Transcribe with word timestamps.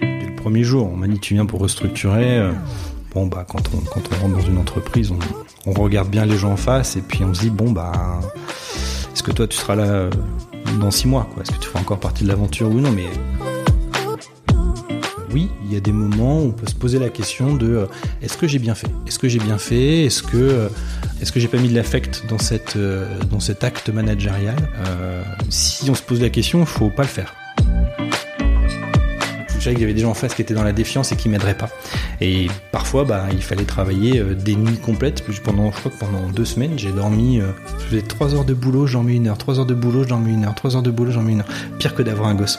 Dès 0.00 0.26
le 0.26 0.34
premier 0.36 0.64
jour, 0.64 0.90
on 0.92 0.96
m'a 0.96 1.06
dit 1.08 1.18
tu 1.18 1.34
viens 1.34 1.46
pour 1.46 1.60
restructurer. 1.60 2.38
euh, 2.38 2.52
Bon 3.14 3.26
bah 3.26 3.46
quand 3.48 3.62
on, 3.72 3.78
quand 3.78 4.00
on 4.12 4.22
rentre 4.22 4.34
dans 4.38 4.44
une 4.44 4.58
entreprise, 4.58 5.12
on, 5.66 5.72
regarde 5.72 6.08
bien 6.08 6.26
les 6.26 6.36
gens 6.36 6.50
en 6.52 6.56
face 6.56 6.96
et 6.96 7.00
puis 7.00 7.22
on 7.22 7.32
se 7.32 7.42
dit 7.42 7.50
bon 7.50 7.70
bah 7.70 7.92
est-ce 9.12 9.22
que 9.22 9.30
toi 9.30 9.46
tu 9.46 9.56
seras 9.56 9.76
là 9.76 9.84
euh, 9.84 10.10
dans 10.80 10.90
six 10.90 11.06
mois 11.06 11.28
quoi? 11.32 11.44
Est-ce 11.44 11.52
que 11.52 11.58
tu 11.60 11.68
feras 11.68 11.78
encore 11.78 12.00
partie 12.00 12.24
de 12.24 12.28
l'aventure 12.28 12.68
ou 12.68 12.80
non? 12.80 12.90
Mais 12.90 13.06
oui, 15.34 15.50
il 15.64 15.74
y 15.74 15.76
a 15.76 15.80
des 15.80 15.90
moments 15.90 16.38
où 16.38 16.46
on 16.46 16.52
peut 16.52 16.68
se 16.68 16.76
poser 16.76 17.00
la 17.00 17.08
question 17.08 17.54
de 17.54 17.66
euh, 17.66 17.86
est-ce 18.22 18.36
que 18.36 18.46
j'ai 18.46 18.60
bien 18.60 18.76
fait? 18.76 18.86
Est-ce 19.04 19.18
que 19.18 19.28
j'ai 19.28 19.40
bien 19.40 19.58
fait? 19.58 20.04
Est-ce 20.04 20.22
que 20.22 20.36
euh, 20.36 20.68
est-ce 21.20 21.32
que 21.32 21.40
j'ai 21.40 21.48
pas 21.48 21.58
mis 21.58 21.68
de 21.68 21.74
l'affect 21.74 22.22
dans 22.28 22.38
cette 22.38 22.76
euh, 22.76 23.04
dans 23.32 23.40
cet 23.40 23.64
acte 23.64 23.88
managérial? 23.88 24.54
Si 25.48 25.90
on 25.90 25.94
se 25.96 26.02
pose 26.02 26.22
la 26.22 26.28
question, 26.28 26.64
faut 26.64 26.88
pas 26.88 27.02
le 27.02 27.08
faire. 27.08 27.34
Je 29.48 29.70
savais 29.70 29.76
qu'il 29.76 29.80
y 29.80 29.84
avait 29.84 29.94
des 29.94 30.02
gens 30.02 30.10
en 30.10 30.14
face 30.14 30.34
qui 30.34 30.42
étaient 30.42 30.54
dans 30.54 30.62
la 30.62 30.74
défiance 30.74 31.10
et 31.10 31.16
qui 31.16 31.28
m'aideraient 31.28 31.56
pas. 31.56 31.70
Et 32.20 32.48
parfois, 32.70 33.04
bah, 33.04 33.26
il 33.32 33.42
fallait 33.42 33.64
travailler 33.64 34.22
des 34.22 34.56
nuits 34.56 34.76
complètes. 34.76 35.24
Pendant, 35.42 35.72
je 35.72 35.78
crois 35.78 35.90
que 35.90 35.98
pendant 35.98 36.28
deux 36.28 36.44
semaines, 36.44 36.78
j'ai 36.78 36.92
dormi. 36.92 37.40
je 37.90 37.98
trois 37.98 38.34
heures 38.34 38.44
de 38.44 38.52
boulot, 38.52 38.86
j'en 38.86 39.02
mets 39.02 39.16
une 39.16 39.26
heure. 39.26 39.38
Trois 39.38 39.58
heures 39.58 39.66
de 39.66 39.74
boulot, 39.74 40.04
j'en 40.06 40.20
mets 40.20 40.32
une 40.32 40.44
heure. 40.44 40.54
Trois 40.54 40.76
heures 40.76 40.82
de 40.82 40.90
boulot, 40.90 41.12
j'en 41.12 41.22
mets 41.22 41.32
une 41.32 41.40
heure. 41.40 41.48
Pire 41.78 41.94
que 41.94 42.02
d'avoir 42.02 42.28
un 42.28 42.34
gosse. 42.34 42.58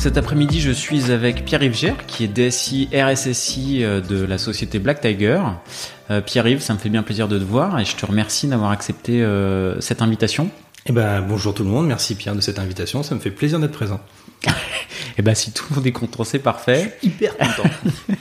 Cet 0.00 0.16
après-midi, 0.16 0.62
je 0.62 0.70
suis 0.70 1.12
avec 1.12 1.44
Pierre-Yves 1.44 1.76
Gère, 1.76 2.06
qui 2.06 2.24
est 2.24 2.26
DSI 2.26 2.88
RSSI 2.94 3.84
euh, 3.84 4.00
de 4.00 4.24
la 4.24 4.38
société 4.38 4.78
Black 4.78 5.02
Tiger. 5.02 5.42
Euh, 6.10 6.22
Pierre-Yves, 6.22 6.62
ça 6.62 6.72
me 6.72 6.78
fait 6.78 6.88
bien 6.88 7.02
plaisir 7.02 7.28
de 7.28 7.38
te 7.38 7.44
voir 7.44 7.78
et 7.78 7.84
je 7.84 7.94
te 7.94 8.06
remercie 8.06 8.46
d'avoir 8.46 8.70
accepté 8.70 9.22
euh, 9.22 9.78
cette 9.82 10.00
invitation. 10.00 10.48
Eh 10.86 10.92
ben, 10.92 11.20
bonjour 11.20 11.52
tout 11.52 11.64
le 11.64 11.68
monde. 11.68 11.86
Merci 11.86 12.14
Pierre 12.14 12.34
de 12.34 12.40
cette 12.40 12.58
invitation. 12.58 13.02
Ça 13.02 13.14
me 13.14 13.20
fait 13.20 13.30
plaisir 13.30 13.60
d'être 13.60 13.72
présent. 13.72 14.00
Et 15.18 15.22
ben, 15.22 15.34
si 15.34 15.52
tout 15.52 15.66
le 15.68 15.76
monde 15.76 15.86
est 15.86 15.92
content, 15.92 16.24
c'est 16.24 16.38
parfait. 16.38 16.96
Hyper 17.02 17.36
content. 17.36 17.68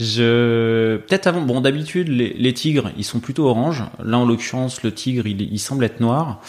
Je 0.00 0.98
peut-être 0.98 1.28
avant. 1.28 1.40
Bon, 1.40 1.62
d'habitude, 1.62 2.08
les, 2.08 2.34
les 2.34 2.52
tigres, 2.52 2.90
ils 2.98 3.04
sont 3.04 3.20
plutôt 3.20 3.46
orange. 3.46 3.84
Là, 4.04 4.18
en 4.18 4.26
l'occurrence, 4.26 4.82
le 4.82 4.92
tigre, 4.92 5.26
il, 5.26 5.40
il 5.40 5.58
semble 5.58 5.86
être 5.86 6.00
noir. 6.00 6.42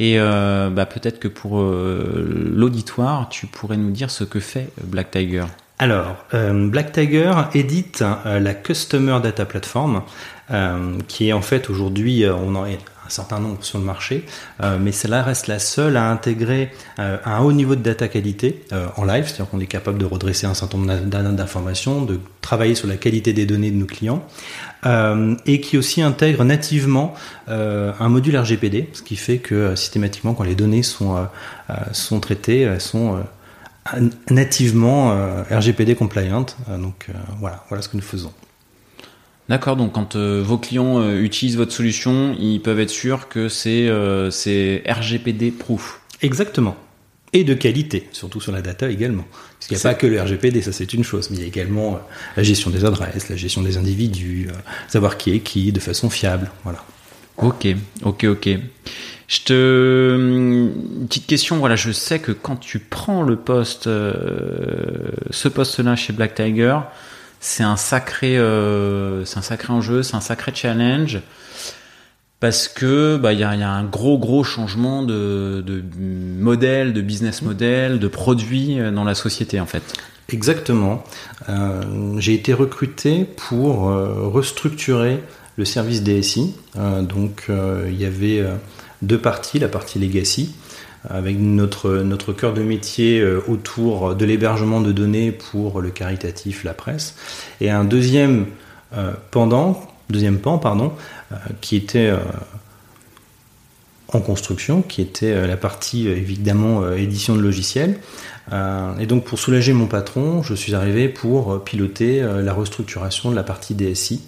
Et 0.00 0.18
euh, 0.18 0.70
bah, 0.70 0.86
peut-être 0.86 1.20
que 1.20 1.28
pour 1.28 1.60
euh, 1.60 2.50
l'auditoire, 2.54 3.28
tu 3.28 3.46
pourrais 3.46 3.76
nous 3.76 3.90
dire 3.90 4.10
ce 4.10 4.24
que 4.24 4.40
fait 4.40 4.70
Black 4.82 5.10
Tiger. 5.10 5.44
Alors, 5.78 6.16
euh, 6.32 6.68
Black 6.68 6.92
Tiger 6.92 7.32
édite 7.52 8.02
la 8.24 8.54
Customer 8.54 9.18
Data 9.22 9.44
Platform, 9.44 10.02
qui 11.06 11.28
est 11.28 11.32
en 11.32 11.42
fait 11.42 11.70
aujourd'hui, 11.70 12.24
certain 13.10 13.40
nombre 13.40 13.62
sur 13.62 13.78
le 13.78 13.84
marché, 13.84 14.24
euh, 14.62 14.78
mais 14.80 14.92
celle-là 14.92 15.22
reste 15.22 15.46
la 15.46 15.58
seule 15.58 15.96
à 15.96 16.10
intégrer 16.10 16.70
euh, 16.98 17.16
un 17.24 17.40
haut 17.40 17.52
niveau 17.52 17.74
de 17.74 17.82
data 17.82 18.08
qualité 18.08 18.64
euh, 18.72 18.86
en 18.96 19.04
live, 19.04 19.24
c'est-à-dire 19.26 19.48
qu'on 19.50 19.60
est 19.60 19.66
capable 19.66 19.98
de 19.98 20.04
redresser 20.04 20.46
un 20.46 20.54
certain 20.54 20.78
nombre 20.78 20.94
d'in- 21.04 21.32
d'informations, 21.32 22.02
de 22.02 22.20
travailler 22.40 22.74
sur 22.74 22.88
la 22.88 22.96
qualité 22.96 23.32
des 23.32 23.46
données 23.46 23.70
de 23.70 23.76
nos 23.76 23.86
clients, 23.86 24.24
et 25.46 25.60
qui 25.60 25.76
aussi 25.76 26.00
intègre 26.00 26.42
nativement 26.44 27.12
un 27.48 28.08
module 28.08 28.36
RGPD, 28.38 28.88
ce 28.94 29.02
qui 29.02 29.16
fait 29.16 29.36
que 29.38 29.76
systématiquement, 29.76 30.32
quand 30.32 30.44
les 30.44 30.54
données 30.54 30.82
sont, 30.82 31.28
sont 31.92 32.18
traitées, 32.18 32.62
elles 32.62 32.80
sont 32.80 33.18
nativement 34.30 35.14
RGPD 35.50 35.94
compliant. 35.96 36.46
Donc 36.78 37.08
voilà, 37.40 37.64
voilà 37.68 37.82
ce 37.82 37.88
que 37.90 37.96
nous 37.96 38.02
faisons. 38.02 38.32
D'accord, 39.50 39.74
donc 39.74 39.90
quand 39.90 40.14
euh, 40.14 40.40
vos 40.46 40.58
clients 40.58 41.00
euh, 41.00 41.20
utilisent 41.20 41.56
votre 41.56 41.72
solution, 41.72 42.36
ils 42.38 42.60
peuvent 42.60 42.78
être 42.78 42.88
sûrs 42.88 43.28
que 43.28 43.48
c'est 43.48 43.88
euh, 43.88 44.30
RGPD 44.88 45.50
proof. 45.50 46.00
Exactement. 46.22 46.76
Et 47.32 47.42
de 47.42 47.54
qualité, 47.54 48.06
surtout 48.12 48.40
sur 48.40 48.52
la 48.52 48.62
data 48.62 48.88
également. 48.88 49.24
Parce 49.58 49.66
qu'il 49.66 49.76
n'y 49.76 49.80
a 49.80 49.90
pas 49.90 49.94
que 49.94 50.06
le 50.06 50.22
RGPD, 50.22 50.62
ça 50.62 50.70
c'est 50.70 50.94
une 50.94 51.02
chose, 51.02 51.30
mais 51.30 51.38
il 51.38 51.40
y 51.40 51.44
a 51.44 51.48
également 51.48 51.98
la 52.36 52.44
gestion 52.44 52.70
des 52.70 52.84
adresses, 52.84 53.28
la 53.28 53.34
gestion 53.34 53.62
des 53.62 53.76
individus, 53.76 54.48
savoir 54.86 55.16
qui 55.16 55.32
est 55.32 55.40
qui 55.40 55.72
de 55.72 55.80
façon 55.80 56.10
fiable. 56.10 56.48
Voilà. 56.62 56.84
Ok, 57.36 57.66
ok, 58.04 58.24
ok. 58.24 58.50
Je 59.26 59.40
te 59.40 60.16
une 60.16 61.06
petite 61.08 61.26
question. 61.26 61.58
Voilà, 61.58 61.74
je 61.74 61.90
sais 61.90 62.20
que 62.20 62.30
quand 62.30 62.56
tu 62.56 62.78
prends 62.78 63.22
le 63.22 63.34
poste, 63.34 63.84
ce 63.84 65.48
poste-là 65.48 65.96
chez 65.96 66.12
Black 66.12 66.36
Tiger, 66.36 66.78
c'est 67.40 67.62
un 67.62 67.76
sacré, 67.76 68.36
euh, 68.38 69.24
c'est 69.24 69.38
un 69.38 69.42
sacré 69.42 69.72
enjeu, 69.72 70.02
c'est 70.02 70.14
un 70.14 70.20
sacré 70.20 70.52
challenge 70.54 71.20
parce 72.38 72.68
que 72.68 73.16
bah 73.16 73.32
il 73.32 73.40
y 73.40 73.42
a, 73.42 73.50
un 73.50 73.84
gros 73.84 74.18
gros 74.18 74.44
changement 74.44 75.02
de, 75.02 75.62
de 75.66 75.82
modèle, 75.98 76.92
de 76.92 77.00
business 77.00 77.42
model, 77.42 77.98
de 77.98 78.08
produit 78.08 78.78
euh, 78.78 78.90
dans 78.90 79.04
la 79.04 79.14
société 79.14 79.58
en 79.58 79.66
fait. 79.66 79.82
Exactement. 80.28 81.02
Euh, 81.48 81.82
J'ai 82.18 82.34
été 82.34 82.52
recruté 82.52 83.24
pour 83.24 83.86
restructurer 83.86 85.24
le 85.56 85.64
service 85.64 86.04
DSI. 86.04 86.54
Donc 87.02 87.48
il 87.48 88.00
y 88.00 88.04
avait 88.04 88.44
deux 89.02 89.18
parties, 89.18 89.58
la 89.58 89.66
partie 89.66 89.98
legacy 89.98 90.54
avec 91.08 91.38
notre, 91.38 91.98
notre 91.98 92.32
cœur 92.32 92.52
de 92.52 92.62
métier 92.62 93.20
euh, 93.20 93.40
autour 93.48 94.14
de 94.14 94.24
l'hébergement 94.24 94.80
de 94.80 94.92
données 94.92 95.32
pour 95.32 95.80
le 95.80 95.90
caritatif, 95.90 96.64
la 96.64 96.74
presse, 96.74 97.16
et 97.60 97.70
un 97.70 97.84
deuxième 97.84 98.46
euh, 98.96 99.12
pendant, 99.30 99.80
deuxième 100.08 100.38
pan, 100.38 100.58
pardon, 100.58 100.92
euh, 101.30 101.36
qui 101.60 101.76
était 101.76 102.08
euh, 102.08 102.16
en 104.12 104.20
construction, 104.20 104.82
qui 104.82 105.00
était 105.00 105.46
la 105.46 105.56
partie 105.56 106.08
évidemment 106.08 106.90
édition 106.94 107.36
de 107.36 107.40
logiciels. 107.40 107.98
Et 108.98 109.06
donc 109.06 109.22
pour 109.22 109.38
soulager 109.38 109.72
mon 109.72 109.86
patron, 109.86 110.42
je 110.42 110.52
suis 110.54 110.74
arrivé 110.74 111.08
pour 111.08 111.62
piloter 111.62 112.20
la 112.20 112.52
restructuration 112.52 113.30
de 113.30 113.36
la 113.36 113.44
partie 113.44 113.74
DSI. 113.74 114.22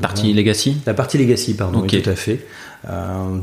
Partie 0.00 0.28
donc- 0.28 0.36
legacy? 0.36 0.78
la 0.86 0.94
partie 0.94 1.18
legacy, 1.18 1.52
pardon, 1.52 1.82
oui, 1.82 2.02
tout 2.02 2.08
à 2.08 2.14
fait. 2.14 2.46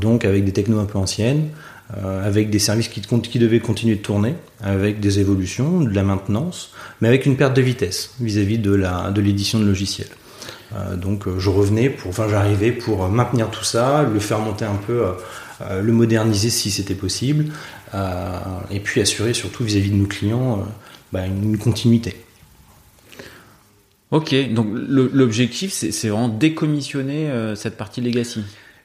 Donc 0.00 0.24
avec 0.24 0.44
des 0.44 0.50
technos 0.50 0.80
un 0.80 0.86
peu 0.86 0.98
anciennes, 0.98 1.50
euh, 1.92 2.26
avec 2.26 2.48
des 2.48 2.58
services 2.58 2.88
qui, 2.88 3.38
devaient 3.38 3.60
continuer 3.60 3.96
de 3.96 4.00
tourner, 4.00 4.36
avec 4.62 5.00
des 5.00 5.20
évolutions, 5.20 5.82
de 5.82 5.94
la 5.94 6.02
maintenance, 6.02 6.72
mais 7.02 7.08
avec 7.08 7.26
une 7.26 7.36
perte 7.36 7.54
de 7.54 7.60
vitesse 7.60 8.14
vis-à-vis 8.20 8.56
de 8.56 9.20
l'édition 9.20 9.58
de 9.60 9.66
logiciels. 9.66 10.08
Euh, 10.74 10.96
donc 10.96 11.28
euh, 11.28 11.38
je 11.38 11.50
revenais 11.50 11.90
pour, 11.90 12.08
enfin 12.08 12.26
j'arrivais 12.26 12.72
pour 12.72 13.06
maintenir 13.10 13.50
tout 13.50 13.64
ça, 13.64 14.02
le 14.02 14.18
faire 14.18 14.38
monter 14.38 14.64
un 14.64 14.76
peu, 14.76 15.04
le 15.70 15.92
moderniser 15.92 16.48
si 16.48 16.70
c'était 16.70 16.94
possible, 16.94 17.52
et 18.70 18.80
puis 18.80 19.02
assurer 19.02 19.34
surtout 19.34 19.62
vis-à-vis 19.62 19.90
de 19.90 19.96
nos 19.96 20.06
clients 20.06 20.66
bah, 21.12 21.26
une 21.26 21.58
continuité. 21.58 22.16
Ok, 24.10 24.34
donc 24.52 24.68
l'objectif 24.72 25.72
c'est 25.72 26.08
vraiment 26.08 26.28
décommissionner 26.28 27.30
cette 27.54 27.76
partie 27.76 28.00
legacy. 28.00 28.42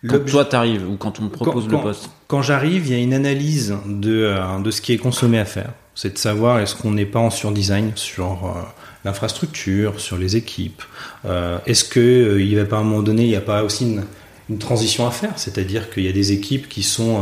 Quand 0.07 0.25
toi 0.25 0.45
t'arrives 0.45 0.89
ou 0.89 0.95
quand 0.95 1.19
on 1.19 1.27
te 1.27 1.33
propose 1.35 1.65
Quand- 1.69 1.77
le 1.77 1.81
poste. 1.83 2.09
Quand 2.27 2.41
j'arrive, 2.41 2.87
il 2.87 2.93
y 2.93 2.95
a 2.95 2.99
une 2.99 3.13
analyse 3.13 3.75
de, 3.85 4.23
euh, 4.23 4.59
de 4.59 4.71
ce 4.71 4.81
qui 4.81 4.93
est 4.93 4.97
consommé 4.97 5.39
à 5.39 5.45
faire. 5.45 5.71
C'est 5.95 6.13
de 6.13 6.17
savoir 6.17 6.59
est-ce 6.59 6.75
qu'on 6.75 6.91
n'est 6.91 7.05
pas 7.05 7.19
en 7.19 7.29
surdesign 7.29 7.91
sur 7.95 8.25
euh, 8.45 8.61
l'infrastructure, 9.03 9.99
sur 9.99 10.17
les 10.17 10.37
équipes? 10.37 10.81
Euh, 11.25 11.57
est-ce 11.65 11.83
que 11.83 11.99
euh, 11.99 12.41
il 12.41 12.55
va 12.55 12.63
pas 12.65 12.77
à 12.77 12.79
un 12.79 12.83
moment 12.83 13.01
donné, 13.01 13.23
il 13.23 13.29
n'y 13.29 13.35
a 13.35 13.41
pas 13.41 13.63
aussi 13.63 13.83
une, 13.85 14.03
une 14.49 14.57
transition 14.59 15.05
à 15.05 15.11
faire? 15.11 15.33
C'est-à-dire 15.35 15.89
qu'il 15.89 16.03
y 16.05 16.09
a 16.09 16.13
des 16.13 16.31
équipes 16.31 16.69
qui 16.69 16.83
sont 16.83 17.21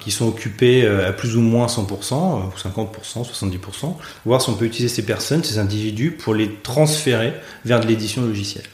qui 0.00 0.10
sont 0.10 0.26
occupées 0.26 0.84
à 0.88 1.12
plus 1.12 1.36
ou 1.36 1.40
moins 1.40 1.68
100%, 1.68 2.42
euh, 2.48 2.58
50%, 2.60 3.22
70%, 3.24 3.96
voir 4.24 4.42
si 4.42 4.50
on 4.50 4.54
peut 4.54 4.64
utiliser 4.64 4.92
ces 4.92 5.04
personnes, 5.06 5.44
ces 5.44 5.60
individus, 5.60 6.10
pour 6.10 6.34
les 6.34 6.50
transférer 6.64 7.32
vers 7.64 7.78
de 7.78 7.86
l'édition 7.86 8.22
logicielle. 8.22 8.64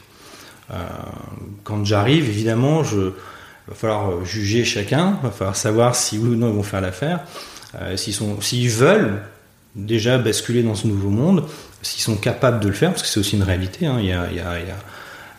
Euh, 0.73 0.77
quand 1.63 1.85
j'arrive, 1.85 2.27
évidemment, 2.27 2.83
je, 2.83 3.11
va 3.67 3.75
falloir 3.75 4.09
euh, 4.09 4.25
juger 4.25 4.65
chacun, 4.65 5.19
va 5.23 5.31
falloir 5.31 5.55
savoir 5.55 5.95
si 5.95 6.17
oui 6.17 6.29
ou 6.29 6.35
non 6.35 6.49
ils 6.49 6.55
vont 6.55 6.63
faire 6.63 6.81
l'affaire, 6.81 7.21
euh, 7.79 7.95
s'ils 7.97 8.69
veulent 8.69 9.21
déjà 9.75 10.17
basculer 10.17 10.63
dans 10.63 10.75
ce 10.75 10.87
nouveau 10.87 11.09
monde, 11.09 11.45
s'ils 11.81 12.01
sont 12.01 12.15
capables 12.15 12.59
de 12.59 12.67
le 12.67 12.73
faire, 12.73 12.91
parce 12.91 13.03
que 13.03 13.07
c'est 13.07 13.19
aussi 13.19 13.35
une 13.35 13.43
réalité. 13.43 13.85
il, 13.99 14.05
y 14.05 14.11
a, 14.11 14.27
il, 14.31 14.41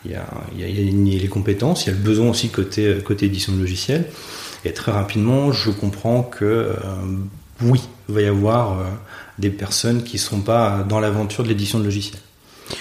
il, 0.05 0.11
il, 0.57 0.69
il, 0.69 1.07
il 1.07 1.21
les 1.21 1.27
compétences, 1.27 1.85
il 1.85 1.89
y 1.89 1.91
a 1.91 1.95
le 1.95 2.03
besoin 2.03 2.29
aussi 2.29 2.49
côté, 2.49 2.97
édition 3.21 3.53
de 3.53 3.59
logiciel. 3.59 4.05
Et 4.63 4.73
très 4.73 4.91
rapidement, 4.91 5.51
je 5.51 5.69
comprends 5.69 6.23
que 6.23 6.71
oui, 7.61 7.81
il 8.09 8.15
va 8.15 8.21
y 8.21 8.25
avoir 8.25 8.83
des 9.37 9.51
personnes 9.51 10.03
qui 10.03 10.15
ne 10.15 10.21
sont 10.21 10.41
pas 10.41 10.83
dans 10.89 10.99
l'aventure 10.99 11.43
de 11.43 11.49
l'édition 11.49 11.79
de 11.79 11.83
logiciels. 11.83 12.19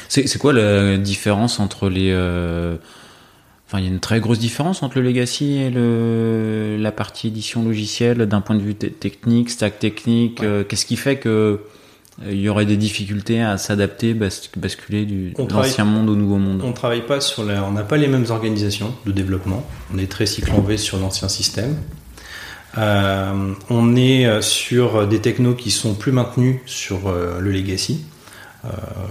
C'est 0.08 0.38
quoi 0.38 0.52
la 0.52 0.96
différence 0.96 1.60
entre 1.60 1.88
les... 1.88 2.10
Euh, 2.10 2.76
enfin, 3.66 3.78
il 3.78 3.84
y 3.84 3.88
a 3.88 3.90
une 3.90 4.00
très 4.00 4.20
grosse 4.20 4.38
différence 4.38 4.82
entre 4.82 4.98
le 4.98 5.04
legacy 5.04 5.58
et 5.58 5.70
le, 5.70 6.76
la 6.78 6.92
partie 6.92 7.28
édition 7.28 7.62
logicielle 7.62 8.26
d'un 8.26 8.40
point 8.40 8.56
de 8.56 8.62
vue 8.62 8.74
technique, 8.74 9.50
stack 9.50 9.78
technique. 9.78 10.42
Euh, 10.42 10.64
qu'est-ce 10.64 10.86
qui 10.86 10.96
fait 10.96 11.16
que 11.16 11.60
il 12.30 12.40
y 12.40 12.48
aurait 12.48 12.64
des 12.64 12.76
difficultés 12.76 13.42
à 13.42 13.58
s'adapter, 13.58 14.14
basculer 14.14 15.04
du 15.04 15.34
l'ancien 15.50 15.84
monde 15.84 16.08
au 16.08 16.14
nouveau 16.14 16.36
monde? 16.36 16.62
On 16.64 16.72
travaille 16.72 17.04
pas 17.04 17.20
sur 17.20 17.42
on 17.42 17.72
n'a 17.72 17.82
pas 17.82 17.96
les 17.96 18.06
mêmes 18.06 18.26
organisations 18.30 18.94
de 19.04 19.10
développement. 19.10 19.66
On 19.92 19.98
est 19.98 20.10
très 20.10 20.26
cyclon 20.26 20.60
V 20.60 20.76
sur 20.76 20.98
l'ancien 20.98 21.28
système. 21.28 21.76
Euh, 22.78 23.52
on 23.70 23.96
est 23.96 24.26
euh, 24.26 24.42
sur 24.42 25.06
des 25.06 25.20
technos 25.20 25.54
qui 25.54 25.70
sont 25.70 25.94
plus 25.94 26.12
maintenus 26.12 26.58
sur 26.66 27.08
euh, 27.08 27.38
le 27.40 27.52
legacy. 27.52 28.04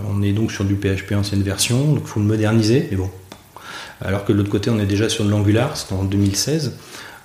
On 0.10 0.22
est 0.22 0.32
donc 0.32 0.52
sur 0.52 0.66
du 0.66 0.76
PHP 0.76 1.14
ancienne 1.14 1.44
version, 1.44 1.94
donc 1.94 2.04
il 2.04 2.08
faut 2.08 2.20
le 2.20 2.26
moderniser, 2.26 2.88
mais 2.92 2.98
bon. 2.98 3.10
Alors 4.02 4.26
que 4.26 4.34
de 4.34 4.38
l'autre 4.38 4.50
côté, 4.50 4.70
on 4.70 4.80
est 4.80 4.86
déjà 4.86 5.08
sur 5.10 5.24
de 5.24 5.30
l'Angular, 5.30 5.78
c'était 5.78 5.94
en 5.94 6.04
2016. 6.04 6.78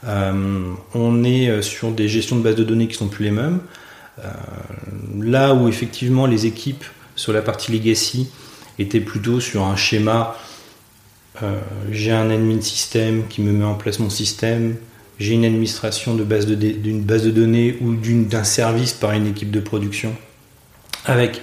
on 0.04 1.24
est 1.24 1.62
sur 1.62 1.90
des 1.90 2.08
gestions 2.08 2.36
de 2.36 2.42
bases 2.42 2.56
de 2.56 2.64
données 2.64 2.88
qui 2.88 2.94
sont 2.94 3.08
plus 3.08 3.24
les 3.24 3.30
mêmes. 3.30 3.60
là 5.20 5.54
où 5.54 5.68
effectivement 5.68 6.26
les 6.26 6.46
équipes 6.46 6.84
sur 7.16 7.32
la 7.32 7.42
partie 7.42 7.72
legacy 7.72 8.28
étaient 8.78 9.00
plutôt 9.00 9.40
sur 9.40 9.64
un 9.64 9.76
schéma 9.76 10.36
j'ai 11.90 12.12
un 12.12 12.30
admin 12.30 12.60
système 12.60 13.26
qui 13.28 13.40
me 13.42 13.52
met 13.52 13.64
en 13.64 13.74
place 13.74 13.98
mon 13.98 14.10
système, 14.10 14.76
j'ai 15.18 15.34
une 15.34 15.44
administration 15.44 16.14
d'une 16.14 16.24
base, 16.24 16.46
base, 16.46 17.24
de 17.24 17.30
données 17.30 17.76
ou 17.80 17.94
d'un 17.94 18.44
service 18.44 18.92
par 18.92 19.12
une 19.12 19.26
équipe 19.26 19.50
de 19.50 19.60
production 19.60 20.14
avec 21.04 21.40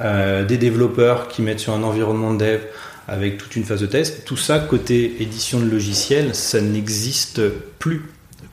euh, 0.00 0.44
des 0.44 0.56
développeurs 0.58 1.28
qui 1.28 1.42
mettent 1.42 1.60
sur 1.60 1.72
un 1.74 1.82
environnement 1.82 2.32
de 2.34 2.38
dev 2.38 2.60
avec 3.06 3.38
toute 3.38 3.56
une 3.56 3.64
phase 3.64 3.80
de 3.80 3.86
test. 3.86 4.24
Tout 4.24 4.36
ça, 4.36 4.58
côté 4.58 5.22
édition 5.22 5.60
de 5.60 5.68
logiciels, 5.68 6.34
ça 6.34 6.60
n'existe 6.60 7.40
plus 7.78 8.02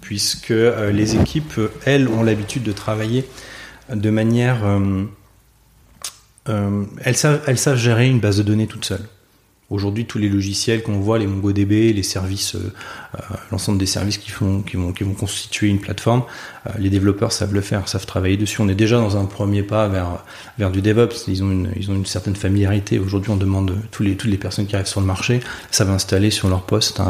puisque 0.02 0.52
euh, 0.52 0.92
les 0.92 1.16
équipes, 1.16 1.60
elles, 1.86 2.08
ont 2.08 2.24
l'habitude 2.24 2.64
de 2.64 2.72
travailler 2.72 3.26
de 3.94 4.10
manière... 4.10 4.66
Euh, 6.48 6.84
elles, 7.04 7.18
savent, 7.18 7.42
elles 7.48 7.58
savent 7.58 7.78
gérer 7.78 8.08
une 8.08 8.20
base 8.20 8.38
de 8.38 8.44
données 8.44 8.68
toute 8.68 8.86
seule. 8.86 9.02
Aujourd'hui, 9.75 10.06
tous 10.06 10.19
les 10.19 10.30
logiciels 10.30 10.83
qu'on 10.83 11.00
voit, 11.01 11.19
les 11.19 11.27
MongoDB, 11.27 11.92
les 11.92 12.01
services, 12.01 12.56
euh, 12.56 12.72
euh, 13.16 13.36
l'ensemble 13.51 13.77
des 13.77 13.86
services 13.86 14.18
qui, 14.18 14.31
font, 14.31 14.63
vont, 14.74 15.13
constituer 15.13 15.68
une 15.68 15.81
plateforme, 15.81 16.24
euh, 16.66 16.69
les 16.80 16.89
développeurs 16.89 17.33
savent 17.33 17.54
le 17.54 17.60
faire, 17.60 17.86
savent 17.89 18.06
travailler 18.06 18.38
dessus. 18.38 18.62
On 18.62 18.69
est 18.69 18.75
déjà 18.75 18.95
dans 18.95 19.18
un 19.18 19.25
premier 19.25 19.63
pas 19.63 19.89
vers, 19.89 20.72
du 20.72 20.81
DevOps. 20.81 21.27
Ils 21.27 21.44
ont 21.44 21.51
une, 21.51 22.06
certaine 22.06 22.38
familiarité. 22.38 23.00
Aujourd'hui, 23.00 23.31
on 23.31 23.36
demande 23.36 23.75
tous 23.92 24.06
toutes 24.16 24.31
les 24.31 24.38
personnes 24.38 24.66
qui 24.66 24.75
arrivent 24.75 24.88
sur 24.88 25.01
le 25.01 25.07
marché 25.07 25.42
savent 25.72 25.92
installer 25.92 26.31
sur 26.31 26.48
leur 26.48 26.62
poste, 26.62 27.01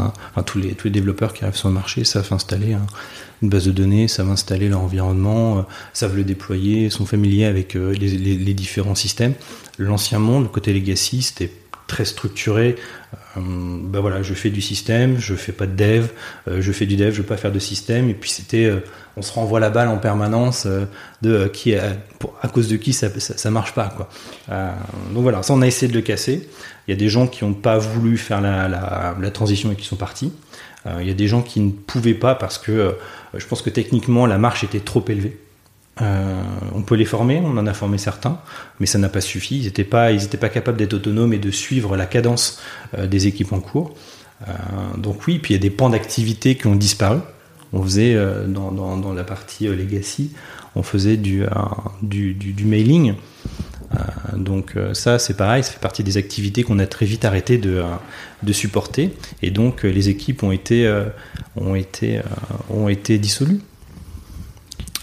tous 0.48 0.58
les, 0.58 0.90
développeurs 0.90 1.34
qui 1.34 1.44
arrivent 1.44 1.56
sur 1.56 1.68
le 1.68 1.76
marché 1.76 2.04
savent 2.04 2.34
installer 2.34 2.76
une 3.44 3.50
base 3.50 3.66
de 3.66 3.72
données, 3.72 4.08
savent 4.08 4.32
installer 4.32 4.70
leur 4.70 4.82
environnement, 4.82 5.68
savent 5.94 6.16
le 6.16 6.24
déployer, 6.24 6.90
sont 6.90 7.06
familiers 7.06 7.46
avec 7.46 7.76
les, 7.76 7.94
les, 7.94 8.36
les 8.38 8.54
différents 8.56 8.96
systèmes. 8.96 9.34
L'ancien 9.78 10.20
monde, 10.20 10.44
le 10.44 10.50
côté 10.50 10.74
legacy, 10.74 11.22
c'était 11.22 11.52
très 11.88 12.06
structuré. 12.06 12.76
ben 13.36 14.00
voilà, 14.00 14.22
je 14.24 14.34
fais 14.34 14.50
du 14.50 14.62
système, 14.62 15.18
je 15.20 15.36
fais 15.36 15.52
pas 15.52 15.66
de 15.66 15.76
dev, 15.76 16.08
euh, 16.48 16.62
je 16.62 16.72
fais 16.72 16.86
du 16.86 16.96
dev, 16.96 17.12
je 17.12 17.22
veux 17.22 17.28
pas 17.28 17.38
faire 17.38 17.52
de 17.52 17.60
système. 17.60 18.10
Et 18.10 18.14
puis 18.14 18.30
c'était, 18.30 18.66
euh, 18.66 18.84
on 19.18 19.22
se 19.22 19.32
renvoie 19.32 19.60
la 19.60 19.70
balle 19.70 19.88
en 19.88 19.98
permanence 19.98 20.68
de 21.22 21.48
qui, 21.48 21.76
à 21.76 22.48
cause 22.54 22.68
de 22.68 22.78
qui 22.78 22.94
ça, 22.94 23.10
marche 23.52 23.74
pas 23.74 23.94
quoi. 23.96 24.10
donc 25.14 25.24
voilà, 25.24 25.42
ça 25.44 25.54
on 25.54 25.62
a 25.62 25.68
essayé 25.68 25.92
de 25.92 25.98
le 25.98 26.02
casser. 26.02 26.50
Il 26.88 26.92
y 26.92 26.94
a 26.94 26.98
des 26.98 27.10
gens 27.10 27.28
qui 27.28 27.46
n'ont 27.46 27.54
pas 27.54 27.78
voulu 27.78 28.18
faire 28.18 28.42
la, 28.42 29.32
transition 29.32 29.72
et 29.72 29.76
qui 29.76 29.86
sont 29.86 29.96
partis. 29.96 30.34
il 31.00 31.08
y 31.08 31.12
a 31.12 31.16
des 31.16 31.28
gens 31.28 31.42
qui 31.42 31.60
ne 31.62 31.72
pouvaient 31.72 32.14
pas 32.14 32.36
parce 32.36 32.58
que 32.58 32.96
je 33.34 33.46
pense 33.48 33.62
que 33.62 33.70
techniquement 33.70 34.26
la 34.26 34.38
marche 34.38 34.64
était 34.64 34.82
trop 34.82 35.04
élevée. 35.08 35.38
Euh, 36.02 36.44
on 36.74 36.82
peut 36.82 36.96
les 36.96 37.06
former, 37.06 37.42
on 37.44 37.58
en 37.58 37.68
a 37.68 37.74
formé 37.74 37.98
certains, 37.98 38.40
mais 38.80 38.86
ça 38.86 38.98
n'a 38.98 39.10
pas 39.10 39.22
suffi. 39.22 39.60
Ils 39.60 39.66
n'étaient 39.66 39.84
pas, 39.84 40.10
pas 40.40 40.50
capables 40.50 40.78
d'être 40.78 40.94
autonomes 40.94 41.34
et 41.34 41.38
de 41.38 41.52
suivre 41.52 41.96
la 41.96 42.06
cadence 42.06 42.60
euh, 42.98 43.08
des 43.08 43.28
équipes 43.28 43.54
en 43.54 43.60
cours. 43.60 43.94
Euh, 44.48 44.52
donc 44.98 45.26
oui, 45.28 45.40
puis 45.40 45.54
il 45.54 45.58
y 45.58 45.60
a 45.60 45.62
des 45.62 45.70
pans 45.70 45.90
d'activité 45.90 46.56
qui 46.56 46.68
ont 46.68 46.76
disparu. 46.76 47.20
On 47.74 47.82
faisait 47.82 48.16
dans, 48.48 49.14
la 49.14 49.24
partie 49.26 49.68
legacy, 49.68 50.32
on 50.76 50.84
faisait 50.84 51.18
du, 51.18 51.46
mailing. 52.64 53.16
donc 54.34 54.76
ça, 54.94 55.20
c'est 55.20 55.36
pareil, 55.36 55.62
ça 55.62 55.72
fait 55.72 55.80
partie 55.80 56.02
des 56.02 56.16
activités 56.16 56.64
qu'on 56.64 56.80
a 56.80 56.88
très 56.88 57.06
vite 57.06 57.26
arrêté 57.26 57.58
de, 57.58 57.84
supporter. 58.54 59.12
Et 59.42 59.52
donc 59.52 59.84
les 59.84 60.08
équipes 60.08 60.44
ont 60.44 60.54
été 60.54 61.02
dissolues. 63.18 63.60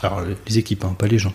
Alors, 0.02 0.22
les 0.46 0.58
équipes, 0.58 0.84
hein, 0.84 0.94
pas 0.98 1.06
les 1.06 1.18
gens. 1.18 1.32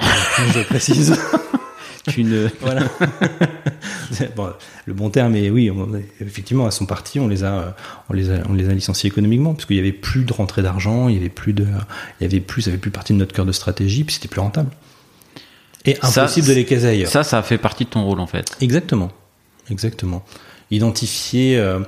je 0.00 0.62
précise. 0.64 1.16
voilà. 2.60 2.82
le 4.86 4.94
bon 4.94 5.10
terme 5.10 5.34
est 5.34 5.50
oui, 5.50 5.70
effectivement, 6.20 6.66
elles 6.66 6.72
sont 6.72 6.86
parties, 6.86 7.20
on 7.20 7.28
les 7.28 7.44
a, 7.44 7.74
on 8.08 8.12
les 8.12 8.30
a, 8.30 8.42
on 8.48 8.54
les 8.54 8.68
a 8.68 8.72
licenciés 8.72 9.08
économiquement, 9.08 9.54
parce 9.54 9.66
qu'il 9.66 9.76
y 9.76 9.80
avait 9.80 9.92
plus 9.92 10.24
de 10.24 10.32
rentrée 10.32 10.62
d'argent, 10.62 11.08
il 11.08 11.16
y 11.16 11.18
avait 11.18 11.28
plus 11.28 11.52
de, 11.52 11.66
il 12.20 12.24
y 12.24 12.26
avait 12.26 12.40
plus, 12.40 12.62
ça 12.62 12.70
avait 12.70 12.78
plus 12.78 12.90
partie 12.90 13.12
de 13.12 13.18
notre 13.18 13.34
cœur 13.34 13.46
de 13.46 13.52
stratégie, 13.52 14.04
puis 14.04 14.14
c'était 14.14 14.28
plus 14.28 14.40
rentable. 14.40 14.70
Et 15.84 15.96
impossible 16.02 16.48
de 16.48 16.52
les 16.52 16.64
caser 16.64 16.88
ailleurs. 16.88 17.10
Ça, 17.10 17.22
ça 17.22 17.42
fait 17.42 17.58
partie 17.58 17.84
de 17.84 17.90
ton 17.90 18.04
rôle 18.04 18.20
en 18.20 18.26
fait. 18.26 18.56
Exactement, 18.60 19.12
exactement. 19.70 20.24
Identifier 20.72 21.56
euh, 21.58 21.78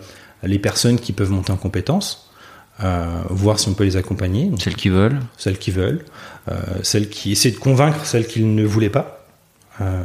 les 0.44 0.58
personnes 0.58 1.00
qui 1.00 1.12
peuvent 1.12 1.30
monter 1.30 1.52
en 1.52 1.56
compétences 1.56 2.27
euh, 2.82 3.22
voir 3.30 3.58
si 3.58 3.68
on 3.68 3.74
peut 3.74 3.84
les 3.84 3.96
accompagner. 3.96 4.50
celles 4.58 4.76
qui 4.76 4.88
veulent. 4.88 5.18
Celles 5.36 5.58
qui 5.58 5.70
veulent. 5.70 6.04
Euh, 6.50 6.56
celles 6.82 7.08
qui 7.08 7.32
essaient 7.32 7.50
de 7.50 7.56
convaincre 7.56 8.04
celles 8.04 8.26
qui 8.26 8.42
ne 8.42 8.64
voulaient 8.64 8.90
pas. 8.90 9.26
Euh, 9.80 10.02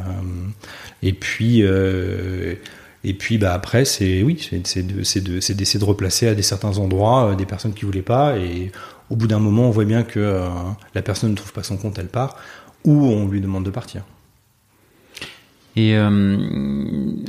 et 1.02 1.12
puis, 1.12 1.60
et 1.60 3.14
puis 3.14 3.38
bah, 3.38 3.52
après, 3.52 3.84
c'est 3.84 4.22
oui, 4.22 4.48
c'est 4.64 4.82
d'essayer 4.82 5.78
de, 5.78 5.84
replacer 5.84 6.28
à 6.28 6.34
des 6.34 6.42
certains 6.42 6.78
endroits 6.78 7.34
des 7.36 7.46
personnes 7.46 7.74
qui 7.74 7.84
voulaient 7.84 8.02
pas. 8.02 8.38
Et 8.38 8.72
au 9.10 9.16
bout 9.16 9.26
d'un 9.26 9.38
moment, 9.38 9.68
on 9.68 9.70
voit 9.70 9.84
bien 9.84 10.02
que 10.02 10.48
la 10.94 11.02
personne 11.02 11.30
ne 11.30 11.36
trouve 11.36 11.52
pas 11.52 11.62
son 11.62 11.76
compte, 11.76 11.98
elle 11.98 12.08
part. 12.08 12.36
Ou 12.84 13.06
on 13.06 13.28
lui 13.28 13.40
demande 13.40 13.64
de 13.64 13.70
partir. 13.70 14.02
Et 15.76 15.96
euh, 15.96 16.36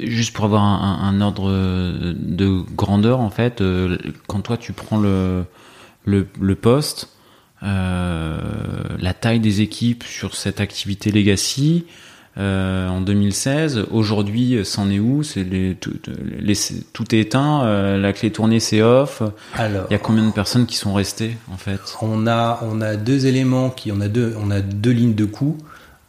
juste 0.03 0.35
pour 0.35 0.45
avoir 0.45 0.63
un, 0.63 1.21
ordre 1.21 1.51
de 1.51 2.61
grandeur, 2.75 3.19
en 3.19 3.31
fait, 3.31 3.61
euh, 3.61 3.97
quand 4.27 4.41
toi 4.41 4.57
tu 4.57 4.71
prends 4.71 4.99
le, 4.99 5.45
le, 6.05 6.55
poste, 6.55 7.09
euh, 7.63 8.37
la 8.99 9.13
taille 9.13 9.39
des 9.39 9.61
équipes 9.61 10.03
sur 10.03 10.35
cette 10.35 10.61
activité 10.61 11.11
legacy 11.11 11.85
en 12.37 13.01
2016, 13.01 13.85
aujourd'hui, 13.91 14.59
c'en 14.63 14.91
est 14.91 14.99
où? 14.99 15.23
C'est 15.23 15.43
les, 15.43 15.73
tout, 15.73 15.93
tout, 16.93 17.15
est 17.15 17.19
éteint, 17.19 17.97
la 17.97 18.13
clé 18.13 18.29
tournée 18.29 18.59
c'est 18.59 18.81
off. 18.81 19.23
Alors, 19.55 19.85
il 19.89 19.93
y 19.93 19.95
a 19.95 19.99
combien 19.99 20.27
de 20.27 20.33
personnes 20.33 20.65
qui 20.65 20.75
sont 20.75 20.93
restées 20.93 21.37
en 21.51 21.57
fait? 21.57 21.79
On 22.01 22.27
a 22.27 22.59
on 22.61 22.81
a 22.81 22.97
deux 22.97 23.25
éléments 23.25 23.69
qui 23.69 23.89
on 23.93 24.01
a 24.01 24.09
deux 24.09 24.35
on 24.37 24.51
a 24.51 24.59
deux 24.59 24.91
lignes 24.91 25.15
de 25.15 25.23
coûts. 25.23 25.57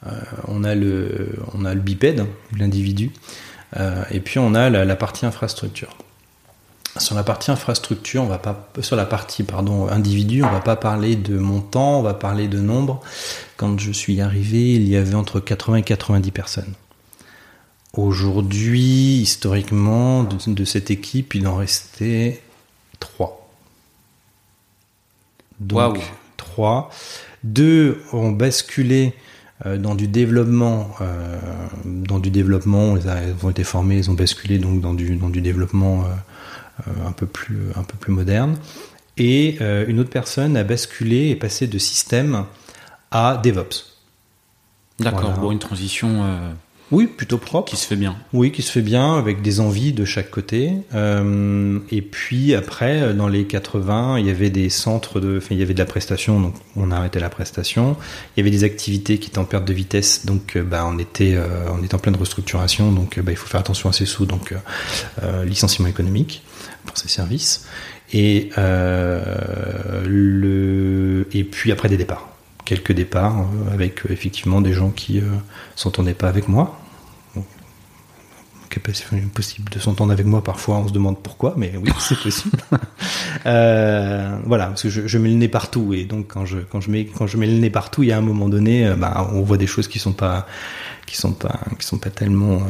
Euh, 0.07 0.11
on, 0.49 0.65
a 0.65 0.75
le, 0.75 1.37
on 1.55 1.65
a 1.65 1.75
le 1.75 1.81
bipède, 1.81 2.27
l'individu, 2.57 3.11
euh, 3.77 4.05
et 4.11 4.21
puis 4.21 4.39
on 4.39 4.55
a 4.55 4.71
la, 4.71 4.97
partie 4.97 5.27
infrastructure. 5.27 5.97
Sur 6.99 7.15
la 7.15 7.25
partie 7.25 7.51
infrastructure, 7.51 8.23
on 8.23 8.27
va 8.27 8.39
pas 8.39 8.71
sur 8.81 8.97
la 8.97 9.05
partie 9.05 9.43
pardon 9.43 9.89
individu, 9.89 10.43
on 10.43 10.51
va 10.51 10.61
pas 10.61 10.77
parler 10.77 11.15
de 11.15 11.37
montant, 11.39 11.99
on 11.99 12.03
va 12.03 12.15
parler 12.15 12.49
de 12.49 12.59
nombre. 12.59 13.01
Quand 13.57 13.79
je 13.79 13.93
suis 13.93 14.21
arrivé, 14.21 14.75
il 14.75 14.89
y 14.89 14.97
avait 14.97 15.15
entre 15.15 15.41
80 15.41 15.79
et 15.79 15.83
90 15.83 16.31
personnes. 16.31 16.73
Aujourd'hui, 17.93 19.21
historiquement, 19.21 20.23
de, 20.23 20.65
cette 20.65 20.91
équipe, 20.91 21.35
il 21.35 21.47
en 21.47 21.57
restait 21.57 22.43
3. 23.01 23.49
Donc 25.61 25.99
3. 26.37 26.91
Deux 27.45 28.03
ont 28.13 28.33
basculé 28.33 29.15
dans 29.65 29.95
du 29.95 30.07
développement, 30.07 30.91
euh, 31.01 31.39
dans 31.85 32.19
du 32.19 32.31
développement, 32.31 32.97
ils, 32.97 33.09
ont 33.43 33.51
été 33.51 33.65
formés, 33.65 33.97
ils 33.97 34.11
ont 34.11 34.15
basculé 34.15 34.59
donc 34.59 34.81
dans 34.81 34.93
du, 34.93 35.17
dans 35.17 35.31
du 35.31 35.41
développement 35.41 36.05
euh, 36.05 36.93
un, 37.07 37.13
peu 37.13 37.27
plus, 37.27 37.71
un 37.75 37.83
peu 37.83 37.97
plus 37.97 38.13
moderne. 38.13 38.57
Et 39.17 39.57
une 39.89 39.99
autre 39.99 40.11
personne 40.11 40.59
a 40.59 40.63
basculé 40.63 41.31
et 41.31 41.37
passé 41.37 41.67
de 41.67 41.79
système 41.79 42.45
à 43.11 43.41
DevOps. 43.43 43.97
D'accord, 44.99 45.39
bon, 45.39 45.53
une 45.53 45.59
transition 45.59 46.23
Oui, 46.93 47.09
plutôt 47.09 47.39
propre. 47.39 47.71
Qui 47.71 47.77
se 47.77 47.87
fait 47.87 47.97
bien. 47.97 48.17
Oui, 48.33 48.53
qui 48.53 48.63
se 48.63 48.71
fait 48.71 48.81
bien, 48.81 49.19
avec 49.19 49.43
des 49.43 49.59
envies 49.59 49.93
de 49.93 50.05
chaque 50.05 50.31
côté. 50.31 50.73
Euh, 50.95 51.81
et 51.91 52.01
puis 52.01 52.55
après, 52.55 53.13
dans 53.13 53.27
les 53.27 53.45
80, 53.45 54.21
il 54.21 54.27
y 54.27 54.31
avait 54.31 54.51
des 54.51 54.69
centres 54.69 55.19
de, 55.19 55.39
enfin, 55.39 55.49
il 55.51 55.59
y 55.59 55.63
avait 55.63 55.75
de 55.75 55.81
la 55.81 55.85
prestation, 55.85 56.41
donc 56.41 56.55
on 56.77 56.93
a 56.93 56.97
arrêté 56.97 57.19
la 57.19 57.29
prestation. 57.29 57.97
Il 58.37 58.41
y 58.41 58.43
avait 58.43 58.51
des 58.57 58.63
activités 58.63 59.19
qui 59.19 59.31
étaient 59.31 59.39
en 59.39 59.45
perte 59.45 59.65
de 59.65 59.73
vitesse, 59.73 60.27
donc 60.27 60.57
bah, 60.59 60.87
on 60.87 60.99
était, 60.99 61.35
euh, 61.35 61.69
on 61.73 61.83
était 61.83 61.97
en 61.97 61.99
pleine 61.99 62.17
restructuration, 62.17 62.93
donc 62.93 63.19
bah, 63.19 63.33
il 63.33 63.37
faut 63.37 63.49
faire 63.49 63.61
attention 63.61 63.89
à 63.89 63.93
ces 63.93 64.07
sous, 64.07 64.27
donc 64.27 64.55
euh, 65.23 65.45
licenciement 65.45 65.89
économique 65.89 66.45
pour 66.85 66.97
ces 66.97 67.09
services. 67.09 67.67
Et 68.13 68.51
le, 70.07 71.27
et 71.33 71.43
puis 71.43 71.73
après 71.73 71.89
des 71.89 71.97
départs 71.97 72.36
quelques 72.67 72.93
départs 72.93 73.39
euh, 73.39 73.73
avec 73.73 74.05
euh, 74.05 74.13
effectivement 74.13 74.61
des 74.61 74.75
gens 74.75 74.91
qui 74.91 75.21
euh, 75.21 75.23
s'entendaient 75.75 76.13
pas 76.13 76.29
avec 76.29 76.49
moi. 76.49 76.79
C'est 78.93 79.33
possible 79.33 79.71
de 79.71 79.79
s'entendre 79.79 80.13
avec 80.13 80.27
moi 80.27 80.45
parfois, 80.45 80.77
on 80.77 80.89
se 80.89 80.93
demande 80.93 81.19
pourquoi, 81.23 81.55
mais 81.57 81.73
oui, 81.83 81.91
c'est 81.99 82.19
possible. 82.21 82.59
voilà, 83.45 84.67
parce 84.67 84.83
que 84.83 84.91
je, 84.91 85.19
mets 85.19 85.31
le 85.31 85.37
nez 85.37 85.49
partout 85.49 85.95
et 85.95 86.05
donc 86.05 86.27
quand 86.29 86.45
je 86.45 86.59
mets 86.91 87.07
quand 87.07 87.27
je 87.27 87.39
mets 87.39 87.47
le 87.47 87.55
nez 87.55 87.71
partout, 87.71 88.03
il 88.03 88.11
y 88.11 88.13
a 88.13 88.19
un 88.19 88.21
moment 88.21 88.51
donné, 88.51 88.93
bah, 88.99 89.31
on 89.33 89.41
voit 89.41 89.57
des 89.57 89.67
choses 89.67 89.89
qui 89.89 89.99
sont 89.99 90.11
sont 91.11 91.33
pas 91.33 91.59
sont 91.81 91.99
pas 91.99 92.11
tellement 92.11 92.61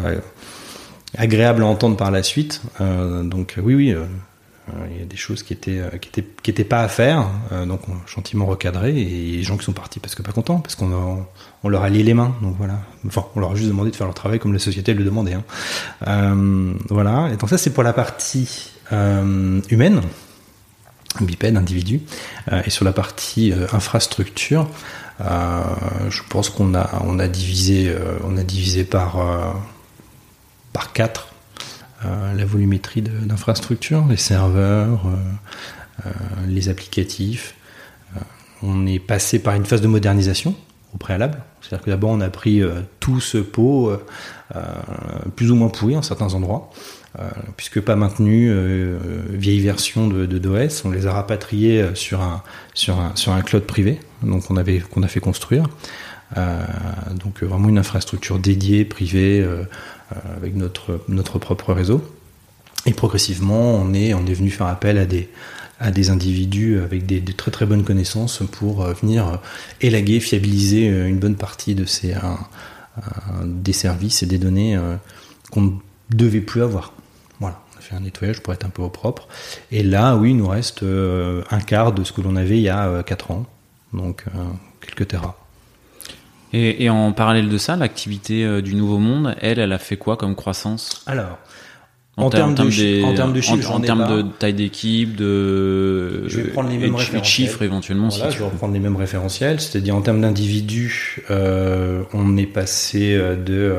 agréables 1.18 1.64
à 1.64 1.66
entendre 1.66 1.96
par 1.96 2.12
la 2.12 2.22
suite. 2.22 2.62
donc 2.78 3.56
oui, 3.60 3.74
oui 3.74 3.96
il 4.90 4.98
y 4.98 5.02
a 5.02 5.06
des 5.06 5.16
choses 5.16 5.42
qui 5.42 5.52
étaient 5.52 5.78
euh, 5.78 5.90
qui 5.98 6.08
étaient 6.08 6.26
qui 6.42 6.50
étaient 6.50 6.64
pas 6.64 6.82
à 6.82 6.88
faire, 6.88 7.28
euh, 7.52 7.66
donc 7.66 7.82
gentiment 8.06 8.46
recadré 8.46 8.90
et 9.00 9.36
des 9.36 9.42
gens 9.42 9.56
qui 9.56 9.64
sont 9.64 9.72
partis 9.72 10.00
parce 10.00 10.14
que 10.14 10.22
pas 10.22 10.32
contents, 10.32 10.58
parce 10.58 10.74
qu'on 10.74 11.26
on 11.62 11.68
leur 11.68 11.82
a 11.82 11.88
lié 11.88 12.02
les 12.02 12.14
mains, 12.14 12.34
donc 12.42 12.56
voilà. 12.58 12.80
Enfin, 13.06 13.26
on 13.36 13.40
leur 13.40 13.52
a 13.52 13.54
juste 13.54 13.68
demandé 13.68 13.90
de 13.90 13.96
faire 13.96 14.06
leur 14.06 14.14
travail 14.14 14.38
comme 14.38 14.52
la 14.52 14.58
société 14.58 14.92
le 14.94 15.04
demandait. 15.04 15.34
Hein. 15.34 15.44
Euh, 16.08 16.74
voilà. 16.88 17.30
Et 17.32 17.36
donc 17.36 17.48
ça 17.48 17.58
c'est 17.58 17.70
pour 17.70 17.84
la 17.84 17.92
partie 17.92 18.72
euh, 18.92 19.60
humaine, 19.70 20.00
bipède, 21.20 21.56
individu, 21.56 22.00
et 22.64 22.70
sur 22.70 22.84
la 22.84 22.92
partie 22.92 23.52
infrastructure, 23.72 24.68
je 25.20 26.22
pense 26.28 26.50
qu'on 26.50 26.74
a 26.74 26.90
on 27.04 27.18
a 27.20 27.28
divisé 27.28 27.94
on 28.24 28.36
a 28.36 28.42
divisé 28.42 28.84
par 28.84 29.16
par 30.72 30.92
quatre 30.92 31.28
euh, 31.28 31.35
la 32.04 32.44
volumétrie 32.44 33.02
d'infrastructures, 33.02 34.06
les 34.08 34.16
serveurs, 34.16 35.06
euh, 35.06 36.06
euh, 36.06 36.10
les 36.46 36.68
applicatifs. 36.68 37.54
on 38.62 38.86
est 38.86 38.98
passé 38.98 39.38
par 39.38 39.54
une 39.54 39.64
phase 39.64 39.80
de 39.80 39.86
modernisation 39.86 40.54
au 40.94 40.98
préalable. 40.98 41.38
C'est-à-dire 41.60 41.84
que 41.84 41.90
d'abord 41.90 42.10
on 42.10 42.20
a 42.20 42.30
pris 42.30 42.62
tout 43.00 43.20
ce 43.20 43.38
pot 43.38 43.92
plus 45.34 45.50
ou 45.50 45.56
moins 45.56 45.68
pourri 45.68 45.96
en 45.96 46.02
certains 46.02 46.32
endroits. 46.32 46.70
puisque 47.56 47.80
pas 47.80 47.96
maintenu, 47.96 48.50
vieille 49.30 49.60
version 49.60 50.06
de, 50.06 50.38
DOS, 50.38 50.84
on 50.84 50.90
les 50.90 51.06
a 51.06 51.12
rapatriés 51.12 51.84
sur 51.94 52.22
un, 52.22 52.42
sur 52.72 52.98
un, 52.98 53.14
sur 53.14 53.32
un 53.32 53.42
cloud 53.42 53.64
privé, 53.64 54.00
donc 54.22 54.50
on 54.50 54.56
avait 54.56 54.78
qu'on 54.78 55.02
a 55.02 55.08
fait 55.08 55.20
construire. 55.20 55.68
donc 56.36 57.42
vraiment 57.42 57.68
une 57.68 57.78
infrastructure 57.78 58.38
dédiée, 58.38 58.84
privée, 58.84 59.42
euh, 59.42 59.64
avec 60.36 60.54
notre, 60.54 61.00
notre 61.08 61.38
propre 61.38 61.72
réseau. 61.72 62.02
Et 62.86 62.92
progressivement, 62.92 63.74
on 63.74 63.92
est, 63.92 64.14
on 64.14 64.26
est 64.26 64.34
venu 64.34 64.50
faire 64.50 64.68
appel 64.68 64.98
à 64.98 65.06
des, 65.06 65.28
à 65.80 65.90
des 65.90 66.10
individus 66.10 66.78
avec 66.78 67.04
des, 67.06 67.22
très 67.22 67.50
très 67.50 67.66
bonnes 67.66 67.84
connaissances 67.84 68.42
pour 68.52 68.82
euh, 68.82 68.92
venir 68.92 69.40
élaguer, 69.80 70.20
fiabiliser 70.20 70.88
euh, 70.90 71.08
une 71.08 71.18
bonne 71.18 71.36
partie 71.36 71.74
de 71.74 71.84
ces, 71.84 72.14
des 73.44 73.72
services 73.72 74.22
et 74.22 74.26
des 74.26 74.38
données 74.38 74.78
qu'on 75.50 75.62
ne 75.62 75.70
devait 76.10 76.40
plus 76.40 76.62
avoir. 76.62 76.92
Voilà, 77.40 77.60
on 77.74 77.78
a 77.78 77.80
fait 77.80 77.94
un 77.94 78.00
nettoyage 78.00 78.40
pour 78.40 78.54
être 78.54 78.64
un 78.64 78.70
peu 78.70 78.82
au 78.82 78.88
propre. 78.88 79.28
Et 79.72 79.82
là, 79.82 80.16
oui, 80.16 80.30
il 80.30 80.36
nous 80.36 80.48
reste 80.48 80.82
un 80.82 81.60
quart 81.60 81.92
de 81.92 82.04
ce 82.04 82.12
que 82.12 82.22
l'on 82.22 82.36
avait 82.36 82.56
il 82.56 82.62
y 82.62 82.70
a 82.70 83.02
4 83.02 83.32
ans, 83.32 83.46
donc 83.92 84.24
quelques 84.80 85.08
terras. 85.08 85.34
Et, 86.56 86.88
en 86.88 87.12
parallèle 87.12 87.48
de 87.48 87.58
ça, 87.58 87.76
l'activité 87.76 88.44
euh, 88.44 88.62
du 88.62 88.74
Nouveau 88.74 88.98
Monde, 88.98 89.34
elle, 89.40 89.58
elle 89.58 89.72
a 89.72 89.78
fait 89.78 89.96
quoi 89.96 90.16
comme 90.16 90.34
croissance? 90.34 91.02
Alors, 91.06 91.38
en, 92.16 92.30
termes, 92.30 92.54
de, 92.54 93.04
en 93.04 93.14
termes 93.14 93.34
de 93.34 93.40
chiffres, 93.42 93.72
en, 93.72 93.80
termes 93.80 94.08
de 94.08 94.22
taille 94.22 94.54
d'équipe, 94.54 95.16
de, 95.16 96.26
je 96.28 96.40
vais 96.40 96.48
prendre 96.48 96.70
les 96.70 96.78
mêmes 96.78 96.94
référentiels. 96.94 97.24
chiffres 97.24 97.62
éventuellement. 97.62 98.08
Voilà, 98.08 98.30
je 98.30 98.38
vais 98.38 98.44
reprendre 98.44 98.72
les 98.72 98.80
mêmes 98.80 98.96
référentiels, 98.96 99.60
c'est-à-dire 99.60 99.94
en 99.94 100.00
termes 100.00 100.22
d'individus, 100.22 101.22
euh, 101.30 102.04
on 102.14 102.38
est 102.38 102.46
passé 102.46 103.12
euh, 103.12 103.36
de 103.36 103.76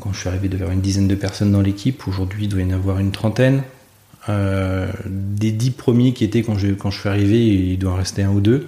quand 0.00 0.12
je 0.12 0.18
suis 0.18 0.28
arrivé 0.28 0.48
de 0.48 0.56
vers 0.56 0.72
une 0.72 0.80
dizaine 0.80 1.06
de 1.06 1.14
personnes 1.14 1.52
dans 1.52 1.60
l'équipe. 1.60 2.08
Aujourd'hui, 2.08 2.44
il 2.44 2.48
doit 2.48 2.60
y 2.60 2.64
en 2.64 2.70
avoir 2.70 2.98
une 2.98 3.12
trentaine. 3.12 3.62
des 4.28 5.52
dix 5.52 5.70
premiers 5.70 6.12
qui 6.12 6.24
étaient 6.24 6.42
quand 6.42 6.58
je 6.58 6.68
quand 6.68 6.90
je 6.90 6.98
suis 6.98 7.08
arrivé, 7.08 7.46
il 7.46 7.78
doit 7.78 7.92
en 7.92 7.96
rester 7.96 8.24
un 8.24 8.30
ou 8.30 8.40
deux. 8.40 8.66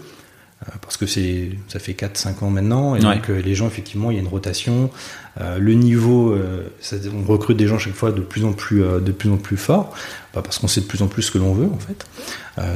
Euh, 0.63 0.71
parce 0.81 0.97
que 0.97 1.05
c'est 1.05 1.51
ça 1.69 1.79
fait 1.79 1.93
4-5 1.93 2.43
ans 2.43 2.49
maintenant 2.49 2.97
et 2.97 3.01
donc 3.01 3.29
euh, 3.29 3.43
les 3.43 3.55
gens 3.55 3.67
effectivement 3.67 4.11
il 4.11 4.15
y 4.15 4.17
a 4.17 4.23
une 4.23 4.29
rotation. 4.29 4.91
Euh, 5.39 5.59
le 5.59 5.75
niveau 5.75 6.35
on 6.35 7.31
recrute 7.31 7.59
des 7.59 7.67
gens 7.67 7.79
chaque 7.79 7.93
fois 7.93 8.11
de 8.11 8.23
plus 8.23 8.47
en 8.47 8.53
plus 8.53 8.81
de 8.81 9.13
plus 9.13 9.31
en 9.31 9.37
plus 9.37 9.59
fort. 9.59 9.95
Bah, 10.33 10.41
parce 10.43 10.59
qu'on 10.59 10.67
sait 10.67 10.81
de 10.81 10.87
plus 10.87 11.03
en 11.03 11.09
plus 11.09 11.25
ce 11.25 11.31
que 11.31 11.37
l'on 11.37 11.53
veut 11.53 11.67
en 11.67 11.79
fait. 11.79 12.07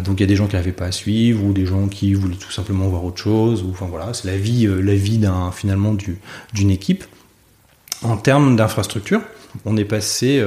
Donc 0.02 0.20
il 0.20 0.22
y 0.22 0.24
a 0.24 0.26
des 0.26 0.36
gens 0.36 0.46
qui 0.46 0.56
n'avaient 0.56 0.72
pas 0.72 0.86
à 0.86 0.92
suivre 0.92 1.42
ou 1.42 1.54
des 1.54 1.64
gens 1.64 1.88
qui 1.88 2.12
voulaient 2.12 2.36
tout 2.36 2.50
simplement 2.50 2.86
voir 2.88 3.02
autre 3.02 3.22
chose 3.22 3.62
ou 3.62 3.70
enfin 3.70 3.86
voilà 3.86 4.12
c'est 4.12 4.28
la 4.28 4.36
vie 4.36 4.66
la 4.66 4.94
vie 4.94 5.16
d'un 5.16 5.50
finalement 5.50 5.94
du, 5.94 6.18
d'une 6.52 6.70
équipe. 6.70 7.04
En 8.02 8.18
termes 8.18 8.56
d'infrastructure 8.56 9.22
on 9.64 9.78
est 9.78 9.86
passé 9.86 10.44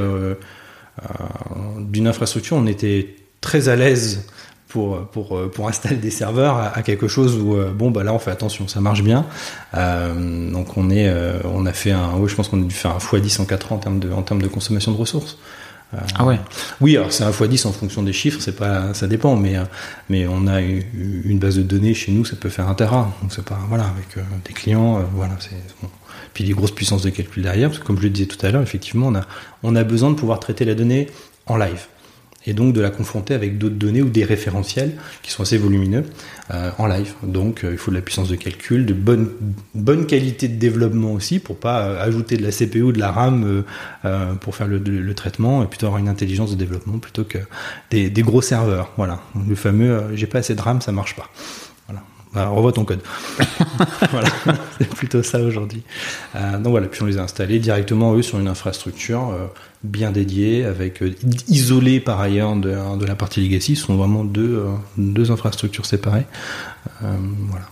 d'une 1.79 2.07
infrastructure 2.07 2.57
on 2.57 2.67
était 2.67 3.15
très 3.41 3.69
à 3.69 3.75
l'aise 3.75 4.27
pour, 4.73 5.05
pour, 5.05 5.37
euh, 5.37 5.51
pour 5.53 5.69
installer 5.69 5.97
des 5.97 6.09
serveurs 6.09 6.57
à, 6.57 6.81
quelque 6.81 7.07
chose 7.07 7.37
où 7.37 7.55
euh, 7.55 7.71
bon 7.71 7.91
bah 7.91 8.03
là 8.03 8.11
on 8.11 8.17
fait 8.17 8.31
attention 8.31 8.67
ça 8.67 8.81
marche 8.81 9.03
bien. 9.03 9.27
Euh, 9.75 10.51
donc 10.51 10.77
on 10.77 10.89
est 10.89 11.13
on 11.45 11.67
a 11.67 11.73
fait 11.73 11.91
un 11.91 12.15
oui 12.17 12.27
je 12.27 12.35
pense 12.35 12.47
qu'on 12.47 12.59
a 12.59 12.65
dû 12.65 12.73
faire 12.73 12.91
un 12.91 12.97
x10 12.97 13.39
en 13.39 13.45
4 13.45 13.71
ans 13.71 13.75
en 13.75 13.77
termes 13.77 13.99
de 13.99 14.11
en 14.11 14.23
termes 14.23 14.41
de 14.41 14.47
consommation 14.47 14.91
de 14.91 14.97
ressources. 14.97 15.37
Ah 16.15 16.25
ouais. 16.25 16.39
oui 16.81 16.97
alors 16.97 17.13
c'est 17.13 17.23
un 17.23 17.29
x10 17.29 17.67
en 17.67 17.71
fonction 17.71 18.01
des 18.01 18.13
chiffres 18.13 18.39
c'est 18.41 18.55
pas 18.55 18.95
ça 18.95 19.05
dépend 19.05 19.35
mais 19.35 19.57
mais 20.09 20.25
on 20.25 20.47
a 20.47 20.59
une 20.59 21.37
base 21.37 21.57
de 21.57 21.61
données 21.61 21.93
chez 21.93 22.11
nous 22.11 22.25
ça 22.25 22.35
peut 22.35 22.49
faire 22.49 22.67
un 22.67 22.73
tera. 22.73 23.13
Donc 23.21 23.31
c'est 23.31 23.45
pas 23.45 23.59
voilà 23.69 23.83
avec 23.83 24.25
des 24.43 24.53
clients 24.53 25.03
voilà 25.13 25.35
c'est 25.39 25.51
puis 26.33 26.45
des 26.45 26.53
grosses 26.53 26.73
puissances 26.73 27.03
de 27.03 27.11
calcul 27.11 27.43
derrière 27.43 27.69
parce 27.69 27.79
que 27.79 27.85
comme 27.85 27.97
je 27.97 28.03
le 28.03 28.09
disais 28.09 28.25
tout 28.25 28.43
à 28.43 28.49
l'heure 28.49 28.63
effectivement 28.63 29.09
on 29.09 29.15
a 29.15 29.21
on 29.61 29.75
a 29.75 29.83
besoin 29.83 30.09
de 30.09 30.15
pouvoir 30.15 30.39
traiter 30.39 30.65
la 30.65 30.73
donnée 30.73 31.11
en 31.45 31.57
live 31.57 31.85
et 32.45 32.53
donc 32.53 32.73
de 32.73 32.81
la 32.81 32.89
confronter 32.89 33.33
avec 33.33 33.57
d'autres 33.57 33.75
données 33.75 34.01
ou 34.01 34.09
des 34.09 34.23
référentiels 34.23 34.93
qui 35.21 35.31
sont 35.31 35.43
assez 35.43 35.57
volumineux 35.57 36.03
euh, 36.51 36.71
en 36.77 36.87
live. 36.87 37.13
Donc 37.23 37.63
euh, 37.63 37.71
il 37.71 37.77
faut 37.77 37.91
de 37.91 37.95
la 37.95 38.01
puissance 38.01 38.29
de 38.29 38.35
calcul, 38.35 38.85
de 38.85 38.93
bonne, 38.93 39.29
bonne 39.73 40.05
qualité 40.05 40.47
de 40.47 40.57
développement 40.57 41.13
aussi 41.13 41.39
pour 41.39 41.57
pas 41.57 41.87
euh, 41.87 42.03
ajouter 42.03 42.37
de 42.37 42.43
la 42.43 42.51
CPU, 42.51 42.81
ou 42.81 42.91
de 42.91 42.99
la 42.99 43.11
RAM 43.11 43.63
pour 44.41 44.55
faire 44.55 44.67
le, 44.67 45.13
traitement 45.13 45.63
et 45.63 45.67
plutôt 45.67 45.85
avoir 45.85 45.99
une 45.99 46.09
intelligence 46.09 46.51
de 46.51 46.55
développement 46.55 46.97
plutôt 46.97 47.23
que 47.23 47.37
des, 47.91 48.09
des 48.09 48.21
gros 48.23 48.41
serveurs. 48.41 48.91
Voilà, 48.97 49.21
le 49.47 49.55
fameux 49.55 50.01
j'ai 50.15 50.27
pas 50.27 50.39
assez 50.39 50.55
de 50.55 50.61
RAM, 50.61 50.81
ça 50.81 50.91
marche 50.91 51.15
pas. 51.15 51.29
Voilà. 52.33 52.49
Bah, 52.49 52.55
revois 52.55 52.73
ton 52.73 52.85
code. 52.85 53.01
voilà, 54.11 54.29
c'est 54.77 54.89
plutôt 54.89 55.23
ça 55.23 55.39
aujourd'hui. 55.39 55.83
donc 56.33 56.71
voilà, 56.71 56.87
puis 56.87 57.01
on 57.03 57.05
les 57.05 57.17
a 57.17 57.23
installés 57.23 57.59
directement 57.59 58.13
eux 58.13 58.21
sur 58.21 58.39
une 58.39 58.47
infrastructure 58.47 59.33
bien 59.83 60.11
dédié, 60.11 60.63
avec 60.63 61.01
euh, 61.01 61.13
isolé 61.47 61.99
par 61.99 62.19
ailleurs 62.21 62.55
de, 62.55 62.97
de, 62.97 63.05
la 63.05 63.15
partie 63.15 63.41
legacy. 63.41 63.75
Ce 63.75 63.85
sont 63.85 63.95
vraiment 63.95 64.23
deux, 64.23 64.63
euh, 64.97 65.31
infrastructures 65.31 65.85
séparées. 65.85 66.25
Euh, 67.03 67.15
voilà. 67.49 67.65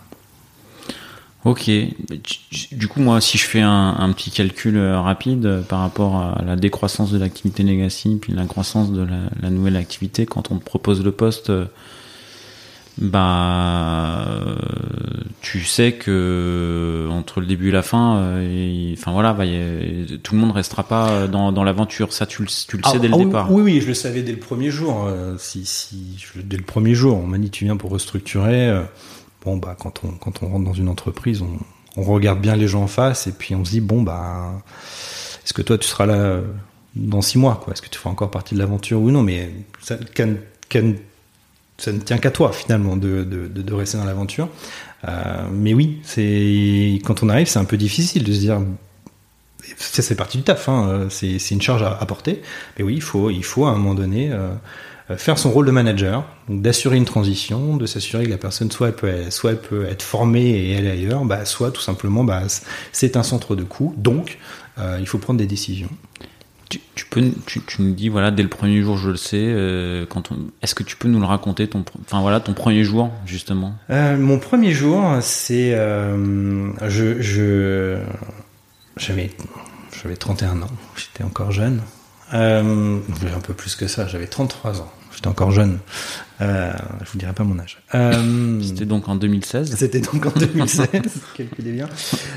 Ok. 1.44 1.72
Du 2.72 2.88
coup, 2.88 3.00
moi, 3.00 3.20
si 3.20 3.40
je 3.40 3.46
fais 3.46 3.62
un, 3.62 4.14
petit 4.14 4.30
calcul 4.30 4.78
rapide 4.80 5.64
par 5.68 5.80
rapport 5.80 6.18
à 6.18 6.44
la 6.46 6.56
décroissance 6.56 7.12
de 7.12 7.18
l'activité 7.18 7.64
legacy, 7.64 8.20
puis 8.22 8.32
la 8.32 8.46
croissance 8.46 8.92
de 8.92 9.08
la, 9.42 9.50
nouvelle 9.50 9.76
activité, 9.76 10.28
quand 10.28 10.52
on 10.52 10.60
propose 10.60 11.04
le 11.04 11.12
poste 11.12 11.52
bah 12.98 14.28
tu 15.42 15.64
sais 15.64 15.94
que 15.94 17.08
entre 17.10 17.40
le 17.40 17.46
début 17.46 17.70
et 17.70 17.72
la 17.72 17.82
fin 17.82 18.18
euh, 18.18 18.94
enfin 18.94 19.12
voilà 19.12 19.34
bah, 19.34 19.46
tout 20.22 20.36
le 20.36 20.42
monde 20.42 20.52
restera 20.52 20.84
pas 20.84 21.28
dans, 21.28 21.52
dans 21.52 21.64
l'aventure. 21.64 22.14
Ça 22.14 22.26
tu 22.26 22.42
le, 22.42 22.48
tu 22.48 22.78
le 22.78 22.84
sais 22.84 22.92
ah, 22.96 23.00
dès 23.00 23.08
le 23.08 23.14
ah 23.16 23.18
départ. 23.18 23.52
oui 23.52 23.64
oui 23.64 23.82
je 23.82 23.88
le 23.88 23.94
savais 23.94 24.24
dès 24.24 24.34
le 24.34 24.40
premier 24.40 24.70
jour 24.70 25.06
euh, 25.08 25.36
si 25.38 25.66
si 25.66 26.18
dès 26.36 26.58
le 26.58 26.64
premier 26.64 26.94
jour 26.94 27.18
on 27.18 27.26
m'a 27.28 27.38
dit 27.38 27.50
tu 27.50 27.66
viens 27.66 27.78
pour 27.78 27.92
restructurer 27.92 28.68
euh, 28.68 28.84
bon 29.44 29.58
bah 29.58 29.76
quand 29.80 30.02
on 30.04 30.12
quand 30.12 30.44
on 30.44 30.50
rentre 30.50 30.66
dans 30.66 30.74
une 30.74 30.90
entreprise 30.90 31.42
on, 31.42 31.58
on 31.98 32.04
regarde 32.04 32.42
bien 32.42 32.56
les 32.56 32.68
gens 32.68 32.84
en 32.84 32.88
face 32.88 33.26
et 33.28 33.32
puis 33.32 33.56
on 33.56 33.64
se 33.66 33.72
dit 33.72 33.82
bon 33.82 34.02
bah 34.02 34.62
est-ce 35.44 35.54
que 35.54 35.62
toi 35.62 35.78
tu 35.78 35.88
seras 35.88 36.06
là 36.06 36.40
dans 36.96 37.22
six 37.22 37.38
mois 37.38 37.60
quoi? 37.64 37.74
Est-ce 37.74 37.82
que 37.82 37.90
tu 37.90 37.98
feras 37.98 38.10
encore 38.12 38.32
partie 38.32 38.54
de 38.54 38.60
l'aventure 38.60 39.02
ou 39.02 39.12
non? 39.12 39.24
Mais 39.24 39.50
ça 39.80 39.96
can, 40.16 40.34
can 40.70 40.94
ça 41.82 41.92
ne 41.92 42.00
tient 42.00 42.20
qu'à 42.20 42.30
toi 42.30 42.52
finalement 42.52 42.96
de, 42.96 43.24
de, 43.24 43.74
rester 43.74 43.98
dans 43.98 44.06
l'aventure. 44.06 44.50
Euh, 45.08 45.48
mais 45.52 45.74
oui, 45.74 46.00
c'est 46.04 47.00
quand 47.04 47.24
on 47.24 47.30
arrive, 47.30 47.48
c'est 47.48 47.60
un 47.60 47.66
peu 47.66 47.78
difficile 47.78 48.24
de 48.24 48.32
se 48.32 48.40
dire 48.40 48.62
ça 49.78 50.04
c'est 50.04 50.16
partie 50.16 50.38
du 50.38 50.44
taf, 50.44 50.70
hein, 50.70 51.08
c'est 51.10 51.38
une 51.52 51.62
charge 51.62 51.82
à, 51.82 52.06
porter. 52.06 52.42
Mais 52.78 52.84
oui, 52.84 52.94
il 52.96 53.02
faut, 53.02 53.32
il 53.32 53.44
faut 53.44 53.66
à 53.66 53.72
un 53.72 53.76
moment 53.76 53.96
donné 53.96 54.32
faire 55.18 55.40
son 55.40 55.50
rôle 55.50 55.66
de 55.66 55.72
manager, 55.72 56.24
d'assurer 56.48 56.98
une 56.98 57.06
transition, 57.06 57.78
de 57.78 57.88
s'assurer 57.88 58.26
que 58.26 58.30
la 58.30 58.38
personne 58.38 58.70
soit 58.70 58.90
elle 58.90 58.96
peut, 58.96 59.32
soit 59.32 59.52
elle 59.52 59.62
peut 59.62 59.86
être 59.86 60.04
formée 60.04 60.70
et 60.70 60.78
aller 60.78 60.92
ailleurs, 60.92 61.26
bah, 61.26 61.46
soit 61.46 61.72
tout 61.72 61.82
simplement 61.82 62.24
bah, 62.24 62.44
c'est 62.92 63.18
un 63.18 63.24
centre 63.24 63.56
de 63.56 63.64
coût, 63.64 63.96
donc 63.98 64.38
il 65.00 65.08
faut 65.08 65.18
prendre 65.18 65.40
des 65.40 65.48
décisions. 65.48 65.90
Tu, 66.96 67.06
peux, 67.06 67.22
tu, 67.46 67.62
nous 67.80 67.94
dis 67.94 68.08
voilà 68.08 68.32
dès 68.32 68.44
le 68.44 68.50
premier 68.50 68.82
jour 68.82 68.98
je 68.98 69.10
le 69.10 69.18
sais. 69.18 69.44
Euh, 69.44 70.06
quand 70.08 70.30
est-ce 70.62 70.74
que 70.74 70.84
tu 70.84 70.96
peux 70.96 71.10
nous 71.10 71.20
le 71.20 71.26
raconter 71.26 71.68
ton, 71.68 71.84
enfin 72.02 72.22
voilà 72.22 72.40
ton 72.40 72.54
premier 72.54 72.84
jour 72.84 73.12
justement? 73.26 73.74
Euh, 73.90 74.18
mon 74.18 74.40
premier 74.40 74.72
jour 74.72 75.18
c'est 75.22 75.74
euh, 75.74 76.72
je, 76.88 77.22
je 77.22 77.98
j'avais 78.96 79.32
j'avais 80.02 80.16
31 80.16 80.62
ans, 80.62 80.68
j'étais 80.96 81.24
encore 81.24 81.52
jeune. 81.52 81.82
un 82.32 83.02
peu 83.44 83.54
plus 83.54 83.76
que 83.76 83.88
ça, 83.88 84.08
j'avais 84.08 84.28
33 84.28 84.80
ans. 84.80 84.92
J'étais 85.22 85.30
encore 85.30 85.52
jeune. 85.52 85.78
Euh, 86.42 86.72
je 87.04 87.12
vous 87.12 87.20
dirai 87.20 87.32
pas 87.34 87.44
mon 87.44 87.60
âge. 87.60 87.78
Euh, 87.94 88.60
C'était 88.64 88.86
donc 88.86 89.08
en 89.08 89.16
2016. 89.16 89.76
C'était 89.76 90.00
donc 90.00 90.26
en 90.26 90.32
2016. 90.32 90.88
Calculez 91.38 91.74
bien. 91.74 91.88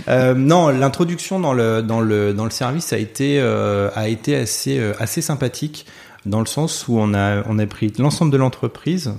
Euh, 0.08 0.34
non, 0.34 0.68
l'introduction 0.68 1.40
dans 1.40 1.54
le 1.54 1.80
dans 1.80 2.02
le 2.02 2.34
dans 2.34 2.44
le 2.44 2.50
service 2.50 2.92
a 2.92 2.98
été 2.98 3.40
euh, 3.40 3.88
a 3.94 4.08
été 4.08 4.36
assez 4.36 4.78
euh, 4.78 4.92
assez 4.98 5.22
sympathique 5.22 5.86
dans 6.26 6.40
le 6.40 6.46
sens 6.46 6.86
où 6.86 6.98
on 6.98 7.14
a 7.14 7.42
on 7.48 7.58
a 7.58 7.64
pris 7.64 7.90
l'ensemble 7.98 8.30
de 8.30 8.36
l'entreprise 8.36 9.14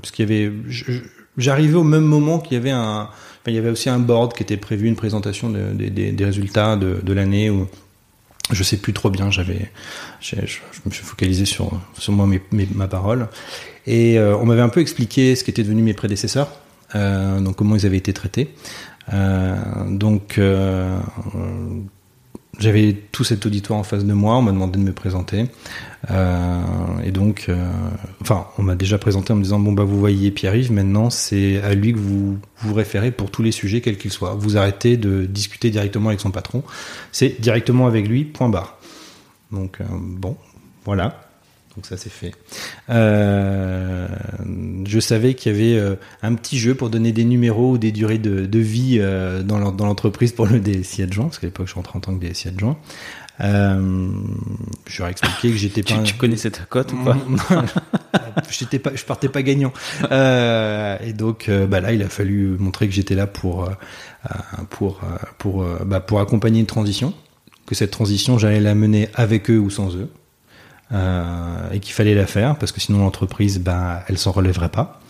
parce 0.00 0.10
qu'il 0.10 0.30
y 0.30 0.32
avait 0.32 0.50
j'arrivais 1.36 1.76
au 1.76 1.84
même 1.84 2.04
moment 2.04 2.38
qu'il 2.38 2.54
y 2.54 2.56
avait 2.56 2.70
un 2.70 3.10
il 3.46 3.52
y 3.52 3.58
avait 3.58 3.70
aussi 3.70 3.90
un 3.90 3.98
board 3.98 4.32
qui 4.32 4.42
était 4.42 4.56
prévu 4.56 4.88
une 4.88 4.96
présentation 4.96 5.50
des, 5.50 5.90
des, 5.90 6.12
des 6.12 6.24
résultats 6.24 6.76
de, 6.76 6.98
de 7.02 7.12
l'année 7.12 7.50
où 7.50 7.68
je 8.50 8.62
sais 8.62 8.76
plus 8.76 8.92
trop 8.92 9.10
bien. 9.10 9.30
J'avais, 9.30 9.70
je, 10.20 10.36
me 10.84 10.90
suis 10.90 11.04
focalisé 11.04 11.44
sur 11.44 11.80
sur 11.98 12.12
moi 12.12 12.26
mes, 12.26 12.40
ma 12.74 12.88
parole 12.88 13.28
et 13.86 14.18
euh, 14.18 14.36
on 14.36 14.46
m'avait 14.46 14.62
un 14.62 14.68
peu 14.68 14.80
expliqué 14.80 15.36
ce 15.36 15.44
qu'étaient 15.44 15.62
devenus 15.62 15.84
mes 15.84 15.94
prédécesseurs, 15.94 16.48
euh, 16.94 17.40
donc 17.40 17.56
comment 17.56 17.76
ils 17.76 17.86
avaient 17.86 17.96
été 17.96 18.12
traités. 18.12 18.54
Euh, 19.12 19.54
donc 19.88 20.38
euh, 20.38 20.98
j'avais 22.58 22.94
tout 23.12 23.24
cet 23.24 23.44
auditoire 23.46 23.78
en 23.78 23.82
face 23.82 24.04
de 24.04 24.12
moi, 24.12 24.36
on 24.36 24.42
m'a 24.42 24.52
demandé 24.52 24.78
de 24.78 24.84
me 24.84 24.92
présenter. 24.92 25.46
Euh, 26.10 26.62
et 27.04 27.10
donc, 27.10 27.46
euh, 27.48 27.70
enfin, 28.22 28.46
on 28.58 28.62
m'a 28.62 28.74
déjà 28.74 28.98
présenté 28.98 29.32
en 29.32 29.36
me 29.36 29.42
disant, 29.42 29.58
bon, 29.58 29.72
bah, 29.72 29.84
vous 29.84 29.98
voyez 29.98 30.30
Pierre-Yves, 30.30 30.72
maintenant, 30.72 31.10
c'est 31.10 31.60
à 31.62 31.74
lui 31.74 31.92
que 31.92 31.98
vous 31.98 32.38
vous 32.58 32.74
référez 32.74 33.10
pour 33.10 33.30
tous 33.30 33.42
les 33.42 33.52
sujets, 33.52 33.80
quels 33.80 33.98
qu'ils 33.98 34.12
soient. 34.12 34.34
Vous 34.34 34.56
arrêtez 34.56 34.96
de 34.96 35.26
discuter 35.26 35.70
directement 35.70 36.08
avec 36.08 36.20
son 36.20 36.30
patron. 36.30 36.62
C'est 37.12 37.40
directement 37.40 37.86
avec 37.86 38.08
lui, 38.08 38.24
point 38.24 38.48
barre. 38.48 38.78
Donc, 39.52 39.80
euh, 39.80 39.84
bon, 39.90 40.36
voilà. 40.84 41.25
Donc 41.76 41.84
ça 41.84 41.98
c'est 41.98 42.10
fait. 42.10 42.32
Euh, 42.88 44.08
je 44.86 44.98
savais 44.98 45.34
qu'il 45.34 45.52
y 45.52 45.54
avait 45.54 45.78
euh, 45.78 45.96
un 46.22 46.34
petit 46.34 46.58
jeu 46.58 46.74
pour 46.74 46.88
donner 46.88 47.12
des 47.12 47.24
numéros 47.24 47.72
ou 47.72 47.78
des 47.78 47.92
durées 47.92 48.18
de, 48.18 48.46
de 48.46 48.58
vie 48.58 48.96
euh, 48.98 49.42
dans 49.42 49.58
l'entreprise 49.58 50.32
pour 50.32 50.46
le 50.46 50.58
DSI 50.58 51.02
adjoint, 51.02 51.26
parce 51.26 51.38
qu'à 51.38 51.46
l'époque 51.46 51.68
je 51.68 51.74
rentrais 51.74 51.98
en 51.98 52.00
tant 52.00 52.16
que 52.16 52.24
DSI 52.24 52.48
adjoint. 52.48 52.78
Euh, 53.42 54.08
je 54.86 54.98
leur 54.98 55.08
ai 55.08 55.10
expliqué 55.10 55.50
que 55.50 55.56
j'étais 55.56 55.82
pas. 55.82 55.98
Tu, 55.98 56.02
tu 56.04 56.14
connaissais 56.14 56.50
ta 56.50 56.62
cote 56.62 56.94
ou 56.94 57.04
pas 57.04 57.18
J'étais 58.50 58.78
pas, 58.78 58.92
je 58.94 59.04
partais 59.04 59.28
pas 59.28 59.42
gagnant. 59.42 59.74
Euh, 60.10 60.96
et 61.04 61.12
donc, 61.12 61.50
bah 61.50 61.80
là, 61.80 61.92
il 61.92 62.02
a 62.02 62.08
fallu 62.08 62.56
montrer 62.58 62.88
que 62.88 62.94
j'étais 62.94 63.14
là 63.14 63.26
pour 63.26 63.68
pour 64.70 65.02
pour 65.36 65.66
bah, 65.84 66.00
pour 66.00 66.20
accompagner 66.20 66.60
une 66.60 66.66
transition, 66.66 67.12
que 67.66 67.74
cette 67.74 67.90
transition 67.90 68.38
j'allais 68.38 68.60
la 68.60 68.74
mener 68.74 69.10
avec 69.14 69.50
eux 69.50 69.58
ou 69.58 69.68
sans 69.68 69.94
eux. 69.94 70.08
Euh, 70.92 71.70
et 71.72 71.80
qu'il 71.80 71.94
fallait 71.94 72.14
la 72.14 72.26
faire 72.26 72.56
parce 72.56 72.70
que 72.70 72.80
sinon 72.80 73.00
l'entreprise, 73.00 73.58
ben, 73.58 74.00
elle 74.08 74.18
s'en 74.18 74.30
relèverait 74.30 74.68
pas. 74.68 75.00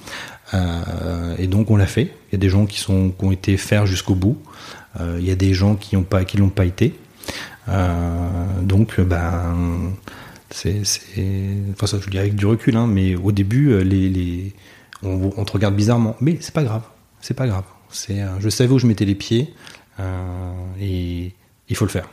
Euh, 0.55 1.37
et 1.39 1.47
donc 1.49 1.71
on 1.71 1.77
l'a 1.77 1.87
fait. 1.87 2.15
Il 2.29 2.33
y 2.33 2.35
a 2.37 2.39
des 2.39 2.49
gens 2.49 2.67
qui 2.67 2.79
sont 2.79 3.11
qui 3.11 3.25
ont 3.25 3.33
été 3.33 3.57
faire 3.57 3.87
jusqu'au 3.87 4.15
bout. 4.15 4.39
Euh, 5.01 5.19
il 5.21 5.27
y 5.27 5.31
a 5.31 5.35
des 5.35 5.53
gens 5.53 5.75
qui 5.75 5.97
ont 5.97 6.03
pas 6.03 6.25
qui 6.25 6.39
l'ont 6.39 6.49
pas 6.49 6.65
été. 6.65 6.95
donc 8.63 9.01
ben 9.01 9.93
c'est 10.51 10.81
enfin 11.73 11.87
ça 11.87 11.99
je 12.01 12.07
le 12.07 12.11
dis 12.13 12.19
avec 12.19 12.37
du 12.37 12.47
recul 12.47 12.77
hein, 12.77 12.87
mais 12.87 13.17
au 13.17 13.33
début 13.33 13.83
les, 13.83 14.09
les 14.09 14.53
on, 15.03 15.33
on, 15.37 15.45
te 15.45 15.53
regarde 15.53 15.75
bizarrement 15.75 16.17
mais 16.21 16.39
c'est 16.41 16.55
pas 16.55 16.63
grave 16.63 16.83
c'est 17.21 17.35
pas 17.35 17.49
grave 17.49 17.65
c'est 17.91 18.23
je 18.39 18.49
savais 18.49 18.73
où 18.73 18.79
je 18.79 18.87
mettais 18.87 19.05
les 19.05 19.17
pieds 19.17 19.53
et 20.81 21.33
il 21.69 21.77
faut 21.77 21.85
le 21.85 21.91
faire 21.91 22.09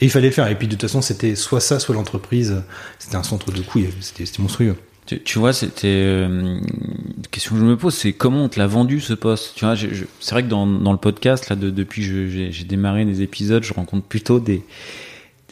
et 0.00 0.04
il 0.04 0.10
fallait 0.10 0.28
le 0.28 0.32
faire. 0.32 0.48
Et 0.48 0.54
puis 0.54 0.66
de 0.68 0.72
toute 0.72 0.82
façon, 0.82 1.02
c'était 1.02 1.34
soit 1.34 1.60
ça, 1.60 1.80
soit 1.80 1.94
l'entreprise. 1.94 2.62
C'était 2.98 3.16
un 3.16 3.22
centre 3.22 3.50
de 3.50 3.60
coût. 3.62 3.80
C'était 4.00 4.24
monstrueux. 4.38 4.76
Tu, 5.24 5.38
vois, 5.38 5.54
c'était 5.54 5.86
euh, 5.86 6.28
une 6.28 7.26
question 7.30 7.54
que 7.54 7.60
je 7.62 7.64
me 7.64 7.78
pose, 7.78 7.94
c'est 7.94 8.12
comment 8.12 8.44
on 8.44 8.48
te 8.50 8.58
l'a 8.58 8.66
vendu 8.66 9.00
ce 9.00 9.14
poste? 9.14 9.54
Tu 9.54 9.64
vois, 9.64 9.74
c'est 9.74 10.30
vrai 10.32 10.42
que 10.42 10.48
dans, 10.48 10.66
dans, 10.66 10.92
le 10.92 10.98
podcast 10.98 11.48
là, 11.48 11.56
de, 11.56 11.70
depuis 11.70 12.02
que 12.02 12.28
j'ai 12.28 12.64
démarré 12.64 13.06
des 13.06 13.22
épisodes, 13.22 13.62
je 13.62 13.72
rencontre 13.72 14.06
plutôt 14.06 14.38
des 14.38 14.62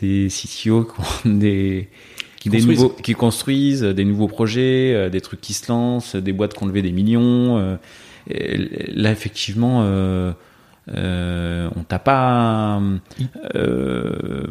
des 0.02 0.28
CTO 0.28 0.87
des 1.24 1.88
qui, 2.38 2.50
des 2.50 2.61
nouveaux, 2.61 2.90
qui 2.90 3.14
construisent 3.14 3.80
des 3.80 4.04
nouveaux 4.04 4.28
projets, 4.28 4.92
euh, 4.94 5.09
des 5.09 5.22
trucs 5.22 5.40
qui 5.40 5.54
se 5.54 5.72
lancent, 5.72 6.16
des 6.16 6.35
boîtes 6.35 6.52
qui 6.52 6.62
ont 6.62 6.66
levé 6.66 6.82
des 6.82 6.92
millions. 6.92 7.56
Euh, 7.59 7.76
là, 8.28 9.11
effectivement. 9.11 9.87
Euh, 10.94 11.68
on 11.75 11.83
t'a 11.83 11.99
pas. 11.99 12.81
Euh, 13.57 14.46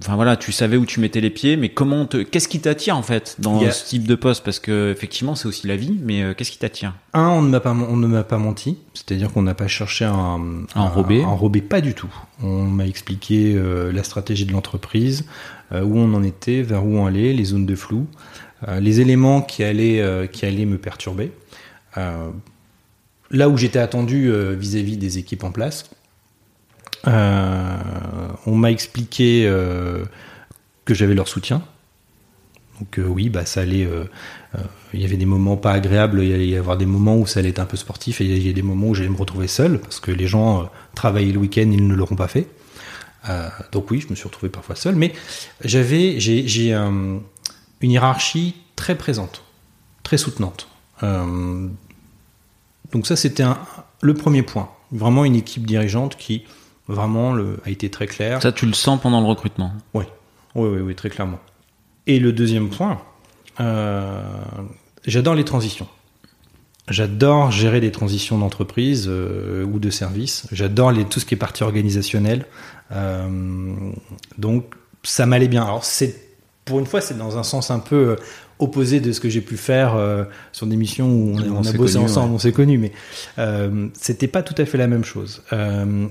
enfin 0.00 0.16
voilà, 0.16 0.36
tu 0.36 0.50
savais 0.50 0.76
où 0.76 0.84
tu 0.84 0.98
mettais 0.98 1.20
les 1.20 1.30
pieds, 1.30 1.56
mais 1.56 1.68
comment 1.68 2.04
te, 2.06 2.16
qu'est-ce 2.16 2.48
qui 2.48 2.60
t'attire 2.60 2.96
en 2.96 3.02
fait 3.02 3.36
dans 3.38 3.60
ce 3.70 3.84
type 3.84 4.08
de 4.08 4.16
poste? 4.16 4.44
Parce 4.44 4.58
que 4.58 4.90
effectivement, 4.90 5.36
c'est 5.36 5.46
aussi 5.46 5.68
la 5.68 5.76
vie, 5.76 6.00
mais 6.02 6.22
euh, 6.22 6.34
qu'est-ce 6.34 6.50
qui 6.50 6.58
t'attire? 6.58 6.94
Un, 7.14 7.28
on 7.28 7.42
ne 7.42 7.48
m'a 7.48 7.60
pas, 7.60 7.70
on 7.70 7.96
ne 7.96 8.06
m'a 8.08 8.24
pas 8.24 8.38
menti, 8.38 8.78
c'est-à-dire 8.94 9.32
qu'on 9.32 9.42
n'a 9.42 9.54
pas 9.54 9.68
cherché 9.68 10.04
à, 10.04 10.12
enrober, 10.74 11.24
enrober 11.24 11.60
pas 11.60 11.80
du 11.80 11.94
tout. 11.94 12.12
On 12.42 12.64
m'a 12.64 12.86
expliqué 12.86 13.56
la 13.92 14.02
stratégie 14.02 14.46
de 14.46 14.52
l'entreprise, 14.52 15.26
où 15.72 15.98
on 15.98 16.12
en 16.14 16.24
était, 16.24 16.62
vers 16.62 16.84
où 16.84 16.96
on 16.96 17.06
allait, 17.06 17.32
les 17.32 17.44
zones 17.44 17.66
de 17.66 17.76
flou, 17.76 18.06
les 18.80 19.00
éléments 19.00 19.42
qui 19.42 19.62
allaient, 19.62 20.28
qui 20.32 20.44
allaient 20.44 20.66
me 20.66 20.78
perturber 20.78 21.30
là 23.32 23.48
où 23.48 23.56
j'étais 23.56 23.78
attendu 23.78 24.30
euh, 24.30 24.54
vis-à-vis 24.54 24.96
des 24.96 25.18
équipes 25.18 25.44
en 25.44 25.50
place, 25.50 25.90
euh, 27.08 27.76
on 28.46 28.54
m'a 28.54 28.70
expliqué 28.70 29.44
euh, 29.46 30.04
que 30.84 30.94
j'avais 30.94 31.14
leur 31.14 31.26
soutien. 31.26 31.62
Donc 32.78 32.98
oui, 33.04 33.28
bah 33.28 33.46
ça 33.46 33.60
allait. 33.60 33.86
Il 34.92 35.00
y 35.00 35.04
avait 35.04 35.16
des 35.16 35.26
moments 35.26 35.56
pas 35.56 35.70
agréables. 35.70 36.24
Il 36.24 36.32
allait 36.32 36.48
y 36.48 36.56
avoir 36.56 36.76
des 36.76 36.86
moments 36.86 37.16
où 37.16 37.26
ça 37.26 37.38
allait 37.38 37.50
être 37.50 37.60
un 37.60 37.66
peu 37.66 37.76
sportif 37.76 38.20
et 38.20 38.24
il 38.24 38.44
y 38.44 38.50
a 38.50 38.52
des 38.52 38.62
moments 38.62 38.88
où 38.88 38.94
j'allais 38.94 39.08
me 39.08 39.16
retrouver 39.16 39.46
seul 39.46 39.78
parce 39.78 40.00
que 40.00 40.10
les 40.10 40.26
gens 40.26 40.68
travaillaient 40.96 41.30
le 41.30 41.38
week-end, 41.38 41.68
ils 41.70 41.86
ne 41.86 41.94
l'auront 41.94 42.16
pas 42.16 42.26
fait. 42.26 42.48
donc 43.70 43.92
oui, 43.92 44.00
je 44.00 44.08
me 44.08 44.16
suis 44.16 44.24
retrouvé 44.24 44.50
parfois 44.50 44.74
seul, 44.74 44.96
mais 44.96 45.12
j'avais 45.62 46.18
j'ai 46.18 46.72
une 46.72 47.20
hiérarchie 47.80 48.56
très 48.74 48.96
présente, 48.96 49.44
très 50.02 50.16
soutenante. 50.16 50.66
Donc 52.92 53.06
ça, 53.06 53.16
c'était 53.16 53.44
le 54.00 54.14
premier 54.14 54.42
point. 54.42 54.70
Vraiment 54.90 55.24
une 55.24 55.36
équipe 55.36 55.66
dirigeante 55.66 56.16
qui 56.16 56.44
vraiment 56.88 57.32
le, 57.32 57.58
a 57.64 57.70
été 57.70 57.90
très 57.90 58.06
claire. 58.06 58.42
Ça, 58.42 58.52
tu 58.52 58.66
le 58.66 58.74
sens 58.74 59.00
pendant 59.00 59.20
le 59.20 59.26
recrutement 59.26 59.72
Oui, 59.94 60.04
oui, 60.54 60.68
oui, 60.68 60.80
oui 60.80 60.94
très 60.94 61.10
clairement. 61.10 61.38
Et 62.06 62.18
le 62.18 62.32
deuxième 62.32 62.68
point, 62.68 63.00
euh, 63.60 64.22
j'adore 65.06 65.34
les 65.34 65.44
transitions. 65.44 65.88
J'adore 66.88 67.52
gérer 67.52 67.80
des 67.80 67.92
transitions 67.92 68.38
d'entreprise 68.38 69.06
euh, 69.08 69.64
ou 69.64 69.78
de 69.78 69.88
service. 69.88 70.46
J'adore 70.50 70.92
tout 71.08 71.20
ce 71.20 71.24
qui 71.24 71.34
est 71.34 71.38
partie 71.38 71.62
organisationnelle. 71.62 72.44
Euh, 72.90 73.92
donc 74.36 74.74
ça 75.04 75.26
m'allait 75.26 75.48
bien. 75.48 75.64
Alors 75.64 75.84
c'est 75.84 76.32
pour 76.64 76.78
une 76.78 76.86
fois, 76.86 77.00
c'est 77.00 77.16
dans 77.16 77.38
un 77.38 77.42
sens 77.42 77.70
un 77.70 77.78
peu 77.78 78.16
opposé 78.62 79.00
de 79.00 79.12
ce 79.12 79.20
que 79.20 79.28
j'ai 79.28 79.40
pu 79.40 79.56
faire 79.56 79.96
euh, 79.96 80.24
sur 80.52 80.66
des 80.66 80.76
missions 80.76 81.10
où 81.10 81.36
on, 81.36 81.66
a 81.66 81.72
bossé 81.72 81.98
ensemble, 81.98 82.34
on 82.34 82.38
s'est 82.38 82.52
connus, 82.52 82.78
mais 82.78 82.92
euh, 83.38 83.88
c'était 83.94 84.28
pas 84.28 84.42
tout 84.42 84.54
à 84.56 84.64
fait 84.64 84.78
la 84.78 84.86
même 84.86 85.04
chose. 85.04 85.42
Euh, 85.52 86.06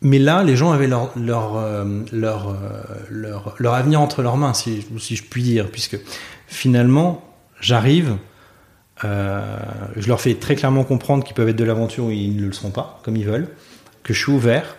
mais 0.00 0.18
là, 0.18 0.42
les 0.42 0.56
gens 0.56 0.72
avaient 0.72 0.86
leur 0.86 1.16
leur 1.18 1.56
euh, 1.56 1.84
leur, 2.12 2.56
leur, 3.10 3.54
leur 3.58 3.74
avenir 3.74 4.00
entre 4.00 4.22
leurs 4.22 4.36
mains, 4.36 4.54
si, 4.54 4.86
si 4.98 5.16
je 5.16 5.24
puis 5.24 5.42
dire, 5.42 5.70
puisque 5.70 5.98
finalement, 6.46 7.24
j'arrive, 7.60 8.16
je 9.02 10.06
leur 10.06 10.20
fais 10.20 10.34
très 10.34 10.54
clairement 10.54 10.84
comprendre 10.84 11.24
qu'ils 11.24 11.34
peuvent 11.34 11.48
être 11.48 11.56
de 11.56 11.64
l'aventure 11.64 12.04
ou 12.04 12.10
ils 12.10 12.36
ne 12.36 12.46
le 12.46 12.52
seront 12.52 12.70
pas, 12.70 13.00
comme 13.02 13.16
ils 13.16 13.26
veulent, 13.26 13.48
que 14.04 14.14
je 14.14 14.18
suis 14.20 14.32
ouvert. 14.32 14.76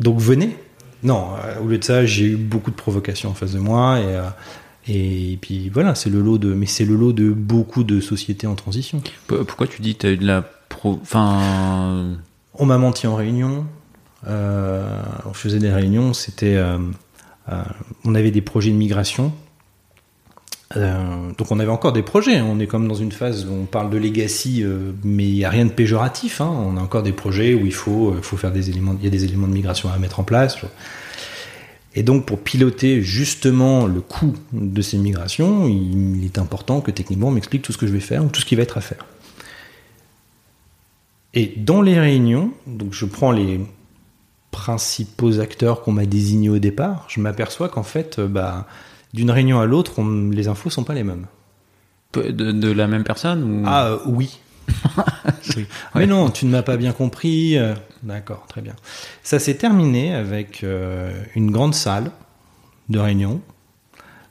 donc 0.00 0.18
venez, 0.18 0.56
non, 1.02 1.28
euh, 1.44 1.60
au 1.60 1.66
lieu 1.66 1.78
de 1.78 1.84
ça, 1.84 2.06
j'ai 2.06 2.24
eu 2.24 2.36
beaucoup 2.36 2.70
de 2.70 2.76
provocations 2.76 3.30
en 3.30 3.34
face 3.34 3.52
de 3.52 3.58
moi 3.58 4.00
et, 4.00 4.04
euh, 4.06 4.28
et 4.88 5.38
puis 5.40 5.68
voilà, 5.68 5.94
c'est 5.94 6.10
le 6.10 6.20
lot 6.20 6.38
de, 6.38 6.54
mais 6.54 6.66
c'est 6.66 6.84
le 6.84 6.94
lot 6.96 7.12
de 7.12 7.30
beaucoup 7.30 7.84
de 7.84 8.00
sociétés 8.00 8.46
en 8.46 8.54
transition. 8.54 9.02
Pourquoi 9.26 9.66
tu 9.66 9.82
dis 9.82 9.96
tu 9.96 10.06
as 10.06 10.10
eu 10.10 10.16
de 10.16 10.26
la 10.26 10.42
pro, 10.68 10.98
enfin, 11.02 12.16
On 12.54 12.66
m'a 12.66 12.78
menti 12.78 13.06
en 13.06 13.16
réunion. 13.16 13.66
Euh, 14.26 15.02
on 15.24 15.32
faisait 15.34 15.58
des 15.58 15.70
réunions, 15.70 16.12
c'était, 16.12 16.56
euh, 16.56 16.78
euh, 17.50 17.62
on 18.04 18.14
avait 18.14 18.30
des 18.30 18.40
projets 18.40 18.70
de 18.70 18.76
migration. 18.76 19.32
Donc 20.74 21.50
on 21.50 21.60
avait 21.60 21.70
encore 21.70 21.92
des 21.92 22.02
projets. 22.02 22.40
On 22.40 22.58
est 22.58 22.66
comme 22.66 22.88
dans 22.88 22.94
une 22.94 23.12
phase 23.12 23.46
où 23.46 23.52
on 23.52 23.64
parle 23.66 23.88
de 23.88 23.98
legacy, 23.98 24.64
mais 25.04 25.24
il 25.24 25.34
n'y 25.34 25.44
a 25.44 25.50
rien 25.50 25.64
de 25.64 25.70
péjoratif. 25.70 26.40
Hein. 26.40 26.50
On 26.50 26.76
a 26.76 26.80
encore 26.80 27.02
des 27.02 27.12
projets 27.12 27.54
où 27.54 27.64
il 27.64 27.72
faut, 27.72 28.14
faut 28.20 28.36
faire 28.36 28.52
des 28.52 28.68
éléments, 28.68 28.96
il 28.98 29.04
y 29.04 29.06
a 29.06 29.10
des 29.10 29.24
éléments 29.24 29.46
de 29.46 29.52
migration 29.52 29.88
à 29.90 29.98
mettre 29.98 30.18
en 30.18 30.24
place. 30.24 30.58
Et 31.96 32.02
donc, 32.02 32.26
pour 32.26 32.40
piloter 32.40 33.00
justement 33.00 33.86
le 33.86 34.02
coût 34.02 34.34
de 34.52 34.82
ces 34.82 34.98
migrations, 34.98 35.66
il 35.66 36.24
est 36.26 36.38
important 36.38 36.82
que 36.82 36.90
techniquement 36.90 37.28
on 37.28 37.30
m'explique 37.30 37.62
tout 37.62 37.72
ce 37.72 37.78
que 37.78 37.86
je 37.86 37.92
vais 37.92 38.00
faire 38.00 38.22
ou 38.22 38.28
tout 38.28 38.42
ce 38.42 38.44
qui 38.44 38.54
va 38.54 38.62
être 38.62 38.76
à 38.76 38.82
faire. 38.82 39.06
Et 41.32 41.54
dans 41.56 41.80
les 41.80 41.98
réunions, 41.98 42.52
donc 42.66 42.92
je 42.92 43.06
prends 43.06 43.32
les 43.32 43.60
principaux 44.50 45.40
acteurs 45.40 45.82
qu'on 45.82 45.92
m'a 45.92 46.04
désignés 46.04 46.50
au 46.50 46.58
départ, 46.58 47.06
je 47.08 47.20
m'aperçois 47.20 47.70
qu'en 47.70 47.82
fait, 47.82 48.18
euh, 48.18 48.28
bah, 48.28 48.66
d'une 49.14 49.30
réunion 49.30 49.60
à 49.60 49.66
l'autre, 49.66 50.02
les 50.32 50.48
infos 50.48 50.70
sont 50.70 50.84
pas 50.84 50.94
les 50.94 51.04
mêmes. 51.04 51.26
De, 52.14 52.70
la 52.70 52.86
même 52.86 53.04
personne 53.04 53.64
Ah 53.66 53.88
euh, 53.88 53.98
oui. 54.06 54.38
Mais 55.94 56.06
non, 56.06 56.30
tu 56.30 56.46
ne 56.46 56.50
m'as 56.50 56.62
pas 56.62 56.76
bien 56.76 56.92
compris. 56.92 57.58
Euh, 57.58 57.74
d'accord, 58.02 58.46
très 58.48 58.62
bien. 58.62 58.74
Ça 59.22 59.38
s'est 59.38 59.56
terminé 59.56 60.14
avec 60.14 60.64
une 61.34 61.50
grande 61.50 61.74
salle 61.74 62.10
de 62.88 62.98
réunion. 62.98 63.40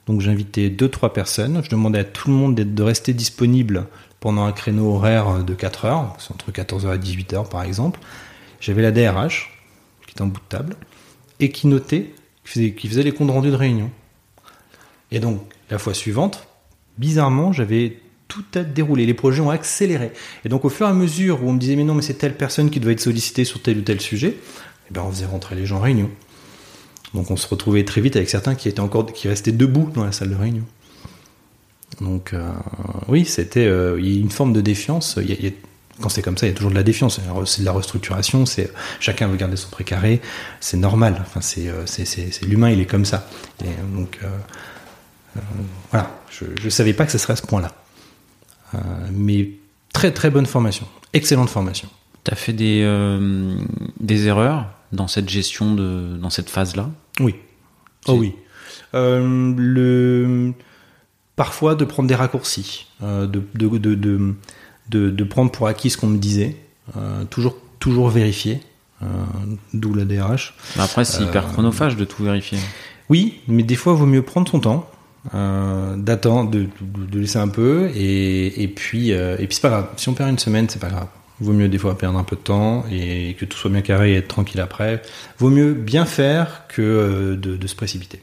Donc 0.07 0.21
j'invitais 0.21 0.69
deux 0.69 0.89
trois 0.89 1.13
personnes. 1.13 1.61
Je 1.63 1.69
demandais 1.69 1.99
à 1.99 2.03
tout 2.03 2.29
le 2.29 2.35
monde 2.35 2.55
de 2.55 2.83
rester 2.83 3.13
disponible 3.13 3.87
pendant 4.25 4.45
un 4.45 4.51
créneau 4.53 4.95
horaire 4.95 5.43
de 5.43 5.53
4 5.53 5.85
heures, 5.85 6.15
c'est 6.17 6.31
entre 6.31 6.51
14h 6.51 6.95
et 6.95 6.97
18h 6.97 7.47
par 7.47 7.61
exemple. 7.61 7.99
J'avais 8.59 8.81
la 8.81 8.91
DRH, 8.91 9.51
qui 10.07 10.13
était 10.13 10.23
en 10.23 10.25
bout 10.25 10.39
de 10.39 10.45
table, 10.49 10.75
et 11.39 11.51
qui 11.51 11.67
notait, 11.67 12.11
qui 12.43 12.87
faisait, 12.87 13.03
les 13.03 13.11
comptes 13.11 13.29
rendus 13.29 13.51
de 13.51 13.55
réunion. 13.55 13.91
Et 15.11 15.19
donc, 15.19 15.41
la 15.69 15.77
fois 15.77 15.93
suivante, 15.93 16.47
bizarrement, 16.97 17.53
j'avais 17.53 17.99
tout 18.27 18.43
à 18.55 18.63
déroulé. 18.63 19.05
Les 19.05 19.13
projets 19.13 19.41
ont 19.41 19.49
accéléré. 19.49 20.11
Et 20.43 20.49
donc, 20.49 20.65
au 20.65 20.69
fur 20.69 20.87
et 20.87 20.89
à 20.89 20.93
mesure 20.93 21.43
où 21.43 21.49
on 21.49 21.53
me 21.53 21.59
disait, 21.59 21.75
mais 21.75 21.83
non, 21.83 21.93
mais 21.93 22.01
c'est 22.01 22.15
telle 22.15 22.35
personne 22.35 22.69
qui 22.69 22.79
doit 22.79 22.91
être 22.91 22.99
sollicitée 22.99 23.45
sur 23.45 23.61
tel 23.61 23.77
ou 23.77 23.81
tel 23.81 24.01
sujet, 24.01 24.37
eh 24.89 24.93
ben, 24.93 25.03
on 25.05 25.11
faisait 25.11 25.25
rentrer 25.25 25.55
les 25.55 25.65
gens 25.65 25.77
en 25.77 25.81
réunion. 25.81 26.09
Donc, 27.13 27.31
on 27.31 27.37
se 27.37 27.47
retrouvait 27.47 27.85
très 27.85 28.01
vite 28.01 28.15
avec 28.15 28.29
certains 28.29 28.55
qui 28.55 28.67
étaient 28.67 28.79
encore, 28.79 29.05
qui 29.05 29.27
restaient 29.27 29.51
debout 29.51 29.91
dans 29.93 30.03
la 30.03 30.11
salle 30.11 30.29
de 30.29 30.35
réunion. 30.35 30.63
Donc 32.01 32.33
euh, 32.33 32.51
oui, 33.07 33.25
c'était 33.25 33.65
euh, 33.65 33.97
une 33.97 34.31
forme 34.31 34.53
de 34.53 34.61
défiance. 34.61 35.17
quand 36.01 36.09
c'est 36.09 36.21
comme 36.21 36.37
ça, 36.37 36.45
il 36.45 36.49
y 36.49 36.53
a 36.53 36.55
toujours 36.55 36.71
de 36.71 36.75
la 36.75 36.83
défiance. 36.83 37.19
C'est 37.45 37.61
de 37.61 37.65
la 37.65 37.71
restructuration. 37.71 38.45
C'est 38.45 38.71
chacun 38.99 39.27
veut 39.27 39.37
garder 39.37 39.55
son 39.55 39.69
précaré. 39.69 40.21
C'est 40.59 40.77
normal. 40.77 41.17
Enfin, 41.21 41.41
c'est 41.41 41.67
euh, 41.67 41.85
l'humain, 42.47 42.69
il 42.69 42.79
est 42.79 42.85
comme 42.85 43.05
ça. 43.05 43.27
donc 43.93 44.19
voilà, 45.91 46.09
je 46.29 46.45
ne 46.63 46.69
savais 46.69 46.93
pas 46.93 47.05
que 47.05 47.11
ce 47.11 47.17
serait 47.17 47.33
à 47.33 47.35
ce 47.35 47.45
point-là. 47.45 47.71
mais 49.11 49.51
très 49.93 50.11
très 50.11 50.29
bonne 50.29 50.45
formation, 50.45 50.87
excellente 51.13 51.49
formation. 51.49 51.89
Tu 52.23 52.31
as 52.31 52.35
fait 52.35 52.53
des, 52.53 52.83
des 53.99 54.27
erreurs 54.27 54.67
dans 54.91 55.07
cette 55.07 55.29
gestion 55.29 55.75
de 55.75 56.17
dans 56.17 56.29
cette 56.29 56.49
phase-là? 56.49 56.89
Oui. 57.19 57.35
Oh 58.07 58.13
oui. 58.13 58.33
le 58.93 60.53
parfois 61.35 61.75
de 61.75 61.85
prendre 61.85 62.07
des 62.07 62.15
raccourcis, 62.15 62.87
euh, 63.03 63.27
de, 63.27 63.43
de, 63.53 64.35
de, 64.89 65.23
prendre 65.23 65.51
pour 65.51 65.67
acquis 65.67 65.89
ce 65.89 65.97
qu'on 65.97 66.07
me 66.07 66.17
disait, 66.17 66.57
euh, 66.97 67.25
toujours, 67.25 67.57
toujours 67.79 68.09
vérifier, 68.09 68.61
euh, 69.03 69.05
d'où 69.73 69.93
la 69.93 70.05
DRH. 70.05 70.55
Après, 70.79 71.05
c'est 71.05 71.23
hyper 71.23 71.47
chronophage 71.51 71.95
de 71.95 72.05
tout 72.05 72.23
vérifier. 72.23 72.57
Oui, 73.09 73.41
mais 73.47 73.63
des 73.63 73.75
fois, 73.75 73.93
il 73.93 73.99
vaut 73.99 74.05
mieux 74.05 74.21
prendre 74.21 74.49
son 74.49 74.59
temps, 74.59 74.89
d'attendre, 75.33 76.51
de, 76.51 77.19
laisser 77.19 77.39
un 77.39 77.47
peu, 77.47 77.89
et, 77.95 78.63
et 78.63 78.67
puis, 78.67 79.11
et 79.11 79.35
puis 79.37 79.55
c'est 79.55 79.61
pas 79.61 79.69
grave. 79.69 79.87
Si 79.97 80.09
on 80.09 80.13
perd 80.13 80.29
une 80.29 80.39
semaine, 80.39 80.67
c'est 80.69 80.79
pas 80.79 80.89
grave. 80.89 81.07
Vaut 81.39 81.53
mieux 81.53 81.67
des 81.67 81.77
fois 81.77 81.97
perdre 81.97 82.17
un 82.17 82.23
peu 82.23 82.35
de 82.35 82.41
temps 82.41 82.85
et 82.91 83.35
que 83.39 83.45
tout 83.45 83.57
soit 83.57 83.71
bien 83.71 83.81
carré 83.81 84.13
et 84.13 84.15
être 84.17 84.27
tranquille 84.27 84.61
après. 84.61 85.01
Vaut 85.37 85.49
mieux 85.49 85.73
bien 85.73 86.05
faire 86.05 86.63
que 86.67 87.35
de 87.35 87.67
se 87.67 87.75
précipiter. 87.75 88.21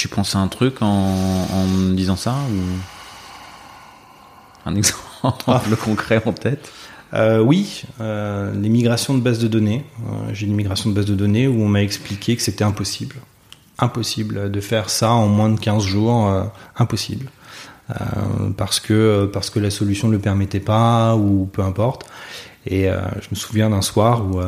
Tu 0.00 0.08
penses 0.08 0.34
à 0.34 0.38
un 0.38 0.48
truc 0.48 0.76
en, 0.80 1.66
disant 1.92 2.16
ça 2.16 2.34
ou? 2.50 2.60
Un 4.64 4.74
exemple 4.74 4.96
ah. 5.46 5.62
concret 5.84 6.22
en 6.24 6.32
tête? 6.32 6.72
Euh, 7.12 7.40
oui, 7.40 7.82
euh, 8.00 8.50
les 8.54 8.70
migrations 8.70 9.12
de 9.12 9.20
bases 9.20 9.40
de 9.40 9.46
données. 9.46 9.84
Euh, 10.06 10.30
j'ai 10.32 10.46
une 10.46 10.54
migration 10.54 10.88
de 10.88 10.94
base 10.94 11.04
de 11.04 11.14
données 11.14 11.48
où 11.48 11.60
on 11.62 11.68
m'a 11.68 11.82
expliqué 11.82 12.34
que 12.34 12.40
c'était 12.40 12.64
impossible. 12.64 13.16
Impossible 13.80 14.50
de 14.50 14.60
faire 14.60 14.90
ça 14.90 15.12
en 15.12 15.26
moins 15.26 15.48
de 15.48 15.58
15 15.58 15.82
jours. 15.84 16.30
impossible. 16.76 17.30
parce, 18.56 18.78
que, 18.80 19.28
parce 19.32 19.50
que 19.50 19.58
la 19.58 19.70
solution 19.70 20.08
ne 20.08 20.12
le 20.12 20.18
permettait 20.18 20.60
pas 20.60 21.16
ou 21.16 21.48
peu 21.52 21.62
importe. 21.62 22.06
Et 22.66 22.84
je 22.84 23.28
me 23.30 23.36
souviens 23.36 23.70
d'un 23.70 23.82
soir 23.82 24.24
où 24.26 24.40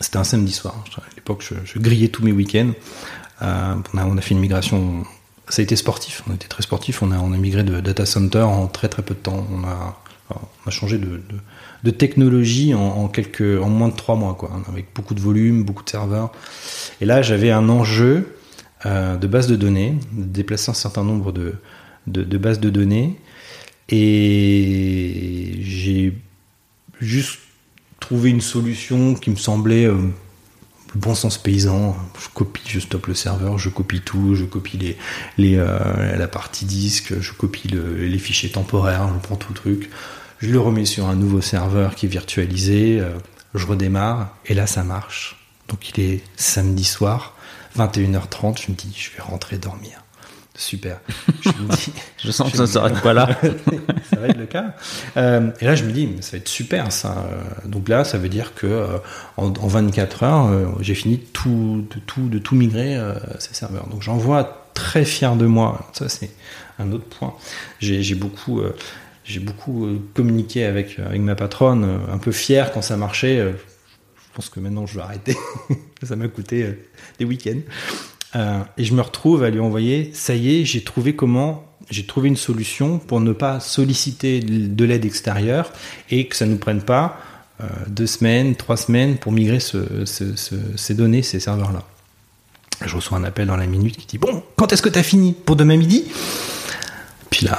c'était 0.00 0.16
un 0.16 0.24
samedi 0.24 0.52
soir. 0.52 0.82
À 0.96 1.14
l'époque, 1.14 1.44
je, 1.64 1.78
grillais 1.78 2.08
tous 2.08 2.24
mes 2.24 2.32
week-ends. 2.32 2.72
Euh, 3.42 3.74
on, 3.94 4.16
a, 4.16 4.20
fait 4.20 4.34
une 4.34 4.40
migration. 4.40 5.04
Ça 5.48 5.60
a 5.60 5.62
été 5.62 5.76
sportif. 5.76 6.22
On 6.28 6.34
été 6.34 6.48
très 6.48 6.62
sportif. 6.62 7.02
On 7.02 7.12
a, 7.12 7.36
migré 7.36 7.62
de 7.62 7.80
data 7.80 8.06
center 8.06 8.42
en 8.42 8.66
très 8.66 8.88
très 8.88 9.02
peu 9.02 9.14
de 9.14 9.20
temps. 9.20 9.46
On 9.52 9.64
a, 10.66 10.70
changé 10.70 10.98
de, 10.98 11.20
technologie 11.88 12.74
en, 12.74 13.08
quelques, 13.08 13.40
en 13.40 13.70
moins 13.70 13.88
de 13.88 13.96
trois 13.96 14.16
mois, 14.16 14.34
quoi, 14.34 14.50
avec 14.68 14.88
beaucoup 14.94 15.14
de 15.14 15.20
volume, 15.20 15.64
beaucoup 15.64 15.82
de 15.82 15.88
serveurs. 15.88 16.30
Et 17.00 17.06
là, 17.06 17.22
j'avais 17.22 17.50
un 17.50 17.68
enjeu 17.70 18.36
euh, 18.86 19.16
de 19.16 19.26
base 19.26 19.46
de 19.46 19.56
données, 19.56 19.94
de 20.12 20.24
déplacer 20.24 20.70
un 20.70 20.74
certain 20.74 21.04
nombre 21.04 21.32
de, 21.32 21.54
de, 22.06 22.38
bases 22.38 22.60
de 22.60 22.70
données. 22.70 23.16
Et 23.88 25.58
j'ai 25.60 26.14
juste 27.00 27.40
trouvé 27.98 28.30
une 28.30 28.40
solution 28.40 29.14
qui 29.14 29.30
me 29.30 29.36
semblait 29.36 29.86
euh, 29.86 29.96
bon 30.94 31.14
sens 31.14 31.38
paysan, 31.38 31.96
je 32.18 32.28
copie, 32.32 32.62
je 32.66 32.80
stoppe 32.80 33.06
le 33.06 33.14
serveur, 33.14 33.58
je 33.58 33.68
copie 33.68 34.00
tout, 34.00 34.34
je 34.34 34.44
copie 34.44 34.78
les, 34.78 34.96
les 35.38 35.56
euh, 35.56 36.16
la 36.16 36.28
partie 36.28 36.64
disque, 36.64 37.20
je 37.20 37.32
copie 37.32 37.68
les 37.68 38.18
fichiers 38.18 38.50
temporaires, 38.50 39.08
je 39.14 39.20
prends 39.20 39.36
tout 39.36 39.52
le 39.52 39.56
truc, 39.56 39.90
je 40.40 40.50
le 40.50 40.60
remets 40.60 40.84
sur 40.84 41.06
un 41.06 41.14
nouveau 41.14 41.40
serveur 41.40 41.94
qui 41.94 42.06
est 42.06 42.08
virtualisé, 42.08 43.00
euh, 43.00 43.10
je 43.54 43.66
redémarre, 43.66 44.36
et 44.46 44.54
là 44.54 44.66
ça 44.66 44.82
marche. 44.82 45.36
Donc 45.68 45.90
il 45.90 46.02
est 46.02 46.22
samedi 46.36 46.84
soir, 46.84 47.34
21h30, 47.76 48.62
je 48.62 48.70
me 48.72 48.76
dis, 48.76 48.92
je 48.96 49.10
vais 49.16 49.22
rentrer 49.22 49.58
dormir. 49.58 50.02
Super. 50.60 51.00
Je, 51.40 51.48
me 51.48 51.74
dis, 51.74 51.92
je 52.18 52.30
sens 52.30 52.50
que 52.50 52.56
ça 52.58 52.64
ne 52.64 52.68
s'arrête 52.68 53.00
pas 53.00 53.14
là. 53.14 53.28
ça 54.10 54.16
va 54.20 54.28
être 54.28 54.36
le 54.36 54.44
cas. 54.44 54.74
Euh, 55.16 55.50
et 55.58 55.64
là, 55.64 55.74
je 55.74 55.84
me 55.84 55.90
dis, 55.90 56.06
ça 56.20 56.32
va 56.32 56.38
être 56.38 56.48
super 56.48 56.92
ça. 56.92 57.26
Donc 57.64 57.88
là, 57.88 58.04
ça 58.04 58.18
veut 58.18 58.28
dire 58.28 58.54
que 58.54 58.66
euh, 58.66 58.98
en, 59.38 59.50
24 59.50 60.22
heures, 60.22 60.46
euh, 60.48 60.66
j'ai 60.80 60.94
fini 60.94 61.18
tout, 61.18 61.86
de 61.90 61.98
tout, 62.00 62.28
de 62.28 62.38
tout 62.38 62.56
migrer 62.56 62.98
ces 63.38 63.54
serveurs. 63.54 63.86
Donc 63.86 64.02
j'envoie 64.02 64.66
très 64.74 65.06
fier 65.06 65.34
de 65.34 65.46
moi. 65.46 65.88
Ça, 65.94 66.10
c'est 66.10 66.30
un 66.78 66.92
autre 66.92 67.06
point. 67.06 67.34
J'ai 67.78 68.14
beaucoup, 68.14 68.60
j'ai 69.30 69.40
beaucoup 69.40 69.88
communiqué 70.14 70.64
avec, 70.64 70.98
avec 70.98 71.20
ma 71.20 71.34
patronne, 71.34 72.00
un 72.10 72.18
peu 72.18 72.32
fier 72.32 72.72
quand 72.72 72.82
ça 72.82 72.96
marchait. 72.96 73.38
Je 73.38 74.34
pense 74.34 74.48
que 74.48 74.60
maintenant, 74.60 74.86
je 74.86 74.96
vais 74.96 75.02
arrêter. 75.02 75.36
ça 76.02 76.16
m'a 76.16 76.28
coûté 76.28 76.78
des 77.18 77.24
week-ends. 77.24 77.60
Euh, 78.36 78.60
et 78.76 78.84
je 78.84 78.94
me 78.94 79.00
retrouve 79.00 79.42
à 79.42 79.50
lui 79.50 79.60
envoyer, 79.60 80.10
ça 80.14 80.34
y 80.34 80.60
est, 80.60 80.64
j'ai 80.64 80.84
trouvé 80.84 81.16
comment, 81.16 81.64
j'ai 81.90 82.06
trouvé 82.06 82.28
une 82.28 82.36
solution 82.36 82.98
pour 82.98 83.20
ne 83.20 83.32
pas 83.32 83.58
solliciter 83.58 84.40
de 84.40 84.84
l'aide 84.84 85.04
extérieure 85.04 85.72
et 86.10 86.28
que 86.28 86.36
ça 86.36 86.46
ne 86.46 86.52
nous 86.52 86.58
prenne 86.58 86.82
pas 86.82 87.18
euh, 87.60 87.66
deux 87.88 88.06
semaines, 88.06 88.54
trois 88.54 88.76
semaines 88.76 89.16
pour 89.16 89.32
migrer 89.32 89.58
ces 89.60 90.94
données, 90.94 91.22
ces 91.22 91.40
serveurs-là. 91.40 91.82
Je 92.84 92.94
reçois 92.96 93.18
un 93.18 93.24
appel 93.24 93.48
dans 93.48 93.56
la 93.56 93.66
minute 93.66 93.96
qui 93.96 94.06
dit 94.06 94.18
Bon, 94.18 94.42
quand 94.56 94.72
est-ce 94.72 94.80
que 94.80 94.88
tu 94.88 94.98
as 94.98 95.02
fini? 95.02 95.34
Pour 95.34 95.56
demain 95.56 95.76
midi? 95.76 96.04
Puis 97.28 97.44
là, 97.46 97.58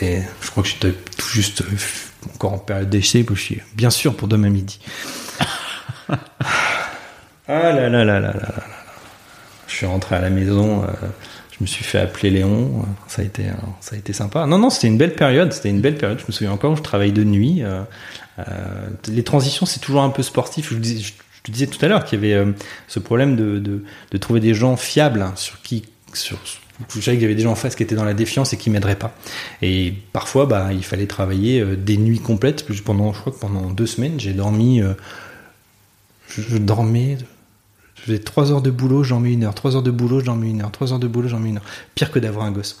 je 0.00 0.50
crois 0.50 0.62
que 0.62 0.68
j'étais 0.68 0.92
tout 0.92 1.28
juste 1.28 1.62
encore 2.34 2.54
en 2.54 2.58
période 2.58 2.90
d'essai, 2.90 3.24
bien 3.74 3.90
sûr 3.90 4.16
pour 4.16 4.28
demain 4.28 4.50
midi. 4.50 4.80
ah 6.08 6.16
là 7.48 7.88
là 7.88 8.04
là 8.04 8.04
là 8.04 8.20
là 8.20 8.32
là. 8.32 8.64
Je 9.66 9.78
suis 9.78 9.86
rentré 9.86 10.14
à 10.14 10.20
la 10.20 10.30
maison, 10.30 10.84
euh, 10.84 10.86
je 11.50 11.56
me 11.60 11.66
suis 11.66 11.84
fait 11.84 11.98
appeler 11.98 12.30
Léon. 12.30 12.82
Euh, 12.82 12.86
ça 13.08 13.22
a 13.22 13.24
été, 13.24 13.48
euh, 13.48 13.54
ça 13.80 13.96
a 13.96 13.98
été 13.98 14.12
sympa. 14.12 14.46
Non, 14.46 14.58
non, 14.58 14.70
c'était 14.70 14.86
une 14.86 14.98
belle 14.98 15.14
période. 15.14 15.52
C'était 15.52 15.70
une 15.70 15.80
belle 15.80 15.96
période. 15.96 16.18
Je 16.20 16.26
me 16.26 16.32
souviens 16.32 16.52
encore, 16.52 16.76
je 16.76 16.82
travaille 16.82 17.12
de 17.12 17.24
nuit. 17.24 17.62
les 19.08 19.24
transitions, 19.24 19.66
c'est 19.66 19.80
toujours 19.80 20.02
un 20.02 20.10
peu 20.10 20.22
sportif. 20.22 20.70
Je, 20.70 20.76
je, 20.76 21.12
te 21.42 21.50
disais 21.50 21.66
tout 21.66 21.84
à 21.84 21.88
l'heure 21.88 22.04
qu'il 22.04 22.24
y 22.24 22.32
avait 22.32 22.52
ce 22.88 22.98
problème 23.00 23.36
de, 23.36 23.58
de, 23.58 24.18
trouver 24.18 24.40
des 24.40 24.54
gens 24.54 24.76
fiables 24.76 25.20
hein, 25.20 25.32
sur 25.36 25.60
qui, 25.60 25.84
sur, 26.12 26.38
je 26.94 27.00
savais 27.00 27.16
qu'il 27.16 27.22
y 27.22 27.26
avait 27.26 27.34
des 27.34 27.42
gens 27.42 27.52
en 27.52 27.56
face 27.56 27.76
qui 27.76 27.82
étaient 27.82 27.94
dans 27.94 28.04
la 28.04 28.14
défiance 28.14 28.52
et 28.52 28.56
qui 28.56 28.70
m'aideraient 28.70 28.98
pas. 28.98 29.14
Et 29.62 29.94
parfois, 30.12 30.46
bah, 30.46 30.72
il 30.72 30.84
fallait 30.84 31.06
travailler 31.06 31.64
des 31.76 31.96
nuits 31.96 32.18
complètes. 32.18 32.66
Pendant, 32.82 33.12
je 33.12 33.20
crois 33.20 33.32
que 33.32 33.38
pendant 33.38 33.70
deux 33.70 33.86
semaines, 33.86 34.18
j'ai 34.18 34.32
dormi 34.32 34.82
je, 36.28 36.58
dormais. 36.58 37.18
Je 38.04 38.12
faisais 38.12 38.22
3 38.22 38.52
heures 38.52 38.60
de 38.60 38.70
boulot, 38.70 39.02
j'en 39.02 39.18
mets 39.18 39.32
une 39.32 39.44
heure. 39.44 39.54
3 39.54 39.76
heures 39.76 39.82
de 39.82 39.90
boulot, 39.90 40.20
j'en 40.20 40.36
mets 40.36 40.50
une 40.50 40.60
heure. 40.60 40.70
3 40.70 40.92
heures 40.92 40.98
de 40.98 41.06
boulot, 41.06 41.28
j'en 41.28 41.38
mets 41.38 41.48
une 41.48 41.56
heure. 41.56 41.64
Pire 41.94 42.10
que 42.10 42.18
d'avoir 42.18 42.44
un 42.44 42.52
gosse. 42.52 42.78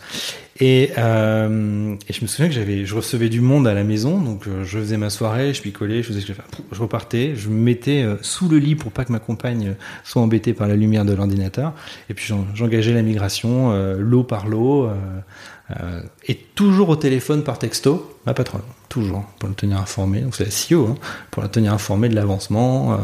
Et, 0.60 0.90
euh, 0.98 1.96
et, 2.06 2.12
je 2.12 2.20
me 2.20 2.26
souviens 2.26 2.48
que 2.48 2.54
j'avais, 2.54 2.84
je 2.84 2.94
recevais 2.94 3.30
du 3.30 3.40
monde 3.40 3.66
à 3.66 3.72
la 3.72 3.84
maison, 3.84 4.20
donc 4.20 4.46
euh, 4.46 4.64
je 4.64 4.78
faisais 4.78 4.98
ma 4.98 5.08
soirée, 5.08 5.54
je 5.54 5.62
picolais, 5.62 6.02
je 6.02 6.08
faisais 6.08 6.20
je. 6.20 6.34
Je 6.72 6.80
repartais, 6.80 7.34
je 7.36 7.48
me 7.48 7.54
mettais 7.54 8.02
euh, 8.02 8.16
sous 8.20 8.50
le 8.50 8.58
lit 8.58 8.74
pour 8.74 8.92
pas 8.92 9.06
que 9.06 9.12
ma 9.12 9.18
compagne 9.18 9.76
soit 10.04 10.20
embêtée 10.20 10.52
par 10.52 10.68
la 10.68 10.76
lumière 10.76 11.06
de 11.06 11.14
l'ordinateur. 11.14 11.72
Et 12.10 12.14
puis 12.14 12.30
j'engageais 12.52 12.92
la 12.92 13.02
migration, 13.02 13.72
lot 13.96 14.24
par 14.24 14.44
euh, 14.46 16.02
et 16.28 16.34
toujours 16.34 16.90
au 16.90 16.96
téléphone 16.96 17.42
par 17.44 17.58
texto, 17.58 18.18
ma 18.26 18.34
patronne, 18.34 18.60
toujours 18.90 19.24
pour 19.38 19.48
le 19.48 19.54
tenir 19.54 19.78
informé. 19.78 20.20
Donc 20.20 20.36
c'est 20.36 20.44
la 20.44 20.50
CEO, 20.50 20.88
hein, 20.88 20.94
pour 21.30 21.42
la 21.42 21.48
tenir 21.48 21.72
informé 21.72 22.10
de 22.10 22.14
l'avancement 22.14 23.00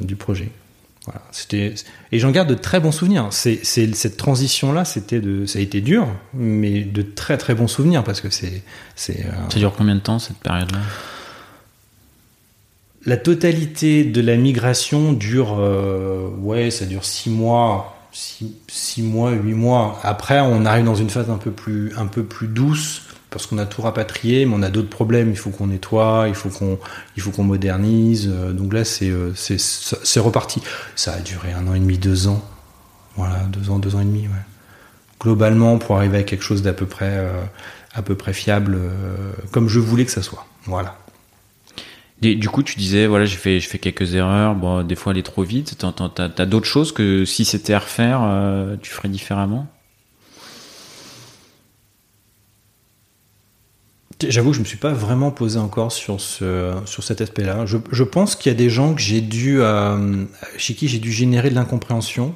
du 0.00 0.14
projet. 0.14 0.52
C'était 1.32 1.74
et 2.12 2.18
j'en 2.18 2.30
garde 2.30 2.48
de 2.48 2.54
très 2.54 2.80
bons 2.80 2.92
souvenirs. 2.92 3.28
C'est 3.30 3.64
cette 3.64 4.16
transition 4.16 4.72
là, 4.72 4.84
c'était 4.84 5.20
de 5.20 5.46
ça 5.46 5.58
a 5.58 5.62
été 5.62 5.80
dur, 5.80 6.08
mais 6.34 6.80
de 6.80 7.02
très 7.02 7.38
très 7.38 7.54
bons 7.54 7.68
souvenirs 7.68 8.04
parce 8.04 8.20
que 8.20 8.30
c'est 8.30 8.62
c'est. 8.96 9.26
Euh, 9.26 9.50
ça 9.50 9.58
dure 9.58 9.74
combien 9.76 9.94
de 9.94 10.00
temps 10.00 10.18
cette 10.18 10.38
période 10.38 10.70
là 10.72 10.78
La 13.04 13.16
totalité 13.16 14.04
de 14.04 14.20
la 14.20 14.36
migration 14.36 15.12
dure 15.12 15.56
euh, 15.58 16.28
ouais 16.38 16.70
ça 16.70 16.86
dure 16.86 17.04
six 17.04 17.30
mois. 17.30 17.94
Six, 18.10 19.02
mois, 19.02 19.32
huit 19.32 19.52
mois. 19.52 20.00
Après, 20.02 20.40
on 20.40 20.64
arrive 20.64 20.86
dans 20.86 20.96
une 20.96 21.10
phase 21.10 21.30
un 21.30 21.36
peu 21.36 21.52
plus, 21.52 21.92
un 21.96 22.06
peu 22.06 22.24
plus 22.24 22.48
douce 22.48 23.02
parce 23.30 23.46
qu'on 23.46 23.58
a 23.58 23.66
tout 23.66 23.82
rapatrié, 23.82 24.46
mais 24.46 24.54
on 24.54 24.62
a 24.62 24.70
d'autres 24.70 24.88
problèmes. 24.88 25.30
Il 25.30 25.36
faut 25.36 25.50
qu'on 25.50 25.66
nettoie, 25.66 26.26
il 26.28 26.34
faut 26.34 26.48
qu'on, 26.48 26.78
il 27.16 27.22
faut 27.22 27.30
qu'on 27.30 27.44
modernise. 27.44 28.30
Euh, 28.32 28.52
donc 28.52 28.72
là, 28.72 28.84
c'est, 28.84 29.10
euh, 29.10 29.32
c'est, 29.34 29.60
c'est 29.60 30.20
reparti. 30.20 30.62
Ça 30.96 31.12
a 31.12 31.20
duré 31.20 31.52
un 31.52 31.66
an 31.66 31.74
et 31.74 31.80
demi, 31.80 31.98
deux 31.98 32.28
ans. 32.28 32.42
Voilà, 33.16 33.40
deux 33.50 33.70
ans, 33.70 33.78
deux 33.78 33.96
ans 33.96 34.00
et 34.00 34.04
demi. 34.04 34.22
Ouais. 34.22 34.44
Globalement, 35.20 35.78
pour 35.78 35.96
arriver 35.96 36.18
à 36.18 36.22
quelque 36.22 36.44
chose 36.44 36.62
d'à 36.62 36.72
peu 36.72 36.86
près, 36.86 37.18
euh, 37.18 37.42
à 37.92 38.02
peu 38.02 38.14
près 38.14 38.32
fiable, 38.32 38.78
comme 39.50 39.68
je 39.68 39.80
voulais 39.80 40.04
que 40.04 40.12
ça 40.12 40.22
soit. 40.22 40.46
Voilà. 40.64 40.96
du 42.20 42.48
coup, 42.48 42.62
tu 42.62 42.78
disais, 42.78 43.06
voilà, 43.06 43.24
j'ai 43.24 43.36
fait, 43.36 43.58
je 43.58 43.68
fais 43.68 43.78
quelques 43.78 44.14
erreurs. 44.14 44.54
Bon, 44.54 44.84
des 44.84 44.94
fois, 44.94 45.12
aller 45.12 45.24
trop 45.24 45.42
vite. 45.42 45.76
T'as 46.14 46.46
d'autres 46.46 46.66
choses 46.66 46.92
que 46.92 47.24
si 47.24 47.44
c'était 47.44 47.74
à 47.74 47.80
refaire, 47.80 48.20
tu 48.80 48.92
ferais 48.92 49.08
différemment? 49.08 49.66
J'avoue 54.26 54.50
que 54.50 54.56
je 54.56 54.60
me 54.60 54.64
suis 54.64 54.78
pas 54.78 54.92
vraiment 54.92 55.30
posé 55.30 55.58
encore 55.58 55.92
sur 55.92 56.20
ce 56.20 56.72
sur 56.86 57.04
cet 57.04 57.20
aspect-là. 57.20 57.66
Je, 57.66 58.02
pense 58.02 58.34
qu'il 58.34 58.50
y 58.50 58.54
a 58.54 58.58
des 58.58 58.70
gens 58.70 58.94
que 58.94 59.00
j'ai 59.00 59.20
dû 59.20 59.60
euh, 59.60 60.24
chez 60.56 60.74
qui 60.74 60.88
j'ai 60.88 60.98
dû 60.98 61.12
générer 61.12 61.50
de 61.50 61.54
l'incompréhension. 61.54 62.34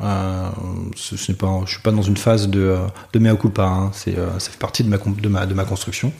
Euh, 0.00 0.50
ce, 0.94 1.16
ce 1.16 1.32
pas, 1.32 1.62
je 1.64 1.72
suis 1.72 1.82
pas 1.82 1.90
dans 1.90 2.02
une 2.02 2.16
phase 2.16 2.48
de 2.48 2.76
de 3.12 3.18
mea 3.18 3.34
culpa. 3.34 3.64
Hein. 3.64 3.90
C'est 3.92 4.16
euh, 4.16 4.38
ça 4.38 4.50
fait 4.50 4.58
partie 4.58 4.84
de 4.84 4.88
ma 4.88 4.98
de 4.98 5.28
ma 5.28 5.46
de 5.46 5.54
ma 5.54 5.64
construction, 5.64 6.12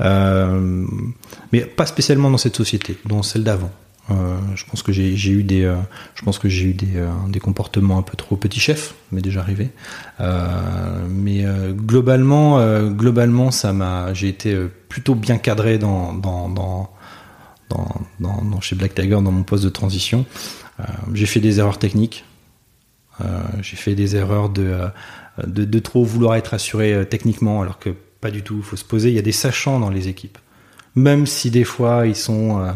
euh, 0.00 0.86
mais 1.52 1.60
pas 1.60 1.84
spécialement 1.84 2.30
dans 2.30 2.38
cette 2.38 2.56
société, 2.56 2.96
dans 3.04 3.22
celle 3.22 3.44
d'avant. 3.44 3.70
Euh, 4.10 4.36
je 4.56 4.64
pense 4.64 4.82
que 4.82 4.92
j'ai 4.92 5.30
eu 5.30 5.44
des, 5.44 5.64
euh, 5.64 5.76
je 6.14 6.22
pense 6.24 6.38
que 6.38 6.48
j'ai 6.48 6.66
eu 6.66 6.74
des, 6.74 6.96
euh, 6.96 7.08
des, 7.28 7.38
comportements 7.38 7.98
un 7.98 8.02
peu 8.02 8.16
trop 8.16 8.36
petit 8.36 8.58
chef, 8.58 8.94
mais 9.12 9.22
déjà 9.22 9.40
arrivé. 9.40 9.70
mais 11.08 11.44
globalement, 11.70 12.58
globalement, 12.90 13.50
ça 13.50 13.72
m'a, 13.72 14.12
j'ai 14.14 14.28
été 14.28 14.56
plutôt 14.88 15.14
bien 15.14 15.38
cadré 15.38 15.78
dans, 15.78 16.12
dans, 16.12 16.48
dans, 16.48 16.90
dans, 18.20 18.60
chez 18.60 18.76
Black 18.76 18.94
Tiger 18.94 19.20
dans 19.22 19.32
mon 19.32 19.44
poste 19.44 19.64
de 19.64 19.68
transition. 19.70 20.26
j'ai 21.14 21.26
fait 21.26 21.40
des 21.40 21.58
erreurs 21.58 21.78
techniques. 21.78 22.24
j'ai 23.60 23.76
fait 23.76 23.94
des 23.94 24.16
erreurs 24.16 24.48
de, 24.48 24.76
de, 25.46 25.64
de, 25.64 25.78
trop 25.78 26.04
vouloir 26.04 26.36
être 26.36 26.54
assuré 26.54 27.06
techniquement, 27.08 27.62
alors 27.62 27.78
que 27.78 27.94
pas 28.22 28.30
du 28.30 28.42
tout. 28.42 28.56
Il 28.56 28.62
faut 28.62 28.76
se 28.76 28.84
poser. 28.84 29.10
Il 29.10 29.14
y 29.14 29.18
a 29.18 29.22
des 29.22 29.32
sachants 29.32 29.78
dans 29.78 29.90
les 29.90 30.08
équipes, 30.08 30.38
même 30.94 31.26
si 31.26 31.50
des 31.50 31.64
fois 31.64 32.06
ils 32.06 32.16
sont 32.16 32.60
euh, 32.60 32.72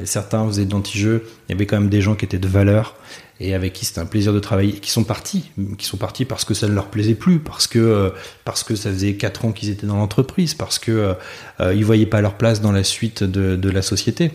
et 0.00 0.06
certains 0.06 0.46
faisaient 0.46 0.64
de 0.64 0.70
l'anti-jeu. 0.70 1.24
Il 1.48 1.52
y 1.52 1.54
avait 1.54 1.66
quand 1.66 1.78
même 1.78 1.88
des 1.88 2.00
gens 2.00 2.14
qui 2.14 2.24
étaient 2.24 2.38
de 2.38 2.48
valeur 2.48 2.94
et 3.42 3.54
avec 3.54 3.72
qui 3.72 3.84
c'était 3.84 3.98
un 3.98 4.06
plaisir 4.06 4.32
de 4.32 4.38
travailler, 4.38 4.74
qui 4.74 4.90
sont 4.90 5.02
partis, 5.02 5.50
qui 5.76 5.84
sont 5.84 5.96
partis 5.96 6.24
parce 6.24 6.44
que 6.44 6.54
ça 6.54 6.68
ne 6.68 6.74
leur 6.74 6.86
plaisait 6.86 7.16
plus, 7.16 7.40
parce 7.40 7.66
que 7.66 7.78
euh, 7.78 8.10
parce 8.44 8.62
que 8.62 8.76
ça 8.76 8.90
faisait 8.90 9.14
quatre 9.14 9.44
ans 9.44 9.52
qu'ils 9.52 9.70
étaient 9.70 9.86
dans 9.86 9.96
l'entreprise, 9.96 10.54
parce 10.54 10.78
que 10.78 10.92
euh, 10.92 11.14
euh, 11.60 11.74
ils 11.74 11.84
voyaient 11.84 12.06
pas 12.06 12.20
leur 12.20 12.34
place 12.34 12.60
dans 12.60 12.70
la 12.70 12.84
suite 12.84 13.24
de, 13.24 13.70
la 13.70 13.82
société. 13.82 14.30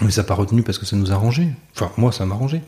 Mais 0.00 0.10
ça 0.10 0.22
n'a 0.22 0.26
pas 0.26 0.34
retenu 0.34 0.62
parce 0.62 0.78
que 0.78 0.86
ça 0.86 0.96
nous 0.96 1.12
arrangeait. 1.12 1.48
Enfin, 1.74 1.92
moi, 1.98 2.12
ça 2.12 2.24
m'arrangeait. 2.24 2.62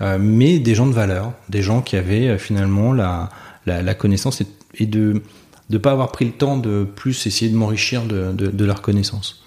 Euh, 0.00 0.16
mais 0.18 0.58
des 0.58 0.74
gens 0.74 0.86
de 0.86 0.94
valeur, 0.94 1.32
des 1.50 1.60
gens 1.60 1.82
qui 1.82 1.96
avaient 1.96 2.38
finalement 2.38 2.94
la, 2.94 3.28
la, 3.66 3.94
connaissance 3.94 4.40
et, 4.40 4.46
et 4.78 4.86
de 4.86 5.22
ne 5.68 5.78
pas 5.78 5.90
avoir 5.90 6.10
pris 6.10 6.24
le 6.24 6.32
temps 6.32 6.56
de 6.56 6.84
plus 6.84 7.26
essayer 7.26 7.50
de 7.50 7.56
m'enrichir 7.56 8.04
de, 8.04 8.32
de 8.32 8.64
leur 8.64 8.80
connaissance. 8.80 9.42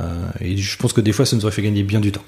Euh, 0.00 0.28
et 0.40 0.56
je 0.56 0.76
pense 0.76 0.92
que 0.92 1.00
des 1.00 1.12
fois, 1.12 1.26
ça 1.26 1.36
nous 1.36 1.44
aurait 1.44 1.52
fait 1.52 1.62
gagner 1.62 1.82
bien 1.82 2.00
du 2.00 2.12
temps. 2.12 2.24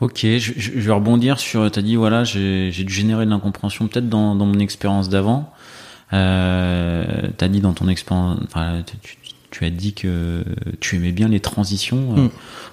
Ok, 0.00 0.20
je, 0.22 0.38
je 0.56 0.80
vais 0.80 0.92
rebondir 0.92 1.38
sur. 1.38 1.70
Tu 1.70 1.78
as 1.78 1.82
dit, 1.82 1.96
voilà, 1.96 2.24
j'ai 2.24 2.70
dû 2.70 2.92
générer 2.92 3.24
de 3.24 3.30
l'incompréhension 3.30 3.86
peut-être 3.86 4.08
dans, 4.08 4.34
dans, 4.34 4.46
mon 4.46 4.58
expérience 4.58 5.08
d'avant. 5.08 5.52
Euh, 6.12 7.28
tu 7.38 7.44
as 7.44 7.48
dit 7.48 7.60
dans 7.60 7.72
ton 7.72 7.88
expérience. 7.88 8.38
Enfin, 8.44 8.82
tu, 9.02 9.16
tu, 9.50 9.64
as 9.64 9.70
dit 9.70 9.94
que 9.94 10.44
tu 10.80 10.96
aimais 10.96 11.12
bien 11.12 11.28
les 11.28 11.40
transitions. 11.40 12.16
Mm. 12.16 12.30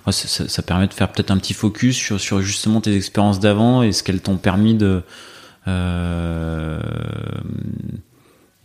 Ça, 0.08 0.28
ça, 0.28 0.48
ça, 0.48 0.62
permet 0.64 0.88
de 0.88 0.94
faire 0.94 1.12
peut-être 1.12 1.30
un 1.30 1.38
petit 1.38 1.54
focus 1.54 1.96
sur, 1.96 2.20
sur 2.20 2.42
justement 2.42 2.82
tes 2.82 2.96
expériences 2.96 3.40
d'avant 3.40 3.84
et 3.84 3.92
ce 3.92 4.02
qu'elles 4.04 4.22
t'ont 4.22 4.38
permis 4.38 4.74
de. 4.74 5.04
Euh, 5.68 6.80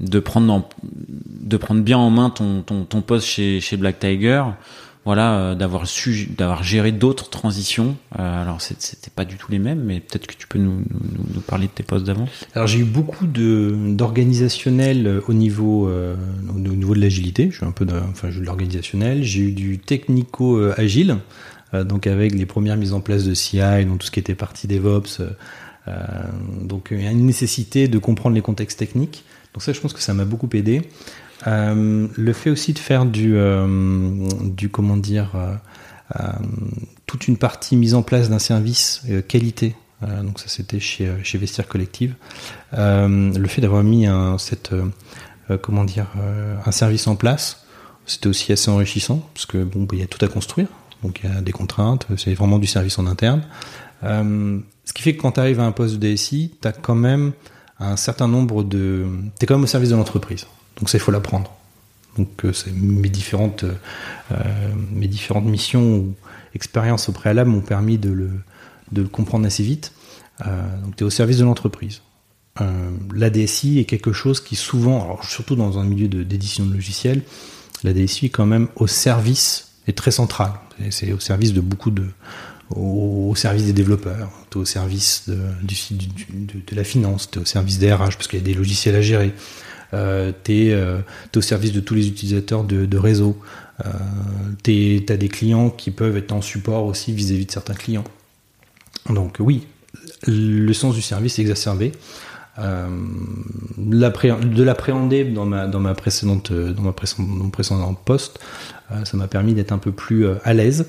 de 0.00 0.20
prendre 0.20 0.68
de 0.82 1.56
prendre 1.56 1.82
bien 1.82 1.98
en 1.98 2.10
main 2.10 2.30
ton, 2.30 2.62
ton, 2.62 2.84
ton 2.84 3.02
poste 3.02 3.26
chez, 3.26 3.60
chez 3.60 3.76
Black 3.76 3.98
Tiger. 3.98 4.44
Voilà 5.04 5.38
euh, 5.38 5.54
d'avoir 5.54 5.86
su 5.86 6.28
d'avoir 6.36 6.64
géré 6.64 6.90
d'autres 6.90 7.30
transitions. 7.30 7.96
Euh, 8.18 8.42
alors 8.42 8.60
c'était 8.60 9.10
pas 9.14 9.24
du 9.24 9.36
tout 9.36 9.52
les 9.52 9.60
mêmes 9.60 9.84
mais 9.84 10.00
peut-être 10.00 10.26
que 10.26 10.34
tu 10.34 10.48
peux 10.48 10.58
nous, 10.58 10.78
nous, 10.90 11.34
nous 11.34 11.40
parler 11.40 11.68
de 11.68 11.72
tes 11.72 11.84
postes 11.84 12.04
d'avant. 12.04 12.26
Alors 12.54 12.66
j'ai 12.66 12.80
eu 12.80 12.84
beaucoup 12.84 13.28
de 13.28 13.72
d'organisationnel 13.90 15.06
euh, 15.06 15.20
au 15.28 15.32
niveau 15.32 15.88
euh, 15.88 16.16
au 16.48 16.58
niveau 16.58 16.96
de 16.96 17.00
l'agilité. 17.00 17.48
Je 17.50 17.58
suis 17.58 17.64
un 17.64 17.70
peu 17.70 17.84
de, 17.84 17.94
enfin 18.10 18.28
de 18.28 18.40
l'organisationnel. 18.40 19.22
J'ai 19.22 19.42
eu 19.42 19.52
du 19.52 19.78
technico 19.78 20.60
agile 20.76 21.18
donc 21.72 22.06
avec 22.06 22.32
les 22.32 22.46
premières 22.46 22.76
mises 22.76 22.92
en 22.92 23.00
place 23.00 23.24
de 23.24 23.34
CI 23.34 23.84
donc 23.86 23.98
tout 23.98 24.06
ce 24.06 24.10
qui 24.10 24.20
était 24.20 24.36
partie 24.36 24.66
DevOps 24.66 25.20
donc 26.62 26.88
il 26.92 27.02
y 27.02 27.06
a 27.06 27.10
une 27.10 27.26
nécessité 27.26 27.88
de 27.88 27.98
comprendre 27.98 28.34
les 28.34 28.40
contextes 28.40 28.78
techniques 28.78 29.24
donc 29.56 29.62
ça, 29.62 29.72
je 29.72 29.80
pense 29.80 29.94
que 29.94 30.02
ça 30.02 30.12
m'a 30.12 30.26
beaucoup 30.26 30.50
aidé. 30.52 30.82
Euh, 31.46 32.08
le 32.14 32.32
fait 32.34 32.50
aussi 32.50 32.74
de 32.74 32.78
faire 32.78 33.06
du, 33.06 33.38
euh, 33.38 34.28
du 34.44 34.68
comment 34.68 34.98
dire, 34.98 35.30
euh, 35.34 36.20
toute 37.06 37.26
une 37.26 37.38
partie 37.38 37.74
mise 37.74 37.94
en 37.94 38.02
place 38.02 38.28
d'un 38.28 38.38
service 38.38 39.02
qualité. 39.28 39.74
donc 40.02 40.40
ça, 40.40 40.48
c'était 40.48 40.78
chez, 40.78 41.10
chez 41.22 41.38
Vestiaire 41.38 41.68
Collective. 41.68 42.16
le 42.72 43.46
fait 43.48 43.62
d'avoir 43.62 43.82
mis 43.82 44.06
un, 44.06 44.36
cette, 44.36 44.74
comment 45.62 45.84
dire, 45.84 46.08
un 46.66 46.70
service 46.70 47.06
en 47.06 47.16
place, 47.16 47.64
c'était 48.04 48.28
aussi 48.28 48.52
assez 48.52 48.70
enrichissant 48.70 49.26
parce 49.32 49.46
que 49.46 49.64
bon, 49.64 49.88
il 49.92 50.00
y 50.00 50.02
a 50.02 50.06
tout 50.06 50.22
à 50.22 50.28
construire. 50.28 50.68
Donc 51.02 51.20
il 51.24 51.30
y 51.30 51.32
a 51.32 51.40
des 51.40 51.52
contraintes, 51.52 52.06
c'est 52.18 52.34
vraiment 52.34 52.58
du 52.58 52.66
service 52.66 52.98
en 52.98 53.06
interne. 53.06 53.40
ce 54.02 54.92
qui 54.92 55.02
fait 55.02 55.16
que 55.16 55.22
quand 55.22 55.32
tu 55.32 55.40
arrives 55.40 55.60
à 55.60 55.64
un 55.64 55.72
poste 55.72 55.96
de 55.96 56.12
DSI, 56.12 56.52
tu 56.60 56.68
as 56.68 56.72
quand 56.72 56.94
même 56.94 57.32
un 57.78 57.96
certain 57.96 58.28
nombre 58.28 58.64
de... 58.64 59.06
Tu 59.38 59.44
es 59.44 59.46
quand 59.46 59.54
même 59.54 59.64
au 59.64 59.68
service 59.68 59.90
de 59.90 59.96
l'entreprise. 59.96 60.46
Donc 60.78 60.88
ça, 60.88 60.98
il 60.98 61.00
faut 61.00 61.12
l'apprendre. 61.12 61.52
Donc 62.16 62.44
euh, 62.44 62.52
mes 62.72 63.08
différentes, 63.08 63.64
euh, 64.32 64.72
mes 64.92 65.08
différentes 65.08 65.44
missions 65.44 65.96
ou 65.96 66.14
expériences 66.54 67.08
au 67.08 67.12
préalable 67.12 67.50
m'ont 67.50 67.60
permis 67.60 67.98
de 67.98 68.10
le, 68.10 68.30
de 68.92 69.02
comprendre 69.02 69.46
assez 69.46 69.62
vite. 69.62 69.92
Euh, 70.46 70.80
donc 70.82 70.96
tu 70.96 71.04
es 71.04 71.06
au 71.06 71.10
service 71.10 71.38
de 71.38 71.44
l'entreprise. 71.44 72.02
Euh, 72.60 72.90
la 73.14 73.30
DSI 73.30 73.78
est 73.78 73.84
quelque 73.84 74.12
chose 74.12 74.40
qui 74.40 74.56
souvent, 74.56 75.04
alors 75.04 75.24
surtout 75.24 75.56
dans 75.56 75.78
un 75.78 75.84
milieu 75.84 76.08
d'édition 76.08 76.64
de, 76.64 76.70
de 76.70 76.74
logiciels, 76.74 77.22
la 77.84 77.92
DSI 77.92 78.26
est 78.26 78.30
quand 78.30 78.46
même 78.46 78.68
au 78.76 78.86
service, 78.86 79.72
est 79.86 79.96
très 79.96 80.10
centrale. 80.10 80.52
C'est 80.90 81.12
au 81.12 81.20
service 81.20 81.52
de 81.52 81.60
beaucoup 81.60 81.90
de, 81.90 82.06
au, 82.70 83.34
service 83.36 83.64
des 83.64 83.72
développeurs, 83.72 84.30
es 84.52 84.56
au 84.56 84.64
service 84.64 85.24
de, 85.28 85.38
du, 85.62 85.76
de, 86.66 86.76
la 86.76 86.84
finance, 86.84 87.28
es 87.34 87.38
au 87.38 87.44
service 87.44 87.78
des 87.78 87.92
RH 87.92 88.16
parce 88.16 88.28
qu'il 88.28 88.38
y 88.38 88.42
a 88.42 88.44
des 88.44 88.54
logiciels 88.54 88.96
à 88.96 89.02
gérer, 89.02 89.32
euh, 89.94 90.32
tu 90.44 90.66
es, 90.66 90.72
euh, 90.72 90.98
au 91.34 91.40
service 91.40 91.72
de 91.72 91.80
tous 91.80 91.94
les 91.94 92.08
utilisateurs 92.08 92.64
de, 92.64 92.98
réseau, 92.98 93.38
euh, 93.84 93.90
tu 94.64 95.04
as 95.08 95.16
des 95.16 95.28
clients 95.28 95.70
qui 95.70 95.90
peuvent 95.90 96.16
être 96.16 96.32
en 96.32 96.42
support 96.42 96.84
aussi 96.84 97.12
vis-à-vis 97.12 97.42
-vis 97.42 97.46
de 97.46 97.52
certains 97.52 97.74
clients. 97.74 98.04
Donc 99.10 99.36
oui, 99.38 99.66
le 100.26 100.72
sens 100.72 100.94
du 100.94 101.02
service 101.02 101.38
est 101.38 101.42
exacerbé. 101.42 101.92
Euh, 102.58 102.88
de 103.76 104.62
l'appréhender 104.64 105.24
dans 105.24 105.44
ma 105.44 105.66
dans 105.66 105.78
ma 105.78 105.94
précédente 105.94 106.50
dans 106.52 106.82
ma 106.82 106.92
précédente, 106.92 107.28
mon 107.28 107.50
précédent 107.50 107.92
poste, 107.92 108.40
euh, 108.90 109.04
ça 109.04 109.18
m'a 109.18 109.28
permis 109.28 109.52
d'être 109.52 109.72
un 109.72 109.78
peu 109.78 109.92
plus 109.92 110.26
à 110.42 110.54
l'aise 110.54 110.86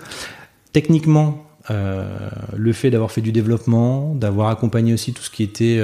techniquement, 0.71 1.46
le 1.69 2.73
fait 2.73 2.89
d'avoir 2.89 3.11
fait 3.11 3.21
du 3.21 3.31
développement, 3.31 4.15
d'avoir 4.15 4.49
accompagné 4.49 4.93
aussi 4.93 5.13
tout 5.13 5.21
ce 5.21 5.29
qui 5.29 5.43
était 5.43 5.81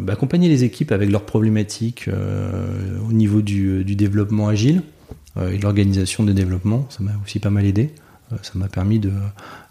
bah, 0.00 0.14
accompagner 0.14 0.48
les 0.48 0.64
équipes 0.64 0.92
avec 0.92 1.10
leurs 1.10 1.24
problématiques 1.24 2.08
au 2.08 3.12
niveau 3.12 3.42
du, 3.42 3.84
du 3.84 3.94
développement 3.96 4.48
agile 4.48 4.82
et 5.38 5.58
de 5.58 5.62
l'organisation 5.62 6.24
des 6.24 6.32
développements, 6.32 6.86
ça 6.88 7.02
m'a 7.02 7.12
aussi 7.24 7.40
pas 7.40 7.50
mal 7.50 7.66
aidé. 7.66 7.90
Euh, 8.32 8.36
ça 8.42 8.52
m'a 8.54 8.66
permis 8.66 8.98
de, 8.98 9.12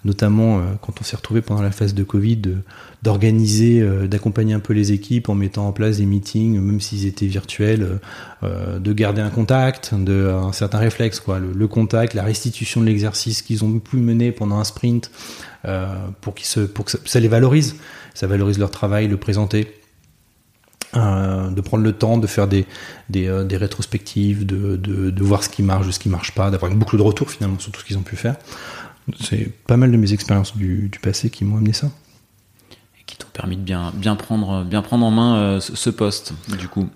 notamment 0.06 0.60
euh, 0.60 0.62
quand 0.82 1.02
on 1.02 1.04
s'est 1.04 1.18
retrouvé 1.18 1.42
pendant 1.42 1.62
la 1.62 1.72
phase 1.72 1.94
de 1.94 2.04
Covid, 2.04 2.42
d'organiser, 3.04 3.82
euh, 3.82 4.08
d'accompagner 4.08 4.54
un 4.54 4.60
peu 4.60 4.74
les 4.74 4.94
équipes 4.94 5.28
en 5.28 5.36
mettant 5.36 5.68
en 5.68 5.72
place 5.74 5.98
des 5.98 6.06
meetings, 6.06 6.60
même 6.60 6.80
s'ils 6.80 7.06
étaient 7.06 7.28
virtuels, 7.28 8.00
de 8.44 8.94
garder 8.94 9.22
un 9.22 9.32
contact, 9.32 9.96
de, 9.96 10.30
un 10.30 10.52
certain 10.52 10.78
réflexe, 10.78 11.20
quoi, 11.20 11.40
le, 11.40 11.68
contact, 11.68 12.14
la 12.14 12.22
restitution 12.22 12.80
de 12.80 12.86
l'exercice 12.86 13.42
qu'ils 13.42 13.66
ont 13.66 13.80
pu 13.80 13.98
mener 13.98 14.32
pendant 14.32 14.60
un 14.60 14.64
sprint, 14.64 15.10
pour, 16.22 16.36
qu'ils 16.36 16.46
se, 16.46 16.60
pour 16.60 16.86
que 16.86 16.92
ça, 16.92 17.20
les 17.20 17.28
valorise, 17.28 17.76
ça 18.14 18.28
valorise 18.28 18.60
leur 18.60 18.70
travail, 18.70 19.08
le 19.08 19.18
présenter. 19.18 19.74
De 20.96 21.62
prendre 21.62 21.84
le 21.84 21.94
temps 21.94 22.18
de 22.18 22.28
faire 22.28 22.48
des, 22.48 22.66
des, 23.10 23.58
rétrospectives, 23.58 24.46
de, 24.46 24.76
de, 24.78 25.10
de, 25.10 25.24
voir 25.24 25.44
ce 25.44 25.50
qui 25.50 25.64
marche, 25.64 25.90
ce 25.90 26.00
qui 26.00 26.10
marche 26.10 26.32
pas, 26.32 26.50
d'avoir 26.50 26.72
une 26.72 26.78
boucle 26.78 26.98
de 26.98 27.02
retour 27.02 27.30
finalement 27.30 27.60
sur 27.60 27.72
tout 27.72 27.82
ce 27.82 27.86
qu'ils 27.86 27.98
ont 27.98 28.04
pu 28.04 28.16
faire. 28.16 28.36
C'est 29.20 29.52
pas 29.68 29.78
mal 29.78 29.92
de 29.92 29.98
mes 29.98 30.14
expériences 30.14 30.56
du, 30.58 30.90
passé 31.02 31.30
qui 31.30 31.46
m'ont 31.46 31.58
amené 31.58 31.74
ça. 31.74 31.88
Et 32.72 33.04
qui 33.06 33.18
t'ont 33.18 33.28
permis 33.32 33.56
de 33.56 33.62
bien, 33.62 33.92
bien, 33.96 34.16
prendre, 34.16 34.64
bien 34.64 34.82
prendre 34.82 35.06
en 35.06 35.12
main 35.12 35.38
euh, 35.38 35.60
ce, 35.60 35.90
poste, 35.90 36.34
du 36.58 36.68
coup. 36.68 36.90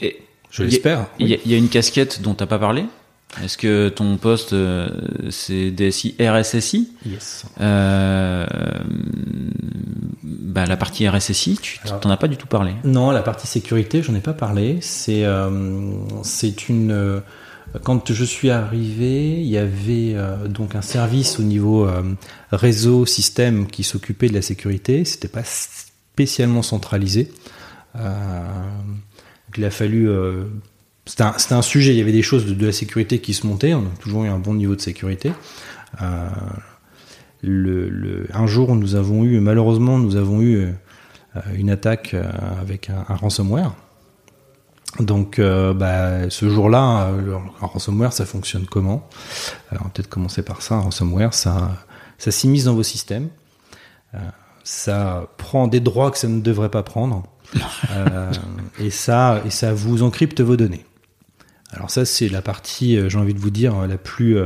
Et 0.00 0.20
Je 0.50 0.62
l'espère. 0.62 1.08
Il 1.18 1.28
y, 1.28 1.54
a 1.54 1.56
une 1.56 1.68
casquette 1.68 2.22
dont 2.22 2.34
tu 2.34 2.42
n'as 2.42 2.46
pas 2.46 2.58
parlé? 2.58 2.84
Est-ce 3.42 3.56
que 3.56 3.88
ton 3.88 4.16
poste 4.16 4.52
euh, 4.52 4.88
c'est 5.30 5.70
DSI 5.70 6.16
RSSI 6.20 6.92
Yes. 7.06 7.44
Euh, 7.60 8.46
bah, 10.22 10.66
la 10.66 10.76
partie 10.76 11.08
RSSI, 11.08 11.58
tu 11.62 11.78
t'en 12.00 12.10
as 12.10 12.16
pas 12.16 12.28
du 12.28 12.36
tout 12.36 12.48
parlé. 12.48 12.72
Non, 12.84 13.10
la 13.10 13.22
partie 13.22 13.46
sécurité, 13.46 14.02
j'en 14.02 14.14
ai 14.14 14.20
pas 14.20 14.34
parlé. 14.34 14.78
C'est 14.80 15.24
c'est 16.22 16.68
une 16.68 17.22
quand 17.84 18.12
je 18.12 18.24
suis 18.24 18.50
arrivé, 18.50 19.40
il 19.40 19.46
y 19.46 19.58
avait 19.58 20.14
euh, 20.14 20.48
donc 20.48 20.74
un 20.74 20.82
service 20.82 21.38
au 21.38 21.42
niveau 21.42 21.86
euh, 21.86 22.02
réseau 22.50 23.06
système 23.06 23.68
qui 23.68 23.84
s'occupait 23.84 24.28
de 24.28 24.34
la 24.34 24.42
sécurité. 24.42 25.04
C'était 25.04 25.28
pas 25.28 25.44
spécialement 25.44 26.62
centralisé. 26.62 27.30
Euh, 27.96 28.42
il 29.56 29.64
a 29.64 29.70
fallu. 29.70 30.08
C'était 31.06 31.22
un, 31.22 31.34
un, 31.50 31.62
sujet. 31.62 31.92
Il 31.92 31.98
y 31.98 32.00
avait 32.00 32.12
des 32.12 32.22
choses 32.22 32.46
de, 32.46 32.66
la 32.66 32.72
sécurité 32.72 33.20
qui 33.20 33.34
se 33.34 33.46
montaient. 33.46 33.74
On 33.74 33.82
a 33.82 33.98
toujours 34.00 34.24
eu 34.24 34.28
un 34.28 34.38
bon 34.38 34.54
niveau 34.54 34.76
de 34.76 34.80
sécurité. 34.80 35.32
Le, 37.42 38.26
un 38.32 38.46
jour, 38.46 38.74
nous 38.76 38.94
avons 38.94 39.24
eu, 39.24 39.40
malheureusement, 39.40 39.98
nous 39.98 40.16
avons 40.16 40.42
eu 40.42 40.68
une 41.54 41.70
attaque 41.70 42.14
avec 42.60 42.90
un 42.90 43.14
ransomware. 43.14 43.72
Donc, 44.98 45.38
euh, 45.38 45.72
bah, 45.72 46.28
ce 46.30 46.48
jour-là, 46.48 47.06
euh, 47.06 47.38
un 47.62 47.66
ransomware, 47.66 48.12
ça 48.12 48.26
fonctionne 48.26 48.66
comment? 48.66 49.08
Alors, 49.70 49.88
peut-être 49.90 50.08
commencer 50.08 50.42
par 50.42 50.62
ça. 50.62 50.74
Un 50.74 50.80
ransomware, 50.80 51.32
ça, 51.32 51.76
ça 52.18 52.30
s'immisce 52.30 52.64
dans 52.64 52.74
vos 52.74 52.82
systèmes. 52.82 53.28
Euh, 54.14 54.18
ça 54.64 55.28
prend 55.36 55.68
des 55.68 55.80
droits 55.80 56.10
que 56.10 56.18
ça 56.18 56.28
ne 56.28 56.40
devrait 56.40 56.70
pas 56.70 56.82
prendre. 56.82 57.22
et 58.78 58.90
ça, 58.90 59.40
et 59.44 59.50
ça 59.50 59.72
vous 59.72 60.02
encrypte 60.02 60.40
vos 60.40 60.56
données. 60.56 60.84
Alors 61.72 61.90
ça, 61.90 62.04
c'est 62.04 62.28
la 62.28 62.42
partie, 62.42 62.98
j'ai 63.08 63.18
envie 63.18 63.34
de 63.34 63.38
vous 63.38 63.50
dire, 63.50 63.86
la 63.86 63.96
plus, 63.96 64.36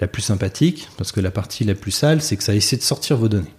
la 0.00 0.06
plus 0.06 0.22
sympathique, 0.22 0.88
parce 0.96 1.12
que 1.12 1.20
la 1.20 1.30
partie 1.30 1.64
la 1.64 1.74
plus 1.74 1.90
sale, 1.90 2.22
c'est 2.22 2.36
que 2.36 2.42
ça 2.42 2.54
essaie 2.54 2.76
de 2.76 2.82
sortir 2.82 3.18
vos 3.18 3.28
données 3.28 3.52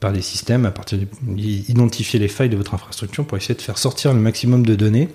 par 0.00 0.12
des 0.12 0.22
systèmes 0.22 0.66
à 0.66 0.70
partir 0.70 0.98
d'identifier 1.22 2.18
les 2.18 2.28
failles 2.28 2.48
de 2.48 2.56
votre 2.56 2.74
infrastructure 2.74 3.26
pour 3.26 3.36
essayer 3.38 3.54
de 3.54 3.62
faire 3.62 3.78
sortir 3.78 4.12
le 4.12 4.20
maximum 4.20 4.64
de 4.66 4.74
données 4.74 5.08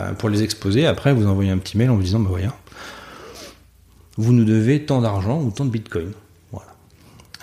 euh, 0.00 0.12
pour 0.12 0.28
les 0.28 0.42
exposer. 0.42 0.86
Après, 0.86 1.12
vous 1.12 1.26
envoyez 1.26 1.50
un 1.50 1.58
petit 1.58 1.76
mail 1.76 1.90
en 1.90 1.96
vous 1.96 2.02
disant, 2.02 2.20
bah 2.20 2.28
voilà, 2.30 2.54
vous 4.16 4.32
nous 4.32 4.44
devez 4.44 4.84
tant 4.84 5.00
d'argent 5.00 5.40
ou 5.40 5.50
tant 5.50 5.64
de 5.64 5.70
bitcoin. 5.70 6.12
Voilà. 6.52 6.68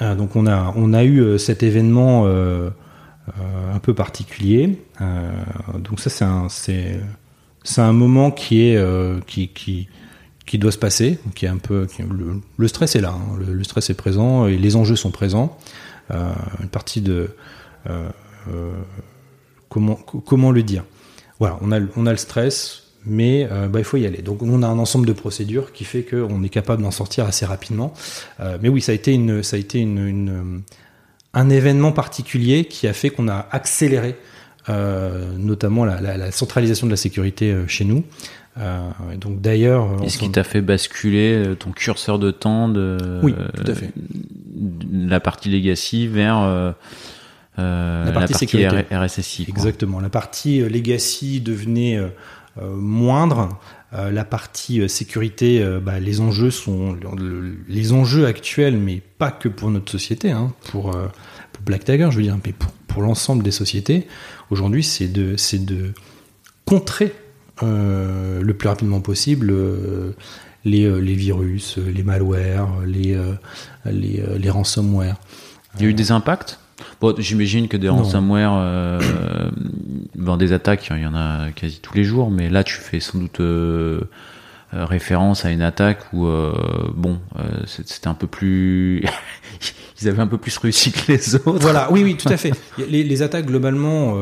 Euh, 0.02 0.16
donc 0.16 0.36
on 0.36 0.46
a, 0.46 0.74
on 0.76 0.94
a 0.94 1.04
eu 1.04 1.20
euh, 1.20 1.38
cet 1.38 1.64
événement 1.64 2.26
un 2.28 3.80
peu 3.80 3.94
particulier. 3.94 4.80
donc 5.80 6.00
ça, 6.00 6.10
c'est 6.10 6.24
un, 6.24 6.48
c'est, 7.68 7.82
un 7.82 7.94
moment 7.94 8.32
qui 8.32 8.62
est, 8.62 9.26
qui, 9.26 9.50
qui, 9.50 9.88
qui 10.48 10.58
doit 10.58 10.72
se 10.72 10.78
passer, 10.78 11.20
qui 11.36 11.46
est 11.46 11.50
un 11.50 11.58
peu, 11.58 11.88
le, 12.58 12.68
stress 12.68 12.96
est 12.96 13.02
là, 13.02 13.14
hein. 13.14 13.38
le, 13.38 13.64
stress 13.64 13.90
est 13.90 13.94
présent 13.94 14.48
et 14.48 14.58
les 14.58 14.76
enjeux 14.76 14.96
sont 14.96 15.12
présents. 15.12 15.58
Euh, 16.10 16.32
une 16.62 16.70
partie 16.70 17.02
de 17.02 17.32
euh, 17.90 18.10
euh, 18.50 18.72
comment 19.68 19.96
comment 19.96 20.52
le 20.52 20.64
dire? 20.64 20.86
Voilà, 21.40 21.60
on 21.62 21.74
a 21.74 21.80
on 21.98 22.06
a 22.06 22.12
le 22.12 22.18
stress, 22.18 22.94
mais 23.06 23.46
bah, 23.46 23.80
il 23.80 23.84
faut 23.84 23.98
y 23.98 24.06
aller. 24.06 24.22
Donc 24.22 24.42
on 24.42 24.64
a 24.64 24.68
un 24.68 24.80
ensemble 24.80 25.06
de 25.06 25.14
procédures 25.14 25.74
qui 25.74 25.84
fait 25.84 26.04
qu'on 26.04 26.42
est 26.44 26.50
capable 26.50 26.82
d'en 26.82 26.92
sortir 26.92 27.26
assez 27.26 27.46
rapidement. 27.46 27.94
mais 28.62 28.70
oui, 28.70 28.82
ça 28.82 28.94
a 28.94 28.96
été 28.96 29.14
une, 29.14 29.44
ça 29.44 29.58
a 29.58 29.60
été 29.60 29.80
une, 29.80 30.64
un 31.34 31.50
événement 31.50 31.92
particulier 31.92 32.66
qui 32.66 32.88
a 32.88 32.94
fait 32.94 33.10
qu'on 33.10 33.28
a 33.28 33.48
accéléré 33.52 34.16
notamment 34.70 35.86
la, 35.86 36.00
la, 36.02 36.32
centralisation 36.32 36.88
de 36.88 36.92
la 36.92 36.98
sécurité 36.98 37.56
chez 37.68 37.86
nous. 37.86 38.04
Euh, 38.60 38.90
donc 39.20 39.40
d'ailleurs, 39.40 40.04
est-ce 40.04 40.18
qui 40.18 40.32
t'a 40.32 40.44
fait 40.44 40.62
basculer 40.62 41.54
ton 41.60 41.72
curseur 41.72 42.18
de 42.18 42.32
temps 42.32 42.68
de 42.68 43.20
oui, 43.22 43.36
tout 43.54 43.72
à 43.72 43.76
fait 43.76 43.92
la 44.92 45.20
partie 45.20 45.50
legacy 45.50 46.08
vers 46.08 46.40
euh, 46.40 46.72
euh, 47.60 48.06
la 48.06 48.12
partie, 48.12 48.36
RSSI. 48.92 49.46
Exactement. 49.48 50.00
La 50.00 50.10
partie 50.10 50.62
euh, 50.62 50.70
legacy 50.70 51.42
devenait 51.42 52.00
moindre. 52.62 53.60
la 53.92 54.26
partie 54.26 54.90
sécurité, 54.90 55.64
bah, 55.82 56.00
les 56.00 56.22
enjeux 56.22 56.50
sont 56.50 56.98
les 57.68 57.94
enjeux 57.94 58.26
actuels, 58.26 58.78
mais 58.78 59.02
pas 59.20 59.32
que 59.32 59.48
pour 59.48 59.70
notre 59.70 59.92
société, 59.92 60.32
hein, 60.32 60.54
pour, 60.72 60.92
pour 60.92 61.64
Black 61.64 61.86
Tiger, 61.86 62.08
je 62.10 62.18
veux 62.18 62.24
dire, 62.24 62.38
mais 62.44 62.54
pour, 62.54 62.72
pour 62.98 63.04
l'ensemble 63.04 63.44
des 63.44 63.52
sociétés. 63.52 64.08
Aujourd'hui, 64.50 64.84
c'est 64.84 65.08
de 65.08 65.36
c'est 65.38 65.64
de 65.64 65.94
contrer 66.66 67.14
le 67.62 68.52
plus 68.54 68.68
rapidement 68.68 69.02
possible 69.02 69.52
euh, 69.52 70.14
les, 70.66 71.14
virus, 71.14 71.78
euh, 71.78 71.92
les 71.92 72.02
malwares, 72.02 72.82
les, 72.88 73.14
euh, 73.14 73.34
les, 73.86 74.24
les 74.40 74.50
ransomware. 74.50 75.18
Il 75.76 75.84
y 75.84 75.86
a 75.86 75.90
eu 75.90 75.94
des 75.94 76.12
impacts? 76.12 76.60
Bon, 77.00 77.14
j'imagine 77.20 77.68
que 77.68 77.78
des 77.78 77.88
ransomware, 77.88 79.00
bon, 80.16 80.36
des 80.36 80.52
attaques, 80.52 80.90
il 80.90 81.04
y 81.04 81.06
en 81.06 81.14
a 81.14 81.52
quasi 81.52 81.80
tous 81.80 81.94
les 81.94 82.04
jours, 82.04 82.32
mais 82.32 82.50
là, 82.50 82.64
tu 82.64 82.78
fais 82.78 83.00
sans 83.00 83.20
doute 83.20 83.42
référence 84.74 85.46
à 85.46 85.52
une 85.52 85.62
attaque 85.62 86.00
où, 86.14 86.28
bon, 86.94 87.20
c'était 87.66 88.08
un 88.08 88.14
peu 88.14 88.28
plus, 88.28 89.04
ils 90.02 90.08
avaient 90.08 90.22
un 90.22 90.28
peu 90.28 90.38
plus 90.38 90.58
réussi 90.58 90.92
que 90.92 91.12
les 91.12 91.36
autres. 91.36 91.60
Voilà, 91.60 91.92
oui, 91.92 92.04
oui, 92.04 92.18
tout 92.18 92.30
à 92.30 92.38
fait. 92.38 92.52
Les, 92.78 93.04
les 93.04 93.22
attaques 93.22 93.46
globalement, 93.46 94.16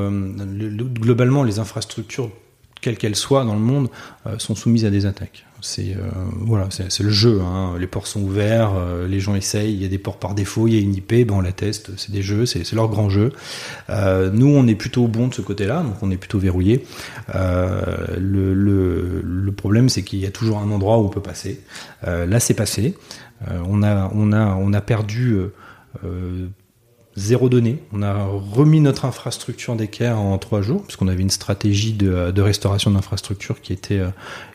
globalement, 1.00 1.44
les 1.44 1.60
infrastructures 1.60 2.30
quelles 2.82 2.98
qu'elles 2.98 3.16
soient 3.16 3.46
dans 3.46 3.56
le 3.56 3.62
monde, 3.62 3.90
sont 4.38 4.54
soumises 4.54 4.86
à 4.86 4.92
des 4.92 5.08
attaques. 5.08 5.46
C'est 5.66 5.96
euh, 5.96 6.12
voilà, 6.32 6.70
le 7.00 7.10
jeu. 7.10 7.42
Hein. 7.42 7.74
Les 7.80 7.88
ports 7.88 8.06
sont 8.06 8.22
ouverts, 8.22 8.74
euh, 8.76 9.08
les 9.08 9.20
gens 9.20 9.34
essayent. 9.34 9.74
Il 9.74 9.82
y 9.82 9.86
a 9.86 9.88
des 9.88 9.98
ports 9.98 10.20
par 10.20 10.36
défaut, 10.36 10.68
il 10.68 10.76
y 10.76 10.78
a 10.78 10.80
une 10.80 10.94
IP, 10.94 11.28
ben 11.28 11.32
on 11.32 11.42
la 11.42 11.54
teste. 11.54 11.90
C'est 11.98 12.12
des 12.12 12.22
jeux, 12.22 12.46
c'est 12.46 12.72
leur 12.74 12.88
grand 12.88 13.10
jeu. 13.10 13.32
Euh, 13.90 14.30
nous, 14.32 14.48
on 14.48 14.68
est 14.68 14.76
plutôt 14.76 15.08
bon 15.08 15.28
de 15.28 15.34
ce 15.34 15.42
côté-là, 15.42 15.82
donc 15.82 15.96
on 16.04 16.12
est 16.12 16.18
plutôt 16.18 16.38
verrouillé. 16.38 16.86
Le, 17.34 19.52
problème, 19.58 19.90
c'est 19.90 20.04
qu'il 20.04 20.20
y 20.20 20.28
a 20.28 20.32
toujours 20.32 20.60
un 20.60 20.70
endroit 20.70 21.00
où 21.00 21.06
on 21.06 21.10
peut 21.10 21.22
passer. 21.22 21.62
là, 22.04 22.40
c'est 22.40 22.54
passé. 22.54 22.94
on 23.68 23.82
a 23.82 24.82
perdu 24.82 25.40
zéro 27.16 27.50
donnée. 27.50 27.80
On 27.94 28.02
a 28.02 28.26
remis 28.26 28.82
notre 28.82 29.06
infrastructure 29.06 29.76
d'équerre 29.76 30.20
en 30.20 30.38
trois 30.38 30.62
jours, 30.62 30.84
puisqu'on 30.84 31.08
avait 31.08 31.22
une 31.22 31.30
stratégie 31.30 31.94
de, 31.94 32.42
restauration 32.42 32.92
d'infrastructure 32.92 33.62
qui 33.62 33.74
était, 33.74 34.02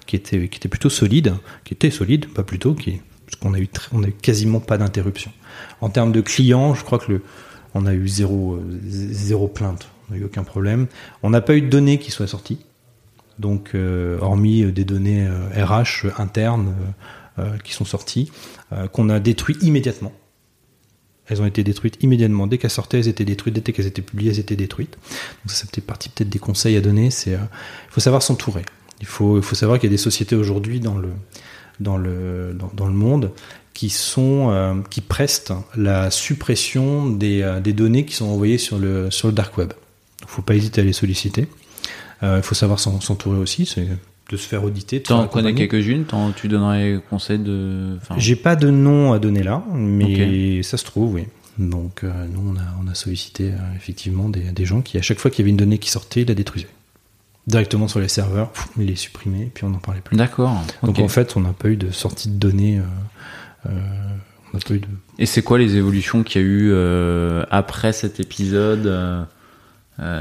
qui 0.07 0.17
était, 0.17 0.49
qui 0.49 0.59
était 0.59 0.69
plutôt 0.69 0.91
solide, 0.91 1.35
qui 1.65 1.75
était 1.75 1.91
solide, 1.91 2.29
pas 2.29 2.43
plutôt, 2.43 2.75
qui, 2.75 3.01
parce 3.27 3.37
qu'on 3.37 3.55
a 3.55 3.59
eu, 3.59 3.69
on 3.93 4.03
a 4.03 4.09
eu 4.09 4.13
quasiment 4.13 4.61
pas 4.61 4.79
d'interruption. 4.79 5.33
En 5.81 5.89
termes 5.89 6.13
de 6.13 6.21
clients, 6.21 6.75
je 6.75 6.85
crois 6.85 6.99
que 6.99 7.13
le, 7.13 7.23
on 7.75 7.87
a 7.87 7.95
eu 7.95 8.09
zéro, 8.09 8.61
zéro 8.87 9.49
plainte, 9.49 9.89
on 10.09 10.15
n'a 10.15 10.21
eu 10.21 10.25
aucun 10.25 10.45
problème. 10.45 10.87
On 11.23 11.31
n'a 11.31 11.41
pas 11.41 11.55
eu 11.55 11.63
de 11.63 11.69
données 11.69 11.99
qui 11.99 12.11
soient 12.11 12.27
sorties, 12.27 12.59
donc 13.39 13.71
euh, 13.75 14.19
hormis 14.21 14.71
des 14.73 14.85
données 14.85 15.29
RH 15.29 16.07
euh, 16.07 16.11
internes 16.19 16.75
euh, 17.39 17.57
qui 17.65 17.73
sont 17.73 17.85
sorties, 17.85 18.31
qu'on 18.93 19.09
a 19.09 19.19
détruit 19.19 19.57
immédiatement. 19.63 20.13
Elles 21.31 21.41
ont 21.41 21.47
été 21.47 21.65
détruites 21.65 21.97
immédiatement. 22.03 22.47
Dès 22.47 22.59
qu'elles 22.59 22.71
sortaient, 22.71 22.99
elles 22.99 23.09
étaient 23.09 23.25
détruites. 23.25 23.55
Dès 23.55 23.73
qu'elles 23.73 23.87
étaient 23.87 24.03
publiées, 24.03 24.33
elles 24.33 24.41
étaient 24.41 24.57
détruites. 24.57 24.97
Donc 25.45 25.51
ça, 25.51 25.65
c'était 25.65 25.81
partie 25.81 26.09
peut-être 26.09 26.29
des 26.29 26.39
conseils 26.39 26.77
à 26.77 26.81
donner. 26.81 27.11
C'est, 27.11 27.33
il 27.33 27.39
faut 27.91 28.01
savoir 28.01 28.23
s'entourer. 28.23 28.65
Il 29.01 29.07
faut, 29.07 29.41
savoir 29.43 29.79
qu'il 29.79 29.89
y 29.89 29.93
a 29.93 29.97
des 29.97 30.03
sociétés 30.03 30.37
aujourd'hui 30.37 30.81
dans 30.81 30.99
le, 30.99 31.09
dans 31.79 31.97
le, 31.97 32.55
dans, 32.75 32.87
le 32.87 32.93
monde 32.93 33.31
qui 33.73 33.89
sont 33.89 34.83
qui 34.91 35.01
prestent 35.01 35.55
la 35.75 36.11
suppression 36.11 37.09
des, 37.09 37.61
des, 37.65 37.73
données 37.73 38.05
qui 38.05 38.15
sont 38.15 38.27
envoyées 38.27 38.59
sur 38.59 38.79
le 38.79 39.11
sur 39.11 39.29
le 39.29 39.33
dark 39.33 39.57
web. 39.57 39.73
Il 40.21 40.29
faut 40.29 40.43
pas 40.43 40.55
hésiter 40.55 40.83
à 40.83 40.85
les 40.85 40.93
solliciter. 40.93 41.49
Il 42.23 42.43
faut 42.43 42.55
savoir 42.55 42.79
s'entourer 42.79 43.39
aussi. 43.39 43.75
De 44.31 44.37
se 44.37 44.47
faire 44.47 44.65
auditer. 44.65 45.03
Tu 45.03 45.13
en 45.13 45.27
connais 45.27 45.55
quelques-unes 45.55 46.05
Tu 46.37 46.49
donnerais 46.49 47.01
conseil 47.11 47.39
de. 47.39 47.99
J'ai 48.17 48.37
pas 48.37 48.57
de 48.57 48.71
nom 48.71 49.13
à 49.13 49.19
donner 49.19 49.43
là, 49.43 49.63
mais 49.75 50.63
ça 50.63 50.77
se 50.77 50.85
trouve, 50.85 51.15
oui. 51.15 51.27
Donc, 51.59 52.05
euh, 52.05 52.27
nous, 52.33 52.55
on 52.55 52.57
a, 52.57 52.65
on 52.83 52.91
a 52.91 52.95
sollicité 52.95 53.51
euh, 53.51 53.77
effectivement 53.77 54.31
des, 54.31 54.41
des, 54.53 54.65
gens 54.65 54.81
qui, 54.81 54.97
à 54.97 55.03
chaque 55.03 55.19
fois 55.19 55.31
qu'il 55.31 55.41
y 55.41 55.43
avait 55.43 55.51
une 55.51 55.59
donnée 55.59 55.77
qui 55.77 55.91
sortait, 55.91 56.23
ils 56.23 56.29
la 56.29 56.35
détruisaient. 56.35 56.69
Directement 57.47 57.87
sur 57.87 58.01
les 58.01 58.09
serveurs, 58.09 58.51
ils 58.79 58.87
les 58.87 58.97
supprimaient, 58.97 59.51
puis 59.53 59.65
on 59.65 59.71
n'en 59.71 59.79
parlait 59.79 60.01
plus. 60.01 60.17
D'accord. 60.17 60.55
Donc, 60.83 60.99
en 60.99 61.09
fait, 61.09 61.37
on 61.37 61.41
n'a 61.41 61.53
pas 61.53 61.69
eu 61.69 61.77
de 61.77 61.91
sortie 61.91 62.31
de 62.31 62.39
données. 62.39 62.81
Euh, 63.67 63.71
on 64.55 64.57
a 64.57 64.61
pas 64.61 64.75
eu 64.75 64.79
de... 64.79 64.87
Et 65.19 65.27
c'est 65.27 65.43
quoi 65.43 65.59
les 65.59 65.77
évolutions 65.77 66.23
qu'il 66.23 66.41
y 66.41 66.45
a 66.45 66.47
eu 66.47 66.75
après 67.51 67.93
cet 67.93 68.21
épisode 68.21 69.27
euh, 70.01 70.21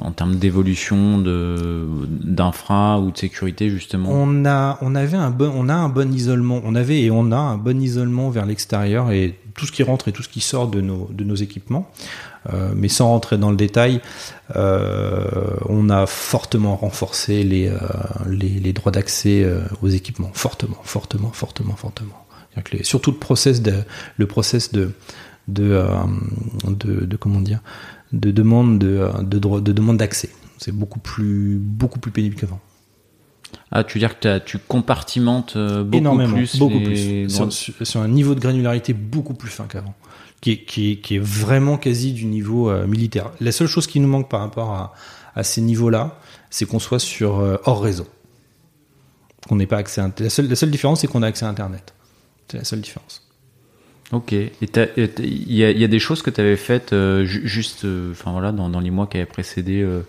en 0.00 0.12
termes 0.12 0.36
d'évolution 0.36 1.18
de 1.18 1.86
d'infra 2.08 2.98
ou 3.00 3.10
de 3.10 3.18
sécurité 3.18 3.68
justement 3.68 4.08
On 4.12 4.46
a 4.46 4.78
on 4.80 4.94
avait 4.94 5.16
un 5.16 5.30
bon 5.30 5.52
on 5.54 5.68
a 5.68 5.74
un 5.74 5.90
bon 5.90 6.12
isolement 6.12 6.60
on 6.64 6.74
avait 6.74 7.02
et 7.02 7.10
on 7.10 7.30
a 7.30 7.36
un 7.36 7.58
bon 7.58 7.82
isolement 7.82 8.30
vers 8.30 8.46
l'extérieur 8.46 9.10
et 9.10 9.38
tout 9.54 9.66
ce 9.66 9.72
qui 9.72 9.82
rentre 9.82 10.08
et 10.08 10.12
tout 10.12 10.22
ce 10.22 10.28
qui 10.30 10.40
sort 10.40 10.68
de 10.68 10.80
nos 10.80 11.10
de 11.12 11.24
nos 11.24 11.34
équipements. 11.34 11.90
Euh, 12.50 12.72
mais 12.74 12.88
sans 12.88 13.08
rentrer 13.08 13.36
dans 13.36 13.50
le 13.50 13.56
détail, 13.56 14.00
euh, 14.56 15.26
on 15.68 15.90
a 15.90 16.06
fortement 16.06 16.76
renforcé 16.76 17.42
les, 17.42 17.70
les, 18.26 18.48
les, 18.48 18.72
droits 18.72 18.92
d'accès 18.92 19.46
aux 19.82 19.88
équipements, 19.88 20.30
fortement, 20.32 20.78
fortement, 20.84 21.30
fortement, 21.32 21.74
fortement. 21.76 22.24
Surtout 22.82 23.10
le 23.10 23.18
process 23.18 23.60
de, 23.60 23.74
le 24.16 24.26
process 24.26 24.72
de, 24.72 24.92
de, 25.48 25.84
de 26.66 27.16
comment 27.16 27.40
dire, 27.40 27.60
de 28.12 28.30
demande 28.30 28.78
de, 28.78 29.08
de, 29.22 29.38
de 29.38 29.72
demande 29.72 29.98
d'accès. 29.98 30.30
C'est 30.58 30.72
beaucoup 30.72 30.98
plus, 30.98 31.58
beaucoup 31.60 32.00
plus 32.00 32.10
pénible 32.10 32.34
qu'avant. 32.34 32.60
Ah, 33.70 33.84
tu 33.84 33.94
veux 33.94 34.00
dire 34.00 34.18
que 34.18 34.38
tu 34.38 34.58
compartimentes 34.58 35.54
euh, 35.56 35.84
beaucoup 35.84 35.96
Énormément, 35.96 36.34
plus 36.34 36.58
beaucoup 36.58 36.80
plus. 36.80 37.28
Sur, 37.82 38.00
un 38.00 38.08
niveau 38.08 38.34
de 38.34 38.40
granularité 38.40 38.92
beaucoup 38.92 39.34
plus 39.34 39.50
fin 39.50 39.66
qu'avant, 39.66 39.94
qui 40.40 40.52
est, 40.52 40.64
qui, 40.64 41.00
qui 41.00 41.16
est, 41.16 41.20
vraiment 41.20 41.76
quasi 41.76 42.12
du 42.12 42.24
niveau 42.24 42.70
euh, 42.70 42.86
militaire. 42.86 43.30
La 43.40 43.52
seule 43.52 43.66
chose 43.66 43.86
qui 43.86 44.00
nous 44.00 44.08
manque 44.08 44.28
par 44.28 44.40
rapport 44.40 44.72
à, 44.72 44.94
à 45.34 45.42
ces 45.42 45.60
niveaux-là, 45.60 46.18
c'est 46.50 46.66
qu'on 46.66 46.78
soit 46.78 46.98
sur 46.98 47.38
euh, 47.38 47.56
hors 47.64 47.82
réseau. 47.82 48.06
Qu'on 49.48 49.56
n'ait 49.56 49.66
pas 49.66 49.78
accès 49.78 50.00
à 50.00 50.10
la 50.18 50.30
seule, 50.30 50.48
la 50.48 50.56
seule 50.56 50.70
différence, 50.70 51.00
c'est 51.00 51.06
qu'on 51.06 51.22
a 51.22 51.26
accès 51.26 51.44
à 51.44 51.48
Internet. 51.48 51.94
C'est 52.50 52.58
la 52.58 52.64
seule 52.64 52.80
différence. 52.80 53.27
Ok. 54.12 54.32
Et 54.32 54.50
il 54.62 55.52
y, 55.52 55.58
y, 55.58 55.84
a 55.84 55.88
des 55.88 55.98
choses 55.98 56.22
que 56.22 56.30
tu 56.30 56.40
avais 56.40 56.56
faites 56.56 56.92
euh, 56.92 57.24
juste, 57.26 57.84
euh, 57.84 58.12
voilà, 58.24 58.52
dans, 58.52 58.70
dans, 58.70 58.80
les 58.80 58.90
mois 58.90 59.06
qui 59.06 59.18
avaient 59.18 59.26
précédé 59.26 59.82
euh, 59.82 60.00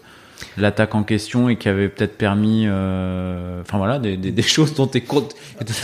l'attaque 0.56 0.96
en 0.96 1.04
question 1.04 1.50
et 1.50 1.58
qui 1.58 1.68
avaient 1.68 1.90
peut-être 1.90 2.18
permis, 2.18 2.66
enfin 2.66 3.78
voilà, 3.78 4.00
des, 4.00 4.16
des, 4.16 4.32
des, 4.32 4.42
choses 4.56 4.74
dont 4.74 4.88
tu 4.88 5.00
es, 5.00 5.04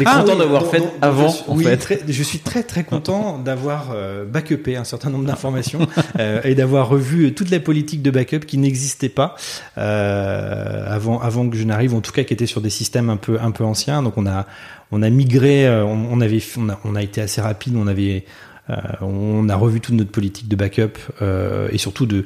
ah 0.06 0.22
content 0.22 0.38
d'avoir 0.38 0.66
fait 0.68 0.82
avant. 1.02 1.28
Je, 1.28 1.52
en 1.52 1.58
fait. 1.58 2.06
je 2.08 2.24
suis 2.24 2.40
très 2.40 2.64
très 2.64 2.86
content 2.86 3.38
d'avoir 3.46 3.94
backupé 4.32 4.78
un 4.78 4.86
certain 4.86 5.10
nombre 5.10 5.26
d'informations 5.26 5.86
et 6.46 6.56
d'avoir 6.56 6.88
revu 6.88 7.34
toute 7.34 7.50
la 7.50 7.60
politique 7.60 8.02
de 8.02 8.12
backup 8.12 8.46
qui 8.48 8.58
n'existait 8.58 9.10
pas 9.10 9.36
avant 9.76 11.20
avant 11.20 11.50
que 11.50 11.58
je 11.58 11.66
n'arrive, 11.66 11.94
en 11.94 12.00
tout 12.00 12.14
cas 12.14 12.24
qui 12.24 12.34
était 12.34 12.48
sur 12.48 12.62
des 12.62 12.70
systèmes 12.70 13.10
un 13.10 13.18
peu 13.18 13.38
un 13.42 13.52
peu 13.52 13.66
anciens. 13.66 14.02
Donc 14.02 14.18
on 14.18 14.26
a 14.26 14.46
on 14.92 15.02
a 15.02 15.10
migré, 15.10 15.68
euh, 15.68 15.84
on, 15.84 16.22
avait, 16.22 16.42
on 16.84 16.96
a, 16.96 17.04
été 17.04 17.22
assez 17.22 17.42
rapide, 17.42 17.76
on 17.76 17.88
avait, 17.88 18.26
euh, 18.70 18.76
on 19.02 19.50
a 19.50 19.56
revu 19.56 19.82
toute 19.82 19.96
notre 19.96 20.12
politique 20.12 20.48
de 20.48 20.56
backup 20.56 20.98
euh, 21.22 21.68
et 21.72 21.78
surtout 21.78 22.06
de, 22.06 22.24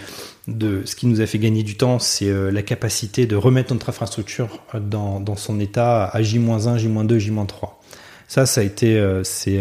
de 0.48 0.82
ce 0.86 0.96
qui 0.96 1.08
nous 1.08 1.22
a 1.22 1.26
fait 1.26 1.40
gagner 1.40 1.64
du 1.64 1.78
temps, 1.78 2.00
c'est 2.00 2.32
la 2.52 2.62
capacité 2.62 3.26
de 3.26 3.36
remettre 3.36 3.74
notre 3.74 3.90
infrastructure 3.90 4.60
dans, 4.74 5.36
son 5.36 5.60
état 5.60 6.06
à 6.06 6.22
J-1, 6.22 6.78
J-2, 6.78 7.18
J-3. 7.18 7.46
Ça, 8.28 8.46
ça 8.46 8.62
a 8.62 8.64
été, 8.64 9.02
c'est, 9.24 9.60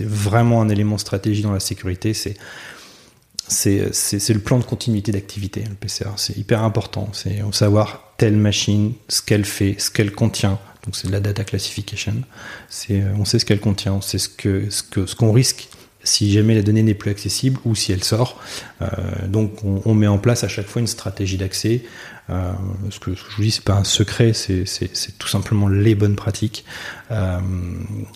vraiment 0.00 0.62
un 0.62 0.68
élément 0.68 0.98
stratégique 0.98 1.44
dans 1.44 1.52
la 1.52 1.60
sécurité. 1.60 2.14
C'est 2.14 2.36
c'est 3.50 4.34
le 4.34 4.40
plan 4.40 4.58
de 4.58 4.64
continuité 4.64 5.10
d'activité, 5.10 5.64
le 5.66 5.74
PCR. 5.74 6.10
C'est 6.16 6.36
hyper 6.36 6.62
important. 6.64 7.08
C'est 7.12 7.40
savoir 7.52 8.12
telle 8.18 8.36
machine, 8.36 8.92
ce 9.08 9.22
qu'elle 9.22 9.46
fait, 9.46 9.76
ce 9.78 9.90
qu'elle 9.90 10.12
contient, 10.12 10.58
donc 10.88 10.96
c'est 10.96 11.08
de 11.08 11.12
la 11.12 11.20
data 11.20 11.44
classification. 11.44 12.14
Euh, 12.88 13.12
on 13.18 13.26
sait 13.26 13.38
ce 13.38 13.44
qu'elle 13.44 13.60
contient, 13.60 13.92
on 13.92 14.00
sait 14.00 14.16
ce 14.16 15.14
qu'on 15.14 15.32
risque 15.32 15.68
si 16.02 16.32
jamais 16.32 16.54
la 16.54 16.62
donnée 16.62 16.82
n'est 16.82 16.94
plus 16.94 17.10
accessible 17.10 17.60
ou 17.66 17.74
si 17.74 17.92
elle 17.92 18.02
sort. 18.02 18.40
Euh, 18.80 18.86
donc 19.28 19.62
on, 19.64 19.82
on, 19.84 19.92
met 19.92 20.06
en 20.06 20.16
place 20.16 20.44
à 20.44 20.48
chaque 20.48 20.66
fois 20.66 20.80
une 20.80 20.86
stratégie 20.86 21.36
d'accès 21.36 21.82
euh, 22.30 22.52
ce, 22.90 23.00
que, 23.00 23.14
je 23.14 23.36
vous 23.36 23.42
dis, 23.42 23.50
c'est 23.50 23.64
pas 23.64 23.74
un 23.74 23.84
secret, 23.84 24.32
c'est 24.34 24.64
tout 25.18 25.28
simplement 25.28 25.68
les 25.68 25.94
bonnes 25.94 26.16
pratiques 26.16 26.64
euh, 27.10 27.38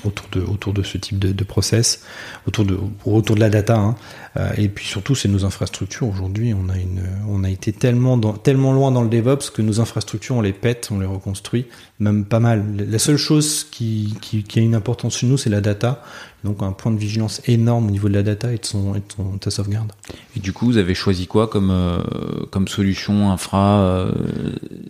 autour 0.05 0.73
de 0.75 0.83
ce 0.83 0.99
type 0.99 1.19
de, 1.19 1.45
process, 1.45 2.05
autour 2.47 2.65
de 2.65 3.41
la 3.41 3.49
data. 3.49 3.77
Hein. 3.77 3.95
Euh, 4.37 4.51
et 4.57 4.69
puis 4.69 4.87
surtout, 4.87 5.15
c'est 5.15 5.29
nos 5.29 5.45
infrastructures. 5.45 6.09
Aujourd'hui, 6.09 6.55
on 6.55 7.45
a 7.45 7.51
été 7.51 7.73
tellement 7.73 8.17
loin 8.17 8.91
dans 8.91 9.03
le 9.03 9.09
DevOps 9.09 9.51
que 9.51 9.63
nos 9.63 9.81
infrastructures, 9.81 10.37
on 10.37 10.43
les 10.43 10.53
pète, 10.53 10.89
on 10.91 11.01
les 11.01 11.07
reconstruit, 11.07 11.67
même 11.99 12.25
pas 12.25 12.41
mal. 12.41 12.65
La 12.77 12.99
seule 12.99 13.17
chose 13.17 13.67
qui, 13.71 14.17
qui 14.21 14.59
a 14.59 14.63
une 14.63 14.75
importance 14.75 15.19
chez 15.19 15.27
nous, 15.27 15.39
c'est 15.39 15.51
la 15.51 15.61
data. 15.61 16.03
Donc 16.45 16.63
un 16.63 16.73
point 16.73 16.91
de 16.91 16.99
vigilance 16.99 17.41
énorme 17.47 17.87
au 17.87 17.91
niveau 17.91 18.09
de 18.09 18.15
la 18.15 18.23
data 18.23 18.53
et 18.53 18.59
de, 18.59 18.65
son, 18.65 18.95
et 18.95 18.99
de, 18.99 19.05
son, 19.15 19.37
de 19.37 19.45
sa 19.45 19.51
sauvegarde. 19.51 19.93
Et 20.37 20.41
du 20.41 20.53
coup, 20.53 20.67
vous 20.67 20.77
avez 20.77 20.95
choisi 20.95 21.27
quoi 21.27 21.47
comme, 21.47 21.71
euh, 21.71 22.03
comme 22.51 22.67
solution 22.67 23.31
infra 23.31 23.81
euh, 23.81 24.13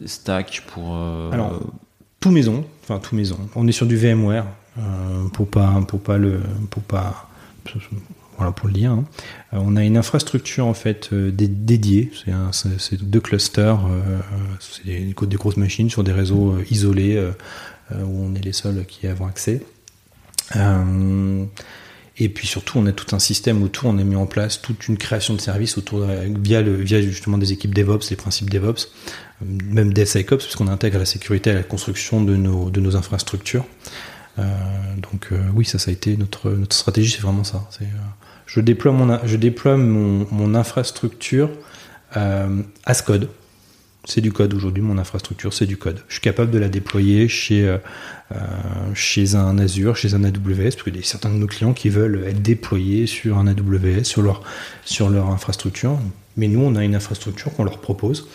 stack 0.06 0.62
pour 0.68 0.96
euh, 0.96 1.30
Alors, 1.30 1.60
tout 2.20 2.30
maison, 2.30 2.64
enfin 2.82 2.98
tout 2.98 3.14
maison. 3.14 3.38
On 3.54 3.66
est 3.68 3.72
sur 3.72 3.86
du 3.86 3.96
VMware 3.96 4.46
pour 5.34 5.48
pas 5.48 5.82
pour 5.86 6.00
pas 6.00 6.16
le 6.16 6.40
pour 6.70 6.82
pas 6.82 7.28
voilà 8.38 8.52
pour 8.52 8.68
le 8.68 8.72
dire. 8.72 8.92
Hein. 8.92 9.04
on 9.52 9.76
a 9.76 9.84
une 9.84 9.98
infrastructure 9.98 10.66
en 10.66 10.72
fait 10.72 11.12
dédiée. 11.12 12.10
C'est 12.80 13.02
deux 13.02 13.20
clusters, 13.20 13.80
c'est 14.60 14.86
des, 14.86 15.14
des, 15.14 15.36
grosses 15.36 15.58
machines 15.58 15.90
sur 15.90 16.04
des 16.04 16.12
réseaux 16.12 16.54
isolés 16.70 17.22
où 17.90 18.24
on 18.24 18.34
est 18.34 18.44
les 18.44 18.54
seuls 18.54 18.86
qui 18.86 19.06
y 19.06 19.08
avons 19.10 19.26
accès. 19.26 19.62
Et 22.18 22.28
puis 22.28 22.46
surtout, 22.46 22.78
on 22.78 22.86
a 22.86 22.92
tout 22.92 23.16
un 23.16 23.18
système 23.18 23.62
autour, 23.62 23.88
on 23.88 23.98
a 23.98 24.04
mis 24.04 24.16
en 24.16 24.26
place 24.26 24.60
toute 24.60 24.86
une 24.86 24.98
création 24.98 25.34
de 25.34 25.40
services 25.40 25.78
autour 25.78 26.06
via, 26.42 26.60
le, 26.60 26.74
via 26.74 27.00
justement 27.00 27.38
des 27.38 27.52
équipes 27.52 27.74
DevOps, 27.74 28.10
les 28.10 28.16
principes 28.16 28.50
DevOps, 28.50 28.88
euh, 29.42 29.46
même 29.70 29.92
DevSecOps, 29.92 30.44
puisqu'on 30.44 30.68
intègre 30.68 30.98
la 30.98 31.06
sécurité 31.06 31.50
à 31.50 31.54
la 31.54 31.62
construction 31.62 32.22
de 32.22 32.36
nos, 32.36 32.70
de 32.70 32.80
nos 32.80 32.96
infrastructures. 32.96 33.64
Euh, 34.38 34.42
donc 35.00 35.28
euh, 35.32 35.40
oui, 35.54 35.64
ça, 35.64 35.78
ça 35.78 35.90
a 35.90 35.92
été 35.92 36.16
notre, 36.16 36.50
notre 36.50 36.76
stratégie, 36.76 37.10
c'est 37.10 37.22
vraiment 37.22 37.44
ça. 37.44 37.68
Je 38.46 38.60
déploie 38.60 38.92
mon, 38.92 39.18
je 39.24 39.36
déploie 39.36 39.78
mon, 39.78 40.26
mon 40.30 40.54
infrastructure 40.54 41.50
as 42.14 43.02
code. 43.02 43.30
C'est 44.04 44.20
du 44.20 44.32
code 44.32 44.52
aujourd'hui, 44.54 44.82
mon 44.82 44.98
infrastructure, 44.98 45.52
c'est 45.54 45.66
du 45.66 45.76
code. 45.76 46.02
Je 46.08 46.14
suis 46.14 46.20
capable 46.20 46.50
de 46.50 46.58
la 46.58 46.68
déployer 46.68 47.28
chez 47.28 47.78
euh, 48.32 48.38
chez 48.94 49.34
un 49.34 49.58
Azure, 49.58 49.96
chez 49.96 50.14
un 50.14 50.24
AWS, 50.24 50.62
parce 50.62 50.82
qu'il 50.82 50.96
y 50.96 51.00
a 51.00 51.02
certains 51.02 51.30
de 51.30 51.34
nos 51.34 51.46
clients 51.46 51.72
qui 51.72 51.88
veulent 51.88 52.24
être 52.26 52.40
déployés 52.40 53.06
sur 53.06 53.36
un 53.38 53.46
AWS, 53.46 54.04
sur 54.04 54.22
leur, 54.22 55.30
infrastructure. 55.30 55.98
Mais 56.36 56.48
nous, 56.48 56.60
on 56.60 56.76
a 56.76 56.84
une 56.84 56.94
infrastructure 56.94 57.52
qu'on 57.52 57.64
leur 57.64 57.80
propose 57.80 58.28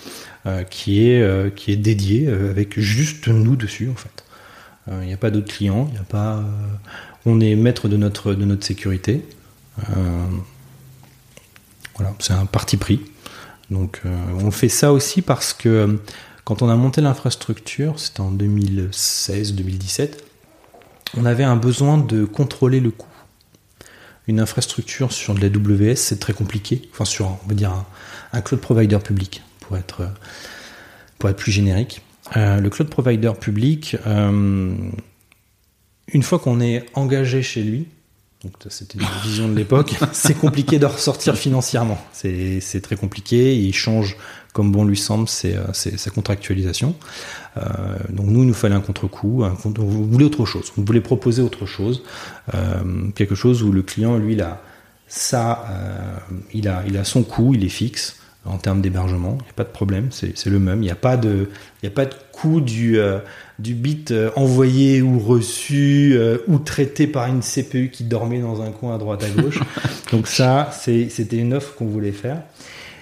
euh, 0.46 0.64
qui, 0.64 1.08
est, 1.10 1.22
euh, 1.22 1.50
dédiée 1.68 2.28
avec 2.28 2.80
juste 2.80 3.28
nous 3.28 3.56
dessus, 3.56 3.90
en 3.90 3.96
fait. 3.96 4.24
Il 4.90 5.08
n'y 5.08 5.14
a 5.14 5.18
pas 5.18 5.32
d'autres 5.32 5.54
clients, 5.54 5.92
on 7.26 7.42
est 7.42 7.56
maître 7.56 7.90
de 7.90 7.98
notre 7.98 8.64
sécurité. 8.64 9.22
voilà, 11.96 12.16
c'est 12.20 12.32
un 12.32 12.46
parti 12.46 12.78
pris. 12.78 13.02
Donc, 13.70 14.02
on 14.40 14.52
fait 14.52 14.70
ça 14.70 14.94
aussi 14.94 15.22
parce 15.22 15.54
que 15.54 16.00
quand 16.48 16.62
on 16.62 16.70
a 16.70 16.76
monté 16.78 17.02
l'infrastructure, 17.02 18.00
c'était 18.00 18.22
en 18.22 18.32
2016-2017, 18.32 20.12
on 21.18 21.26
avait 21.26 21.44
un 21.44 21.58
besoin 21.58 21.98
de 21.98 22.24
contrôler 22.24 22.80
le 22.80 22.92
coût. 22.92 23.10
Une 24.28 24.40
infrastructure 24.40 25.12
sur 25.12 25.34
de 25.34 25.42
l'AWS, 25.42 25.96
c'est 25.96 26.20
très 26.20 26.32
compliqué. 26.32 26.88
Enfin, 26.94 27.04
sur, 27.04 27.26
on 27.28 27.48
va 27.50 27.54
dire, 27.54 27.74
un, 28.32 28.42
cloud 28.42 28.62
provider 28.62 29.00
public, 29.00 29.44
pour 29.60 29.76
être, 29.76 30.10
être 31.22 31.36
plus 31.36 31.52
générique. 31.52 32.02
Euh, 32.36 32.62
le 32.62 32.70
cloud 32.70 32.90
provider 32.90 33.34
public, 33.40 33.98
euh, 34.06 34.74
une 36.14 36.24
fois 36.24 36.40
qu'on 36.40 36.62
est 36.62 36.86
engagé 36.94 37.42
chez 37.42 37.62
lui, 37.62 37.88
Donc 38.44 38.54
c'était 38.70 39.00
une 39.00 39.06
vision 39.24 39.48
de 39.48 39.56
l'époque. 39.56 39.96
c'est 40.12 40.38
compliqué 40.38 40.80
de 40.80 40.86
ressortir 40.86 41.36
financièrement. 41.36 41.98
C'est 42.12 42.82
très 42.82 42.96
compliqué. 42.96 43.56
Il 43.56 43.74
change 43.74 44.16
comme 44.54 44.72
bon 44.72 44.86
lui 44.86 44.98
semble 44.98 45.28
c'est 45.28 45.56
sa 45.74 46.10
contractualisation. 46.10 46.96
Euh, 47.58 47.62
donc 48.10 48.28
nous, 48.28 48.42
il 48.42 48.48
nous 48.48 48.54
fallait 48.54 48.76
un 48.76 48.82
contre-coup. 48.82 49.44
Vous 49.64 50.08
voulez 50.08 50.26
autre 50.26 50.46
chose. 50.46 50.72
Vous 50.76 50.84
voulez 50.84 51.02
proposer 51.02 51.42
autre 51.42 51.66
chose. 51.66 52.04
Euh, 52.54 53.12
quelque 53.16 53.36
chose 53.36 53.64
où 53.64 53.72
le 53.72 53.84
client, 53.84 54.18
lui, 54.18 54.34
il 54.34 54.42
a, 54.42 54.62
ça, 55.08 55.66
euh, 55.70 56.18
il, 56.54 56.68
a, 56.68 56.84
il 56.88 56.98
a 56.98 57.04
son 57.04 57.24
coût, 57.24 57.54
il 57.54 57.64
est 57.64 57.70
fixe 57.70 58.18
en 58.48 58.58
termes 58.58 58.82
d'hébergement, 58.82 59.38
il 59.42 59.44
n'y 59.44 59.50
a 59.50 59.54
pas 59.56 59.64
de 59.64 59.70
problème, 59.70 60.10
c'est 60.12 60.46
le 60.46 60.60
même. 60.60 60.82
Il 60.82 60.86
n'y 60.86 60.92
a 60.92 60.96
pas 60.96 61.18
de, 61.18 61.50
il 61.84 61.88
a 61.88 61.92
pas 61.92 62.06
de 62.06 62.14
coût 62.32 62.62
du, 62.62 63.00
du 63.60 63.74
bit 63.74 64.14
envoyé 64.36 65.02
ou 65.02 65.20
reçu 65.20 66.18
ou 66.48 66.60
traité 66.60 67.08
par 67.08 67.28
une 67.28 67.42
CPU 67.42 67.90
qui 67.92 68.04
dormait 68.04 68.40
dans 68.40 68.62
un 68.62 68.72
coin 68.72 68.96
à 68.96 68.98
droite 68.98 69.24
à 69.24 69.30
gauche. 69.42 69.60
Donc 70.12 70.28
ça, 70.28 70.70
c'était 70.72 71.38
une 71.38 71.54
offre 71.54 71.76
qu'on 71.76 71.88
voulait 71.88 72.12
faire. 72.12 72.42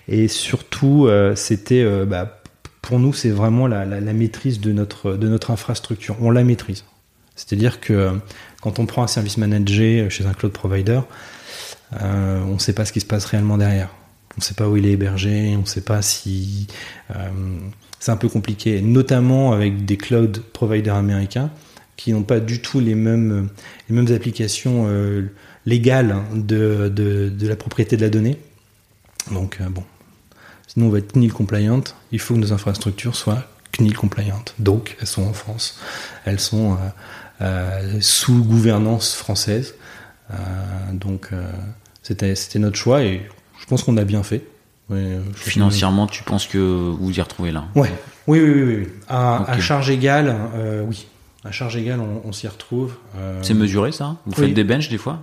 Et 0.08 0.28
surtout, 0.28 1.10
c'était 1.36 1.86
bah, 2.06 2.42
pour 2.86 3.00
nous, 3.00 3.14
c'est 3.14 3.32
vraiment 3.32 3.68
la, 3.68 3.86
maîtrise 4.14 4.60
de 4.60 4.72
notre, 4.72 5.14
de 5.14 5.28
notre 5.28 5.52
infrastructure. 5.52 6.16
On 6.22 6.30
la 6.30 6.44
maîtrise. 6.44 6.84
C'est-à-dire 7.36 7.82
que 7.82 8.12
quand 8.62 8.80
on 8.80 8.86
prend 8.86 9.04
un 9.04 9.08
service 9.08 9.38
manager 9.38 10.10
chez 10.10 10.26
un 10.26 10.34
cloud 10.34 10.54
provider, 10.54 11.02
euh, 12.02 12.42
on 12.44 12.54
ne 12.54 12.60
sait 12.60 12.74
pas 12.74 12.86
ce 12.86 12.94
qui 12.94 13.02
se 13.02 13.06
passe 13.06 13.26
réellement 13.26 13.58
derrière. 13.58 13.90
On 14.36 14.40
ne 14.40 14.44
sait 14.44 14.54
pas 14.54 14.68
où 14.70 14.78
il 14.78 14.86
est 14.86 14.92
hébergé, 14.92 15.56
on 15.58 15.62
ne 15.62 15.66
sait 15.66 15.82
pas 15.82 16.02
si... 16.02 16.68
Euh, 17.16 17.30
c'est 18.00 18.12
un 18.12 18.18
peu 18.18 18.30
compliqué, 18.30 18.82
notamment 18.82 19.54
avec 19.54 19.86
des 19.86 19.98
cloud 19.98 20.44
providers 20.54 20.96
américains 20.96 21.50
qui 21.96 22.12
n'ont 22.12 22.24
pas 22.24 22.40
du 22.40 22.62
tout 22.62 22.80
les 22.80 22.94
mêmes, 22.94 23.50
les 23.90 23.96
mêmes 23.96 24.14
applications 24.14 24.86
euh, 24.88 25.32
légales 25.66 26.18
de, 26.34 26.90
de, 26.94 27.30
de, 27.30 27.48
la 27.48 27.56
propriété 27.56 27.96
de 27.98 28.02
la 28.02 28.10
donnée. 28.10 28.38
Donc 29.32 29.60
bon, 29.72 29.84
Sinon, 30.76 30.88
on 30.88 30.90
va 30.90 30.98
être 30.98 31.14
CNIL 31.14 31.32
compliant. 31.32 31.82
Il 32.12 32.20
faut 32.20 32.34
que 32.34 32.40
nos 32.40 32.52
infrastructures 32.52 33.16
soient 33.16 33.44
CNIL 33.72 33.96
compliant. 33.96 34.44
Donc, 34.60 34.98
elles 35.00 35.08
sont 35.08 35.24
en 35.24 35.32
France. 35.32 35.80
Elles 36.26 36.40
sont 36.40 36.74
euh, 36.74 36.76
euh, 37.42 38.02
sous 38.02 38.44
gouvernance 38.44 39.16
française. 39.16 39.76
Euh, 40.32 40.36
donc, 40.94 41.30
c'était 42.04 42.60
notre 42.60 42.78
choix 42.78 43.04
et 43.04 43.28
je 43.60 43.66
pense 43.66 43.84
qu'on 43.84 43.98
a 43.98 44.04
bien 44.04 44.24
fait. 44.24 44.44
Financièrement, 45.34 46.08
tu 46.08 46.24
penses 46.24 46.46
que 46.48 46.58
vous 46.58 47.18
y 47.18 47.22
retrouvez 47.22 47.52
là 47.52 47.66
ouais. 47.76 47.92
Oui, 48.28 48.40
oui, 48.40 48.64
oui. 48.64 48.76
oui. 48.78 48.88
À, 49.08 49.60
charge 49.60 49.90
égale, 49.90 50.36
oui. 50.88 51.08
À 51.44 51.52
charge 51.52 51.76
égale, 51.76 52.00
on, 52.00 52.32
s'y 52.32 52.48
retrouve. 52.48 52.96
C'est 53.42 53.54
mesuré 53.54 53.92
ça? 53.92 54.18
Vous 54.26 54.34
faites 54.34 54.54
des 54.54 54.64
benches 54.64 54.90
des 54.90 54.98
fois? 54.98 55.20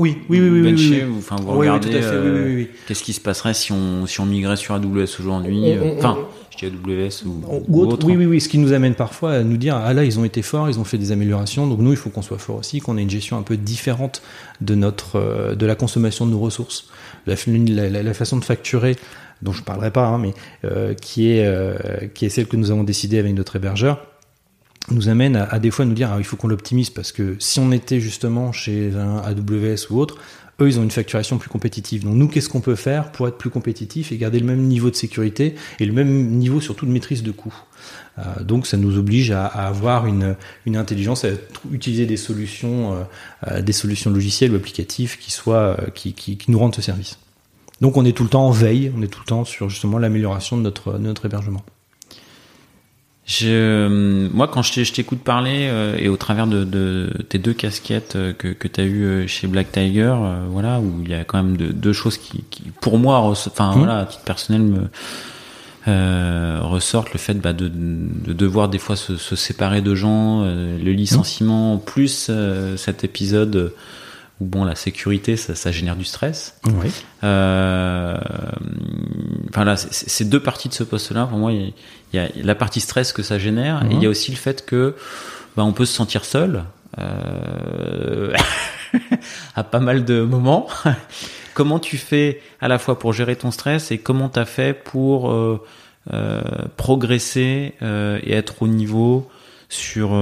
Oui, 0.00 0.18
oui, 0.28 0.40
oui, 0.40 0.60
oui, 0.60 0.74
oui, 0.74 1.04
Enfin, 1.18 1.36
vous 1.36 1.52
regardez 1.52 1.90
euh, 1.92 2.64
qu'est-ce 2.86 3.02
qui 3.04 3.12
se 3.12 3.20
passerait 3.20 3.54
si 3.54 3.70
on 3.70 4.06
si 4.06 4.20
on 4.20 4.26
migrait 4.26 4.56
sur 4.56 4.74
AWS 4.74 5.20
aujourd'hui. 5.20 5.70
Euh, 5.70 5.94
enfin, 5.98 6.18
je 6.50 6.66
dis 6.66 6.76
AWS 6.76 7.24
ou, 7.26 7.86
autre. 7.86 8.04
Oui, 8.04 8.16
oui, 8.16 8.26
oui. 8.26 8.40
Ce 8.40 8.48
qui 8.48 8.58
nous 8.58 8.72
amène 8.72 8.96
parfois 8.96 9.34
à 9.34 9.42
nous 9.44 9.56
dire 9.56 9.76
ah 9.76 9.94
là 9.94 10.02
ils 10.02 10.18
ont 10.18 10.24
été 10.24 10.42
forts, 10.42 10.68
ils 10.68 10.80
ont 10.80 10.84
fait 10.84 10.98
des 10.98 11.12
améliorations. 11.12 11.68
Donc 11.68 11.78
nous 11.78 11.92
il 11.92 11.96
faut 11.96 12.10
qu'on 12.10 12.22
soit 12.22 12.38
fort 12.38 12.56
aussi, 12.56 12.80
qu'on 12.80 12.98
ait 12.98 13.02
une 13.02 13.10
gestion 13.10 13.38
un 13.38 13.42
peu 13.42 13.56
différente 13.56 14.20
de 14.60 14.74
notre 14.74 15.16
euh, 15.16 15.54
de 15.54 15.64
la 15.64 15.76
consommation 15.76 16.26
de 16.26 16.32
nos 16.32 16.40
ressources, 16.40 16.88
la, 17.26 17.36
la, 18.02 18.14
façon 18.14 18.36
de 18.36 18.44
facturer 18.44 18.96
dont 19.42 19.52
je 19.52 19.62
parlerai 19.62 19.92
pas, 19.92 20.06
hein, 20.06 20.18
mais 20.18 20.34
qui 21.00 21.28
est 21.28 22.14
qui 22.14 22.26
est 22.26 22.30
celle 22.30 22.46
que 22.46 22.56
nous 22.56 22.72
avons 22.72 22.84
décidé 22.84 23.18
avec 23.18 23.34
notre 23.34 23.56
hébergeur 23.56 24.04
nous 24.90 25.08
amène 25.08 25.36
à, 25.36 25.58
des 25.58 25.70
fois 25.70 25.84
nous 25.84 25.94
dire 25.94 26.10
ah, 26.12 26.16
il 26.18 26.24
faut 26.24 26.36
qu'on 26.36 26.48
l'optimise 26.48 26.90
parce 26.90 27.12
que 27.12 27.36
si 27.38 27.60
on 27.60 27.72
était 27.72 28.00
justement 28.00 28.52
chez 28.52 28.92
un 28.94 29.18
AWS 29.18 29.90
ou 29.90 29.98
autre, 29.98 30.18
eux 30.60 30.68
ils 30.68 30.78
ont 30.78 30.82
une 30.82 30.90
facturation 30.90 31.38
plus 31.38 31.48
compétitive. 31.48 32.04
Donc 32.04 32.14
nous 32.14 32.28
qu'est-ce 32.28 32.48
qu'on 32.48 32.60
peut 32.60 32.76
faire 32.76 33.10
pour 33.10 33.26
être 33.28 33.38
plus 33.38 33.50
compétitif 33.50 34.12
et 34.12 34.16
garder 34.16 34.38
le 34.38 34.46
même 34.46 34.62
niveau 34.62 34.90
de 34.90 34.96
sécurité 34.96 35.54
et 35.80 35.86
le 35.86 35.92
même 35.92 36.28
niveau 36.28 36.60
surtout 36.60 36.86
de 36.86 36.90
maîtrise 36.90 37.22
de 37.22 37.30
coût? 37.30 37.54
Euh, 38.18 38.42
donc 38.42 38.66
ça 38.66 38.76
nous 38.76 38.98
oblige 38.98 39.30
à, 39.30 39.46
avoir 39.46 40.06
une, 40.06 40.36
une, 40.66 40.76
intelligence, 40.76 41.24
à 41.24 41.30
utiliser 41.72 42.06
des 42.06 42.16
solutions, 42.16 42.92
euh, 42.92 43.02
euh, 43.48 43.62
des 43.62 43.72
solutions 43.72 44.10
logicielles 44.10 44.52
ou 44.52 44.56
applicatives 44.56 45.18
qui 45.18 45.30
soient 45.30 45.76
qui, 45.94 46.12
qui, 46.12 46.36
qui, 46.36 46.50
nous 46.50 46.58
rendent 46.58 46.74
ce 46.74 46.82
service. 46.82 47.18
Donc 47.80 47.96
on 47.96 48.04
est 48.04 48.12
tout 48.12 48.22
le 48.22 48.28
temps 48.28 48.46
en 48.46 48.52
veille, 48.52 48.92
on 48.96 49.02
est 49.02 49.08
tout 49.08 49.20
le 49.20 49.26
temps 49.26 49.44
sur 49.44 49.68
justement 49.68 49.98
l'amélioration 49.98 50.56
de 50.56 50.62
notre, 50.62 50.92
de 50.92 50.98
notre 50.98 51.26
hébergement. 51.26 51.64
Je, 53.26 53.46
euh, 53.48 54.28
moi, 54.32 54.48
quand 54.48 54.60
je 54.60 54.92
t'écoute 54.92 55.20
parler 55.20 55.66
euh, 55.70 55.96
et 55.98 56.08
au 56.08 56.16
travers 56.16 56.46
de, 56.46 56.64
de, 56.64 57.10
tes 57.28 57.38
deux 57.38 57.54
casquettes 57.54 58.16
euh, 58.16 58.34
que, 58.34 58.48
que 58.48 58.68
tu 58.68 58.80
as 58.82 58.84
eues 58.84 59.26
chez 59.28 59.46
Black 59.46 59.72
Tiger, 59.72 60.14
voilà, 60.50 60.78
où 60.80 61.00
il 61.02 61.10
y 61.10 61.14
a 61.14 61.24
quand 61.24 61.42
même 61.42 61.56
de, 61.56 61.72
deux 61.72 61.94
choses 61.94 62.18
qui, 62.18 62.44
qui 62.50 62.64
pour 62.82 62.98
moi, 62.98 63.20
enfin 63.20 63.72
mmh. 63.72 63.78
voilà, 63.78 63.98
à 64.00 64.04
titre 64.04 64.24
personnel, 64.24 64.62
me 64.62 66.60
ressortent 66.60 67.12
le 67.12 67.18
fait 67.18 67.34
bah, 67.34 67.54
de, 67.54 67.68
de, 67.68 68.32
devoir 68.32 68.68
des 68.68 68.78
fois 68.78 68.96
se, 68.96 69.16
se 69.16 69.36
séparer 69.36 69.80
de 69.80 69.94
gens, 69.94 70.42
le 70.42 70.92
licenciement, 70.92 71.78
plus 71.78 72.30
cet 72.76 73.04
épisode 73.04 73.72
où 74.40 74.46
bon 74.46 74.64
la 74.64 74.74
sécurité 74.74 75.36
ça, 75.36 75.54
ça 75.54 75.70
génère 75.70 75.96
du 75.96 76.04
stress. 76.04 76.58
Oui. 76.66 76.90
Euh, 77.22 78.18
enfin 79.48 79.64
là, 79.64 79.76
c'est 79.76 80.28
deux 80.28 80.40
parties 80.40 80.68
de 80.68 80.74
ce 80.74 80.84
poste-là. 80.84 81.26
Pour 81.26 81.38
moi, 81.38 81.52
il 81.52 81.72
y, 82.14 82.18
a, 82.18 82.28
la 82.42 82.54
partie 82.54 82.80
stress 82.80 83.12
que 83.12 83.22
ça 83.22 83.38
génère, 83.38 83.82
et 83.84 83.94
il 83.94 83.94
y 83.94 83.96
a 83.96 84.00
mhm. 84.00 84.08
aussi 84.08 84.30
le 84.30 84.36
fait 84.36 84.64
que 84.64 84.94
bah, 85.56 85.64
on 85.64 85.72
peut 85.72 85.86
se 85.86 85.94
sentir 85.94 86.24
seul 86.24 86.64
euh, 86.98 88.32
à 89.56 89.64
pas 89.64 89.80
mal 89.80 90.04
de 90.04 90.22
moments. 90.22 90.68
comment 91.54 91.78
tu 91.78 91.96
fais 91.96 92.40
à 92.60 92.68
la 92.68 92.78
fois 92.78 92.98
pour 92.98 93.12
gérer 93.12 93.36
ton 93.36 93.50
stress 93.50 93.90
et 93.90 93.98
comment 93.98 94.28
tu 94.28 94.38
as 94.38 94.44
fait 94.44 94.74
pour 94.74 95.30
euh, 95.30 95.64
euh, 96.12 96.42
progresser 96.76 97.74
et 97.80 98.32
être 98.32 98.62
au 98.62 98.68
niveau 98.68 99.28
sur 99.68 100.18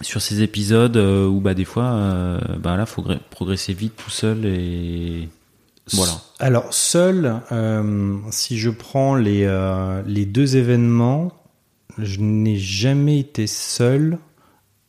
sur 0.00 0.22
ces 0.22 0.42
épisodes 0.42 0.96
où 0.96 1.40
bah 1.40 1.54
des 1.54 1.64
fois 1.64 2.38
bah 2.58 2.76
là 2.76 2.86
faut 2.86 3.04
progresser 3.30 3.72
vite 3.72 3.94
tout 3.96 4.10
seul 4.10 4.44
et 4.44 5.28
Alors 6.38 6.72
seul, 6.72 7.40
euh, 7.52 8.18
si 8.30 8.58
je 8.58 8.70
prends 8.70 9.14
les 9.14 9.46
les 10.06 10.26
deux 10.26 10.56
événements, 10.56 11.32
je 11.98 12.20
n'ai 12.20 12.56
jamais 12.56 13.18
été 13.18 13.46
seul 13.46 14.18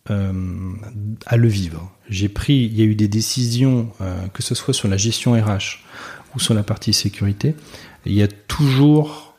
à 0.08 1.38
le 1.38 1.48
vivre. 1.48 1.92
J'ai 2.10 2.30
pris, 2.30 2.56
il 2.56 2.76
y 2.76 2.82
a 2.82 2.86
eu 2.86 2.96
des 2.96 3.08
décisions, 3.08 3.92
que 4.34 4.42
ce 4.42 4.56
soit 4.56 4.74
sur 4.74 4.88
la 4.88 4.98
gestion 4.98 5.34
RH 5.34 5.84
ou 6.36 6.40
sur 6.40 6.56
la 6.56 6.64
partie 6.64 6.94
sécurité, 6.94 7.56
il 8.08 8.14
y 8.14 8.24
a 8.24 8.28
toujours 8.28 9.36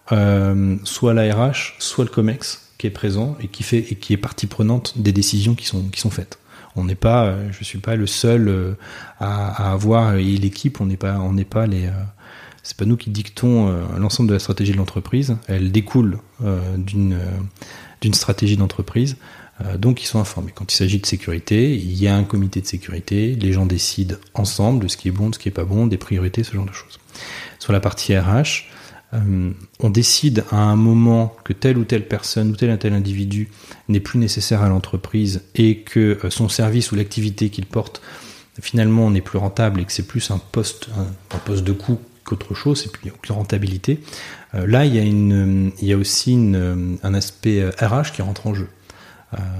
soit 0.84 1.14
la 1.14 1.34
RH, 1.34 1.74
soit 1.80 2.04
le 2.04 2.11
COMEX 2.11 2.70
qui 2.78 2.86
est 2.86 2.90
présent 2.90 3.36
et 3.40 3.48
qui 3.48 3.62
fait 3.62 3.78
et 3.90 3.96
qui 3.96 4.12
est 4.12 4.16
partie 4.16 4.46
prenante 4.46 4.96
des 4.96 5.12
décisions 5.12 5.54
qui 5.54 5.66
sont 5.66 6.11
faites. 6.11 6.39
On 6.77 6.85
n'est 6.85 6.95
pas, 6.95 7.27
euh, 7.27 7.49
je 7.53 7.64
suis 7.64 7.79
pas 7.79 7.97
le 7.97 8.07
seul 8.07 8.49
euh, 8.49 8.75
à, 9.18 9.73
avoir 9.73 10.14
et 10.14 10.25
l'équipe, 10.25 10.81
on 10.81 10.87
n'est 10.87 10.97
pas, 10.97 11.18
on 11.18 11.33
n'est 11.33 11.45
pas 11.45 11.66
les, 11.66 11.87
euh, 11.87 12.05
c'est 12.62 12.77
pas 12.77 12.85
nous 12.85 12.97
qui 12.97 13.11
dictons 13.11 13.75
l'ensemble 13.99 14.29
de 14.29 14.35
la 14.35 14.39
stratégie 14.39 14.73
de 14.73 14.77
l'entreprise. 14.77 15.37
Elle 15.49 15.73
découle 15.73 16.18
d'une 16.77 17.18
d'une 18.03 18.12
stratégie 18.12 18.59
d'entreprise. 18.59 19.16
donc 19.79 20.03
ils 20.03 20.07
sont 20.07 20.21
informés. 20.21 20.53
Quand 20.55 20.71
il 20.71 20.77
s'agit 20.77 20.99
de 21.01 21.07
sécurité, 21.07 21.75
il 21.75 21.95
y 21.99 22.07
a 22.07 22.14
un 22.14 22.23
comité 22.23 22.61
de 22.61 22.66
sécurité. 22.66 23.35
Les 23.35 23.55
gens 23.55 23.64
décident 23.64 24.16
ensemble 24.35 24.83
de 24.83 24.89
ce 24.89 24.99
qui 24.99 25.09
est 25.09 25.11
bon, 25.11 25.31
de 25.31 25.37
ce 25.37 25.39
qui 25.39 25.49
est 25.49 25.53
pas 25.53 25.64
bon, 25.64 25.87
des 25.87 25.97
priorités, 25.97 26.45
ce 26.45 26.53
genre 26.53 26.66
de 26.66 26.73
choses. 26.73 27.01
Sur 27.59 27.73
la 27.73 27.81
partie 27.81 28.16
RH, 28.16 28.70
euh, 29.12 29.50
on 29.80 29.90
décide 29.90 30.44
à 30.52 30.58
un 30.58 30.76
moment 30.76 31.34
que 31.44 31.52
telle 31.52 31.78
ou 31.78 31.84
telle 31.84 32.06
personne 32.06 32.50
ou 32.50 32.56
tel 32.56 32.70
ou 32.70 32.76
tel 32.76 32.92
individu 32.92 33.48
n'est 33.88 34.00
plus 34.00 34.18
nécessaire 34.18 34.62
à 34.62 34.68
l'entreprise 34.68 35.42
et 35.56 35.78
que 35.78 36.18
euh, 36.24 36.30
son 36.30 36.48
service 36.48 36.92
ou 36.92 36.94
l'activité 36.94 37.50
qu'il 37.50 37.66
porte 37.66 38.00
finalement 38.61 39.11
n'est 39.11 39.20
plus 39.20 39.38
rentable 39.38 39.80
et 39.80 39.84
que 39.84 39.92
c'est 39.92 40.06
plus 40.06 40.30
un 40.30 40.38
poste, 40.38 40.90
un, 40.96 41.38
poste 41.38 41.64
de 41.64 41.72
coût 41.72 41.98
qu'autre 42.24 42.54
chose, 42.54 42.82
c'est 42.82 42.92
plus 42.92 43.08
une 43.08 43.34
rentabilité. 43.34 44.00
Euh, 44.54 44.66
là, 44.66 44.84
il 44.84 44.94
y 44.94 44.98
a, 44.98 45.02
une, 45.02 45.72
il 45.80 45.88
y 45.88 45.92
a 45.92 45.96
aussi 45.96 46.34
un 46.34 47.14
aspect 47.14 47.68
RH 47.80 48.12
qui 48.12 48.22
rentre 48.22 48.46
en 48.46 48.54
jeu. 48.54 48.68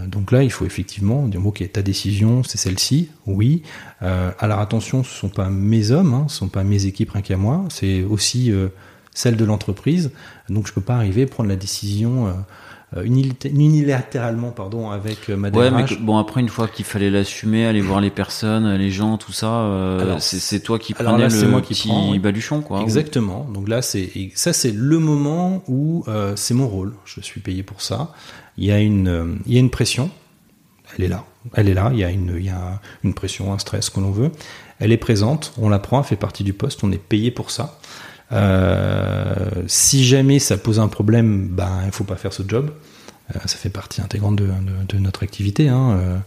donc 0.07 0.33
là, 0.33 0.43
il 0.43 0.53
faut 0.53 0.67
effectivement 0.67 1.27
dire 1.27 1.45
ok, 1.45 1.65
ta 1.73 1.83
décision, 1.83 2.43
c'est 2.43 2.59
celle-ci, 2.59 3.09
oui. 3.27 3.63
alors 4.01 4.59
attention, 4.59 5.03
ce 5.03 5.15
ne 5.15 5.19
sont 5.21 5.29
pas 5.29 5.49
mes 5.49 5.93
hommes, 5.93 6.13
hein, 6.13 6.27
ce 6.29 6.35
ne 6.35 6.39
sont 6.39 6.49
pas 6.49 6.65
mes 6.65 6.87
équipes 6.87 7.13
rien 7.13 7.23
qu'à 7.23 7.37
moi, 7.37 7.65
c'est 7.71 8.03
aussi 8.03 8.53
celle 9.15 9.37
de 9.37 9.45
l'entreprise. 9.45 10.11
Donc 10.49 10.67
je 10.67 10.73
peux 10.73 10.81
pas 10.81 10.97
arriver 10.97 11.25
à 11.25 11.27
prendre 11.27 11.49
la 11.49 11.57
décision 11.57 12.33
euh, 12.97 13.05
unilatéralement 13.05 14.51
pardon 14.51 14.91
avec 14.91 15.31
euh, 15.31 15.37
ma 15.37 15.51
Ouais, 15.51 15.71
mais 15.71 15.85
bon 16.01 16.19
après 16.19 16.41
une 16.41 16.49
fois 16.49 16.67
qu'il 16.67 16.85
fallait 16.85 17.09
l'assumer, 17.09 17.65
aller 17.65 17.81
voir 17.81 18.01
les 18.01 18.11
personnes, 18.11 18.69
les 18.75 18.91
gens, 18.91 19.17
tout 19.17 19.31
ça, 19.31 19.61
euh, 19.61 20.17
c'est 20.19 20.59
toi 20.59 20.81
qui 20.81 20.95
prenais 20.95 21.29
le 21.29 21.49
moi 21.49 21.63
qui 21.63 21.75
petit 21.75 21.87
prends, 21.89 22.17
baluchon 22.17 22.63
quoi. 22.63 22.83
Exactement. 22.83 23.47
Donc 23.55 23.69
là 23.69 23.81
c'est 23.81 24.33
ça 24.35 24.53
c'est 24.53 24.73
le 24.73 24.99
moment 24.99 25.63
où 25.69 26.05
c'est 26.35 26.55
mon 26.55 26.67
rôle. 26.67 26.95
Je 27.05 27.21
suis 27.21 27.41
payé 27.41 27.63
pour 27.63 27.81
ça. 27.81 28.13
Il 28.59 28.65
y 28.65 28.73
a 28.73 28.81
une 28.81 29.39
il 29.47 29.55
y 29.55 29.57
a 29.57 29.61
une 29.61 29.71
pression. 29.71 30.11
Elle 30.99 31.05
est 31.05 31.09
là. 31.09 31.25
Elle 31.55 31.69
est 31.69 31.75
là, 31.75 31.91
il 31.93 31.99
y 32.01 32.05
a 32.05 32.11
une, 32.11 32.35
il 32.37 32.45
y 32.45 32.51
a 32.51 32.81
une 33.05 33.15
pression, 33.15 33.53
un 33.53 33.59
stress, 33.59 33.87
ce 33.87 33.91
que 33.91 34.01
l'on 34.01 34.11
veut. 34.11 34.31
Elle 34.79 34.93
est 34.93 34.99
présente, 34.99 35.55
on 35.59 35.69
la 35.69 35.79
prend, 35.79 36.01
elle 36.01 36.05
fait 36.05 36.17
partie 36.17 36.43
du 36.43 36.53
poste, 36.53 36.83
on 36.83 36.91
est 36.91 36.99
payé 36.99 37.31
pour 37.31 37.51
ça. 37.51 37.79
Euh, 38.33 39.35
si 39.67 40.05
jamais 40.05 40.39
ça 40.39 40.57
pose 40.57 40.79
un 40.79 40.89
problème, 40.89 41.49
ben 41.49 41.83
il 41.87 41.93
faut 41.93 42.05
pas 42.05 42.17
faire 42.17 42.33
ce 42.33 42.43
job. 42.47 42.71
Euh, 43.35 43.39
ça 43.47 43.57
fait 43.57 43.71
partie 43.71 44.01
intégrante 44.01 44.37
de, 44.37 44.99
notre 44.99 45.23
activité. 45.23 45.69
Hein. 45.69 45.99
Euh, 45.99 46.19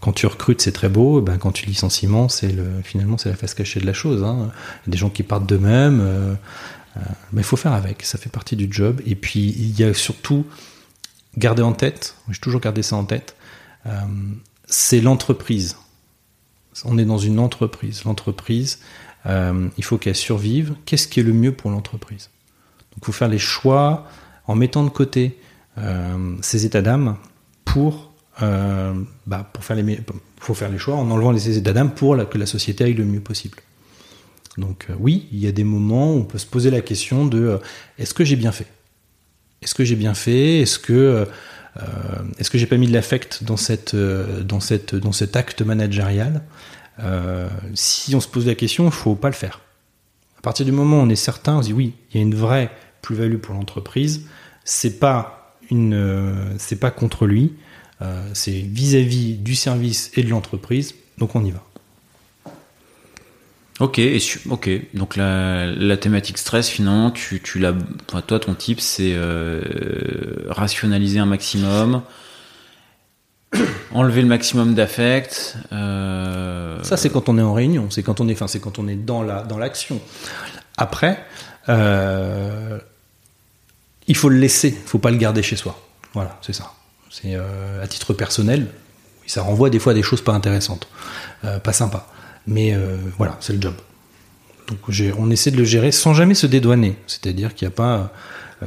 quand 0.00 0.12
tu 0.12 0.26
recrutes, 0.26 0.60
c'est 0.60 0.72
très 0.72 0.88
beau. 0.88 1.20
Ben, 1.20 1.38
quand 1.38 1.52
tu 1.52 1.66
licencies, 1.66 2.08
c'est 2.28 2.52
le, 2.52 2.64
finalement 2.82 3.18
c'est 3.18 3.28
la 3.28 3.36
face 3.36 3.54
cachée 3.54 3.80
de 3.80 3.86
la 3.86 3.92
chose. 3.92 4.22
Hein. 4.22 4.50
Il 4.84 4.88
y 4.88 4.90
a 4.90 4.92
des 4.92 4.98
gens 4.98 5.10
qui 5.10 5.22
partent 5.22 5.46
d'eux-mêmes. 5.46 6.36
Mais 7.32 7.42
il 7.42 7.44
faut 7.44 7.56
faire 7.56 7.72
avec. 7.72 8.04
Ça 8.04 8.18
fait 8.18 8.30
partie 8.30 8.56
du 8.56 8.68
job. 8.70 9.00
Et 9.06 9.14
puis 9.14 9.54
il 9.56 9.78
y 9.78 9.84
a 9.84 9.94
surtout 9.94 10.46
garder 11.36 11.62
en 11.62 11.72
tête. 11.72 12.16
J'ai 12.28 12.40
toujours 12.40 12.60
gardé 12.60 12.82
ça 12.82 12.96
en 12.96 13.04
tête. 13.04 13.36
c'est 14.66 15.00
l'entreprise. 15.00 15.76
On 16.84 16.98
est 16.98 17.04
dans 17.04 17.18
une 17.18 17.38
entreprise. 17.38 18.04
L'entreprise, 18.04 18.78
euh, 19.28 19.68
il 19.76 19.84
faut 19.84 19.98
qu'elle 19.98 20.14
survive. 20.14 20.74
Qu'est-ce 20.84 21.08
qui 21.08 21.20
est 21.20 21.22
le 21.22 21.32
mieux 21.32 21.52
pour 21.52 21.70
l'entreprise? 21.70 22.30
Donc, 22.92 23.02
il 23.02 23.04
faut 23.04 23.12
faire 23.12 23.28
les 23.28 23.38
choix 23.38 24.06
en 24.46 24.54
mettant 24.54 24.84
de 24.84 24.90
côté 24.90 25.38
euh, 25.76 26.36
ces 26.40 26.64
états 26.64 26.82
d'âme 26.82 27.16
pour, 27.64 28.12
euh, 28.42 28.94
bah, 29.26 29.48
pour 29.52 29.64
faire 29.64 29.76
les, 29.76 30.00
faut 30.40 30.54
faire 30.54 30.70
les 30.70 30.78
choix 30.78 30.96
en 30.96 31.10
enlevant 31.10 31.32
les 31.32 31.58
états 31.58 31.72
d'âme 31.72 31.92
pour 31.94 32.16
que 32.28 32.38
la 32.38 32.46
société 32.46 32.84
aille 32.84 32.94
le 32.94 33.04
mieux 33.04 33.20
possible. 33.20 33.58
Donc, 34.56 34.88
oui, 34.98 35.28
il 35.30 35.38
y 35.38 35.46
a 35.46 35.52
des 35.52 35.64
moments 35.64 36.12
où 36.14 36.18
on 36.18 36.24
peut 36.24 36.38
se 36.38 36.46
poser 36.46 36.70
la 36.70 36.80
question 36.80 37.26
de 37.26 37.60
est-ce 37.98 38.14
que 38.14 38.24
j'ai 38.24 38.34
bien 38.36 38.50
fait? 38.50 38.66
Est-ce 39.62 39.74
que 39.74 39.84
j'ai 39.84 39.94
bien 39.94 40.14
fait? 40.14 40.60
Est-ce 40.60 40.78
que 40.78 41.26
est-ce 42.38 42.50
que 42.50 42.58
j'ai 42.58 42.66
pas 42.66 42.76
mis 42.76 42.88
de 42.88 42.92
l'affect 42.92 43.44
dans 43.44 43.54
dans 44.42 44.58
dans 44.98 45.12
cet 45.12 45.36
acte 45.36 45.62
managérial? 45.62 46.42
Euh, 47.00 47.48
si 47.74 48.14
on 48.14 48.20
se 48.20 48.28
pose 48.28 48.46
la 48.46 48.54
question, 48.54 48.86
il 48.86 48.92
faut 48.92 49.14
pas 49.14 49.28
le 49.28 49.34
faire. 49.34 49.60
À 50.38 50.40
partir 50.40 50.64
du 50.64 50.72
moment 50.72 50.98
où 50.98 51.02
on 51.02 51.08
est 51.08 51.16
certain, 51.16 51.56
on 51.56 51.60
dit 51.60 51.72
oui, 51.72 51.94
il 52.10 52.16
y 52.16 52.20
a 52.20 52.22
une 52.22 52.34
vraie 52.34 52.70
plus-value 53.02 53.38
pour 53.38 53.54
l'entreprise. 53.54 54.26
C'est 54.64 54.98
pas 54.98 55.56
une, 55.70 55.94
euh, 55.94 56.54
c'est 56.58 56.80
pas 56.80 56.90
contre 56.90 57.26
lui. 57.26 57.54
Euh, 58.00 58.22
c'est 58.34 58.52
vis-à-vis 58.52 59.34
du 59.34 59.54
service 59.54 60.10
et 60.14 60.22
de 60.22 60.28
l'entreprise. 60.28 60.94
Donc 61.18 61.34
on 61.34 61.44
y 61.44 61.50
va. 61.50 61.64
Ok, 63.80 64.00
ok. 64.50 64.70
Donc 64.94 65.16
la, 65.16 65.96
thématique 65.96 66.38
stress, 66.38 66.68
finalement, 66.68 67.12
tu, 67.12 67.40
tu 67.40 67.60
l'as, 67.60 67.74
toi, 68.26 68.40
ton 68.40 68.54
type, 68.54 68.80
c'est 68.80 69.16
rationaliser 70.48 71.20
un 71.20 71.26
maximum, 71.26 72.02
enlever 73.92 74.22
le 74.22 74.28
maximum 74.28 74.74
d'affect. 74.74 75.56
Euh, 75.72 76.82
Ça, 76.82 76.96
c'est 76.96 77.10
quand 77.10 77.28
on 77.28 77.38
est 77.38 77.42
en 77.42 77.54
réunion, 77.54 77.90
c'est 77.90 78.02
quand 78.02 78.20
on 78.20 78.28
est, 78.28 78.32
enfin, 78.32 78.48
c'est 78.48 78.60
quand 78.60 78.78
on 78.78 78.88
est 78.88 78.96
dans 78.96 79.22
la 79.22 79.42
dans 79.42 79.58
l'action. 79.58 80.00
Après, 80.76 81.24
euh, 81.68 82.78
il 84.06 84.16
faut 84.16 84.28
le 84.28 84.38
laisser, 84.38 84.68
il 84.68 84.88
faut 84.88 84.98
pas 84.98 85.10
le 85.10 85.16
garder 85.16 85.42
chez 85.42 85.56
soi. 85.56 85.80
Voilà, 86.14 86.38
c'est 86.42 86.52
ça. 86.52 86.72
C'est 87.10 87.34
euh, 87.34 87.82
à 87.82 87.86
titre 87.86 88.12
personnel, 88.12 88.68
ça 89.26 89.42
renvoie 89.42 89.70
des 89.70 89.78
fois 89.78 89.92
à 89.92 89.94
des 89.94 90.02
choses 90.02 90.22
pas 90.22 90.32
intéressantes, 90.32 90.88
pas 91.42 91.72
sympas. 91.72 92.10
Mais 92.46 92.74
voilà, 93.18 93.36
c'est 93.40 93.52
le 93.52 93.60
job. 93.60 93.74
Donc 94.68 94.78
on 95.18 95.30
essaie 95.30 95.50
de 95.50 95.58
le 95.58 95.64
gérer 95.64 95.92
sans 95.92 96.14
jamais 96.14 96.34
se 96.34 96.46
dédouaner. 96.46 96.96
C'est-à-dire 97.06 97.54
qu'il 97.54 97.68
n'y 97.68 97.72
a 97.74 97.76
pas. 97.76 98.10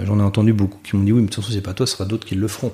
J'en 0.04 0.20
ai 0.20 0.24
entendu 0.24 0.54
beaucoup 0.54 0.80
qui 0.84 0.96
m'ont 0.96 1.04
dit 1.04 1.12
oui, 1.12 1.22
mais 1.22 1.28
de 1.28 1.32
toute 1.34 1.44
façon, 1.44 1.54
c'est 1.54 1.62
pas 1.62 1.74
toi, 1.74 1.88
ce 1.88 1.94
sera 1.94 2.06
d'autres 2.06 2.28
qui 2.28 2.36
le 2.36 2.48
feront. 2.48 2.72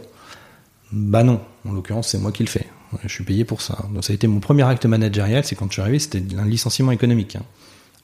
Bah 0.91 1.23
non, 1.23 1.41
en 1.67 1.73
l'occurrence, 1.73 2.09
c'est 2.09 2.17
moi 2.17 2.31
qui 2.31 2.43
le 2.43 2.49
fais. 2.49 2.67
Je 3.03 3.09
suis 3.09 3.23
payé 3.23 3.43
pour 3.43 3.61
ça. 3.61 3.77
Donc 3.93 4.03
ça 4.03 4.13
a 4.13 4.15
été 4.15 4.27
mon 4.27 4.39
premier 4.39 4.63
acte 4.63 4.85
managérial, 4.85 5.43
c'est 5.43 5.55
quand 5.55 5.67
je 5.67 5.73
suis 5.73 5.81
arrivé, 5.81 5.99
c'était 5.99 6.23
un 6.38 6.45
licenciement 6.45 6.91
économique. 6.91 7.35
Hein. 7.35 7.43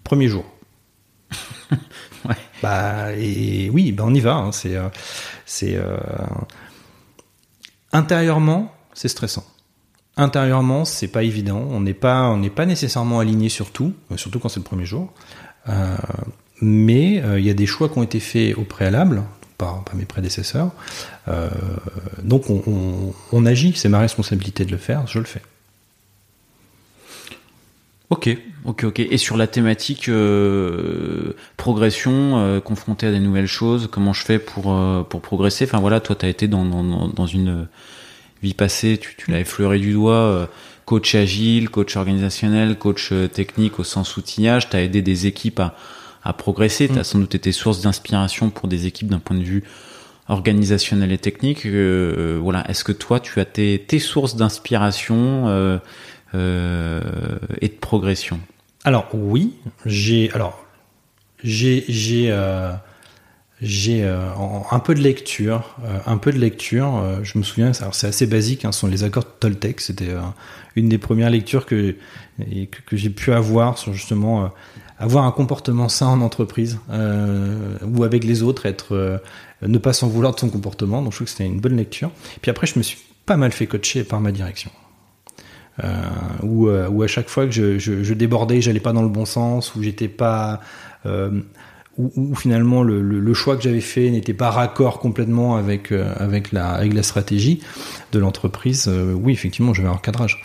Premier 0.03 0.27
jour. 0.27 0.45
ouais. 1.71 2.35
Bah 2.61 3.13
et 3.15 3.69
oui, 3.69 3.91
bah 3.91 4.03
on 4.05 4.13
y 4.13 4.19
va. 4.19 4.35
Hein. 4.35 4.51
C'est 4.51 4.75
euh, 4.75 4.89
c'est 5.45 5.75
euh, 5.75 5.97
intérieurement, 7.93 8.73
c'est 8.93 9.07
stressant. 9.07 9.45
Intérieurement, 10.17 10.85
c'est 10.85 11.07
pas 11.07 11.23
évident. 11.23 11.65
On 11.71 11.79
n'est 11.79 11.93
pas 11.93 12.29
on 12.29 12.37
n'est 12.37 12.49
pas 12.49 12.65
nécessairement 12.65 13.19
aligné 13.19 13.47
sur 13.47 13.71
tout, 13.71 13.93
euh, 14.11 14.17
surtout 14.17 14.39
quand 14.39 14.49
c'est 14.49 14.59
le 14.59 14.65
premier 14.65 14.85
jour. 14.85 15.13
mais 16.61 17.23
il 17.37 17.45
y 17.45 17.49
a 17.49 17.53
des 17.53 17.65
choix 17.65 17.87
qui 17.87 17.97
ont 17.97 18.03
été 18.03 18.19
faits 18.19 18.57
au 18.57 18.63
préalable 18.63 19.23
par, 19.57 19.83
mes 19.93 20.05
prédécesseurs. 20.05 20.71
Euh, 21.27 21.49
donc 22.21 22.45
on, 22.49 23.45
agit, 23.45 23.73
c'est 23.75 23.89
ma 23.89 23.99
responsabilité 23.99 24.65
de 24.65 24.71
le 24.71 24.77
faire, 24.77 25.07
je 25.07 25.19
le 25.19 25.25
fais. 25.25 25.41
Ok, 28.09 28.29
ok, 28.65 28.83
ok. 28.83 28.99
Et 28.99 29.17
sur 29.17 29.37
la 29.37 29.47
thématique 29.47 30.07
euh, 30.07 31.33
progression, 31.57 32.37
euh, 32.37 32.59
confronté 32.59 33.07
à 33.07 33.11
des 33.11 33.19
nouvelles 33.19 33.47
choses, 33.47 33.89
comment 33.91 34.13
je 34.13 34.23
fais 34.23 34.39
pour, 34.39 34.75
pour 35.09 35.21
progresser? 35.21 35.65
Enfin 35.65 35.79
voilà, 35.79 35.99
toi, 35.99 36.15
tu 36.15 36.25
as 36.25 36.29
été 36.29 36.47
dans, 36.47 36.65
dans, 36.65 37.25
une 37.25 37.67
vie 38.43 38.53
passée, 38.53 38.99
tu, 39.01 39.15
tu 39.15 39.31
l'as 39.31 39.39
effleuré 39.39 39.79
du 39.79 39.93
doigt, 39.93 40.49
coach 40.85 41.15
agile, 41.15 41.69
coach 41.69 41.95
organisationnel, 41.95 42.77
coach 42.77 43.11
technique 43.33 43.79
au 43.79 43.83
sens 43.83 44.15
outillage, 44.17 44.69
tu 44.69 44.75
as 44.75 44.81
aidé 44.81 45.01
des 45.01 45.25
équipes 45.25 45.61
à, 45.61 45.75
à 46.23 46.33
progresser. 46.33 46.87
Tu 46.87 46.99
as 46.99 47.03
sans 47.03 47.19
doute 47.19 47.35
été 47.35 47.51
source 47.51 47.81
d'inspiration 47.81 48.49
pour 48.49 48.67
des 48.67 48.85
équipes 48.85 49.07
d'un 49.07 49.19
point 49.19 49.37
de 49.37 49.43
vue 49.43 49.63
organisationnel 50.29 51.11
et 51.11 51.17
technique. 51.17 51.65
Euh, 51.65 52.39
voilà, 52.41 52.69
est-ce 52.69 52.83
que 52.83 52.91
toi, 52.91 53.19
tu 53.19 53.39
as 53.39 53.45
tes, 53.45 53.83
tes 53.85 53.99
sources 53.99 54.35
d'inspiration 54.35 55.47
euh, 55.47 55.77
euh, 56.35 57.01
et 57.61 57.67
de 57.67 57.73
progression? 57.73 58.39
Alors 58.85 59.07
oui, 59.13 59.53
j'ai 59.85 60.31
alors 60.33 60.65
j'ai 61.43 61.85
j'ai 61.87 62.31
euh, 62.31 62.71
j'ai 63.61 64.03
euh, 64.03 64.29
un 64.71 64.79
peu 64.79 64.93
de 64.93 65.01
lecture, 65.01 65.77
un 66.05 66.17
peu 66.17 66.33
de 66.33 66.39
lecture. 66.39 67.01
je 67.23 67.37
me 67.37 67.43
souviens, 67.43 67.71
c'est 67.71 68.07
assez 68.07 68.27
basique, 68.27 68.65
hein, 68.65 68.73
ce 68.73 68.81
sont 68.81 68.87
les 68.87 69.05
accords 69.05 69.23
de 69.23 69.29
Toltec. 69.39 69.79
C'était 69.79 70.15
une 70.75 70.89
des 70.89 70.97
premières 70.97 71.29
lectures 71.29 71.65
que 71.65 71.95
que, 72.39 72.81
que 72.85 72.97
j'ai 72.97 73.09
pu 73.09 73.31
avoir 73.31 73.77
sur 73.77 73.93
justement 73.93 74.51
avoir 74.99 75.25
un 75.25 75.31
comportement 75.31 75.89
sain 75.89 76.07
en 76.07 76.21
entreprise 76.21 76.79
euh, 76.91 77.77
ou 77.85 78.03
avec 78.03 78.23
les 78.23 78.43
autres, 78.43 78.65
être 78.65 78.95
euh, 78.95 79.17
ne 79.61 79.77
pas 79.77 79.93
s'en 79.93 80.07
vouloir 80.07 80.33
de 80.33 80.39
son 80.39 80.49
comportement. 80.49 81.01
Donc 81.01 81.11
je 81.11 81.17
trouve 81.17 81.25
que 81.25 81.31
c'était 81.31 81.45
une 81.45 81.59
bonne 81.59 81.75
lecture. 81.75 82.11
Puis 82.41 82.51
après, 82.51 82.67
je 82.67 82.77
me 82.77 82.83
suis 82.83 82.99
pas 83.25 83.37
mal 83.37 83.51
fait 83.51 83.67
coacher 83.67 84.03
par 84.03 84.19
ma 84.19 84.31
direction. 84.31 84.71
Euh, 85.83 85.89
où, 86.43 86.67
euh, 86.67 87.03
à 87.03 87.07
chaque 87.07 87.29
fois 87.29 87.45
que 87.45 87.51
je, 87.51 87.79
je, 87.79 88.03
je 88.03 88.13
débordais, 88.13 88.61
j'allais 88.61 88.79
pas 88.79 88.93
dans 88.93 89.01
le 89.01 89.09
bon 89.09 89.25
sens, 89.25 89.75
où 89.75 89.81
j'étais 89.81 90.07
pas, 90.07 90.59
où, 91.97 92.35
finalement 92.35 92.83
le, 92.83 93.33
choix 93.33 93.55
que 93.57 93.63
j'avais 93.63 93.81
fait 93.81 94.11
n'était 94.11 94.33
pas 94.35 94.51
raccord 94.51 94.99
complètement 94.99 95.55
avec 95.55 95.91
avec 95.91 96.51
la 96.51 96.69
avec 96.69 96.93
la 96.93 97.03
stratégie 97.03 97.61
de 98.11 98.19
l'entreprise. 98.19 98.87
oui, 98.87 99.33
effectivement, 99.33 99.73
j'avais 99.73 99.89
un 99.89 99.97
cadrage. 99.97 100.43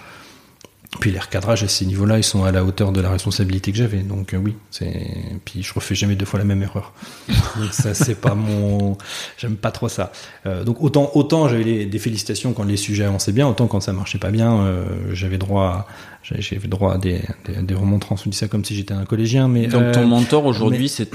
Puis 1.00 1.10
les 1.10 1.18
recadrages 1.18 1.62
à 1.62 1.68
ces 1.68 1.84
niveaux-là, 1.84 2.16
ils 2.16 2.24
sont 2.24 2.44
à 2.44 2.50
la 2.50 2.64
hauteur 2.64 2.92
de 2.92 3.00
la 3.02 3.10
responsabilité 3.10 3.72
que 3.72 3.78
j'avais. 3.78 3.98
Donc 3.98 4.32
euh, 4.32 4.38
oui, 4.38 4.56
c'est. 4.70 5.06
Puis 5.44 5.62
je 5.62 5.74
refais 5.74 5.94
jamais 5.94 6.14
deux 6.16 6.24
fois 6.24 6.38
la 6.38 6.46
même 6.46 6.62
erreur. 6.62 6.94
donc 7.28 7.72
ça, 7.72 7.92
c'est 7.92 8.14
pas 8.14 8.34
mon. 8.34 8.96
J'aime 9.36 9.56
pas 9.56 9.70
trop 9.70 9.90
ça. 9.90 10.10
Euh, 10.46 10.64
donc 10.64 10.82
autant 10.82 11.10
autant 11.14 11.46
j'avais 11.46 11.84
des 11.84 11.98
félicitations 11.98 12.54
quand 12.54 12.64
les 12.64 12.78
sujets 12.78 13.04
avançaient 13.04 13.32
bien, 13.32 13.46
autant 13.46 13.66
quand 13.66 13.80
ça 13.80 13.92
marchait 13.92 14.18
pas 14.18 14.30
bien, 14.30 14.60
euh, 14.60 14.86
j'avais 15.12 15.36
droit 15.36 15.86
j'ai 16.22 16.58
droit 16.58 16.94
à 16.94 16.98
des, 16.98 17.20
des, 17.46 17.62
des, 17.62 17.74
remontrances, 17.74 18.26
on 18.26 18.30
dit 18.30 18.36
ça 18.36 18.48
comme 18.48 18.64
si 18.64 18.74
j'étais 18.74 18.92
un 18.92 19.04
collégien. 19.04 19.48
Mais, 19.48 19.66
Donc 19.66 19.92
ton 19.92 20.02
euh, 20.02 20.06
mentor 20.06 20.44
aujourd'hui, 20.44 20.88
c'est 20.88 21.08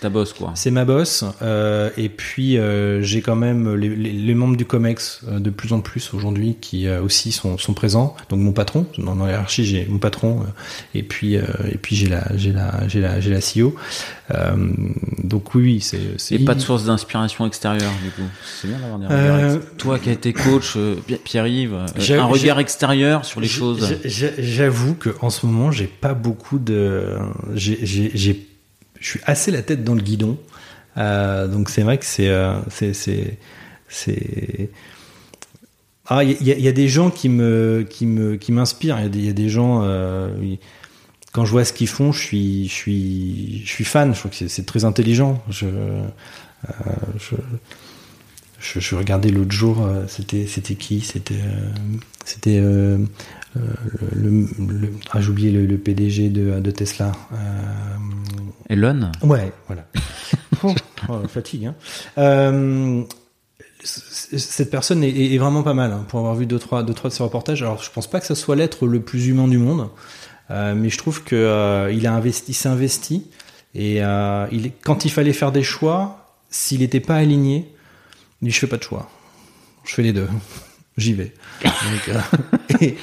ta 0.00 0.08
boss, 0.08 0.32
quoi. 0.32 0.52
C'est 0.54 0.70
ma 0.70 0.84
boss. 0.84 1.24
Euh, 1.42 1.90
et 1.96 2.08
puis 2.08 2.58
euh, 2.58 3.02
j'ai 3.02 3.20
quand 3.20 3.36
même 3.36 3.74
les, 3.74 3.88
les, 3.88 4.12
les, 4.12 4.34
membres 4.34 4.56
du 4.56 4.64
COMEX 4.64 5.20
euh, 5.28 5.38
de 5.38 5.50
plus 5.50 5.72
en 5.72 5.80
plus 5.80 6.12
aujourd'hui 6.14 6.56
qui 6.60 6.86
euh, 6.86 7.02
aussi 7.02 7.32
sont, 7.32 7.58
sont, 7.58 7.74
présents. 7.74 8.16
Donc 8.28 8.40
mon 8.40 8.52
patron, 8.52 8.86
dans, 8.98 9.14
dans 9.14 9.26
hiérarchie, 9.26 9.64
j'ai 9.64 9.86
mon 9.86 9.98
patron. 9.98 10.44
et 10.94 11.02
puis 11.02 11.34
et 11.34 11.78
puis 11.80 11.96
j'ai 11.96 12.08
la 12.08 12.24
j'ai 12.36 12.52
la 12.52 12.88
j'ai 12.88 13.00
la 13.00 13.20
j'ai 13.20 13.30
la 13.30 13.40
CEO. 13.40 13.74
donc 15.22 15.54
oui, 15.54 15.80
c'est. 15.80 16.34
Et 16.34 16.38
pas 16.40 16.54
de 16.54 16.60
source 16.60 16.84
d'inspiration 16.84 17.46
extérieure 17.46 17.92
du 18.02 18.10
coup. 18.10 18.28
C'est 18.60 18.68
bien 18.68 18.78
d'avoir 18.78 18.98
des 18.98 19.06
regards. 19.06 19.60
Toi 19.78 19.98
qui 19.98 20.08
as 20.08 20.12
été 20.12 20.32
coach, 20.32 20.76
Pierre-Yves, 21.24 21.76
un 22.10 22.24
regard 22.24 22.58
extérieur 22.60 23.24
sur 23.24 23.40
les 23.40 23.48
choses. 23.48 23.96
J'avoue 24.06 24.94
que 24.94 25.10
en 25.20 25.30
ce 25.30 25.46
moment, 25.46 25.70
j'ai 25.70 25.86
pas 25.86 26.14
beaucoup 26.14 26.58
de. 26.58 27.16
Je 27.54 27.74
suis 29.00 29.20
assez 29.24 29.50
la 29.50 29.62
tête 29.62 29.84
dans 29.84 29.94
le 29.94 30.02
guidon. 30.02 30.38
Euh, 30.96 31.46
donc 31.46 31.68
c'est 31.68 31.82
vrai 31.82 31.98
que 31.98 32.04
c'est, 32.04 32.28
euh, 32.28 32.58
c'est. 32.70 33.38
Ah, 36.08 36.22
il 36.22 36.40
y, 36.40 36.68
a 36.68 36.72
des 36.72 36.88
gens 36.88 37.10
qui 37.10 37.28
me, 37.28 37.84
qui 37.88 38.06
me, 38.06 38.36
qui 38.36 38.52
m'inspirent. 38.52 39.00
Il 39.00 39.24
y, 39.24 39.28
a 39.28 39.32
des 39.32 39.48
gens. 39.48 39.82
Euh, 39.82 40.30
quand 41.32 41.44
je 41.44 41.50
vois 41.50 41.64
ce 41.64 41.72
qu'ils 41.72 41.88
font, 41.88 42.12
je 42.12 42.20
suis, 42.20 42.68
je 42.68 42.72
suis, 42.72 43.62
je 43.64 43.70
suis 43.70 43.84
fan. 43.84 44.14
Je 44.14 44.20
trouve 44.20 44.30
que 44.30 44.48
c'est, 44.48 44.66
très 44.66 44.84
intelligent. 44.84 45.42
Je, 45.50 45.66
je 47.18 47.36
je, 48.58 48.80
je 48.80 48.94
regardais 48.94 49.28
l'autre 49.30 49.52
jour, 49.52 49.86
c'était 50.08 50.46
c'était 50.46 50.76
qui? 50.76 51.00
C'était 51.00 51.34
c'était 52.24 52.60
le, 54.14 54.46
le- 54.58 54.92
ah, 55.12 55.20
j'ai 55.20 55.28
oublié 55.30 55.50
le, 55.50 55.66
le 55.66 55.78
PDG 55.78 56.28
de, 56.30 56.60
de 56.60 56.70
Tesla. 56.70 57.12
Euh, 57.32 57.36
Elon 58.68 59.10
Ouais, 59.22 59.52
voilà. 59.66 59.86
oh, 60.64 60.74
oh, 61.08 61.28
fatigue. 61.28 61.66
Hein. 61.66 61.74
Euh, 62.18 63.02
cette 63.84 64.70
personne 64.70 65.04
est, 65.04 65.10
est- 65.10 65.34
est 65.34 65.38
vraiment 65.38 65.62
pas 65.62 65.74
mal 65.74 65.92
hein, 65.92 66.04
pour 66.08 66.18
avoir 66.20 66.34
vu 66.34 66.46
deux 66.46 66.58
trois, 66.58 66.82
deux 66.82 66.94
trois 66.94 67.10
de 67.10 67.14
ses 67.14 67.22
reportages. 67.22 67.62
Alors, 67.62 67.82
je 67.82 67.90
pense 67.90 68.08
pas 68.08 68.20
que 68.20 68.26
ça 68.26 68.34
soit 68.34 68.56
l'être 68.56 68.86
le 68.86 69.00
plus 69.00 69.26
humain 69.28 69.46
du 69.48 69.58
monde, 69.58 69.88
euh, 70.50 70.74
mais 70.74 70.88
je 70.88 70.98
trouve 70.98 71.22
que 71.22 71.36
euh, 71.36 71.92
il 71.92 72.06
a 72.06 72.12
investi, 72.14 72.52
il 72.52 72.54
s'est 72.54 72.68
investi 72.68 73.26
et 73.74 74.02
euh, 74.02 74.46
il, 74.52 74.72
quand 74.82 75.04
il 75.04 75.10
fallait 75.10 75.32
faire 75.32 75.52
des 75.52 75.62
choix, 75.62 76.32
s'il 76.50 76.80
n'était 76.80 77.00
pas 77.00 77.16
aligné, 77.16 77.70
il 78.42 78.46
dit 78.48 78.50
je 78.54 78.58
fais 78.58 78.66
pas 78.66 78.78
de 78.78 78.82
choix, 78.82 79.08
je 79.84 79.94
fais 79.94 80.02
les 80.02 80.12
deux, 80.12 80.28
j'y 80.96 81.12
vais. 81.12 81.32
Donc, 81.64 82.08
euh, 82.08 82.20
et, 82.80 82.96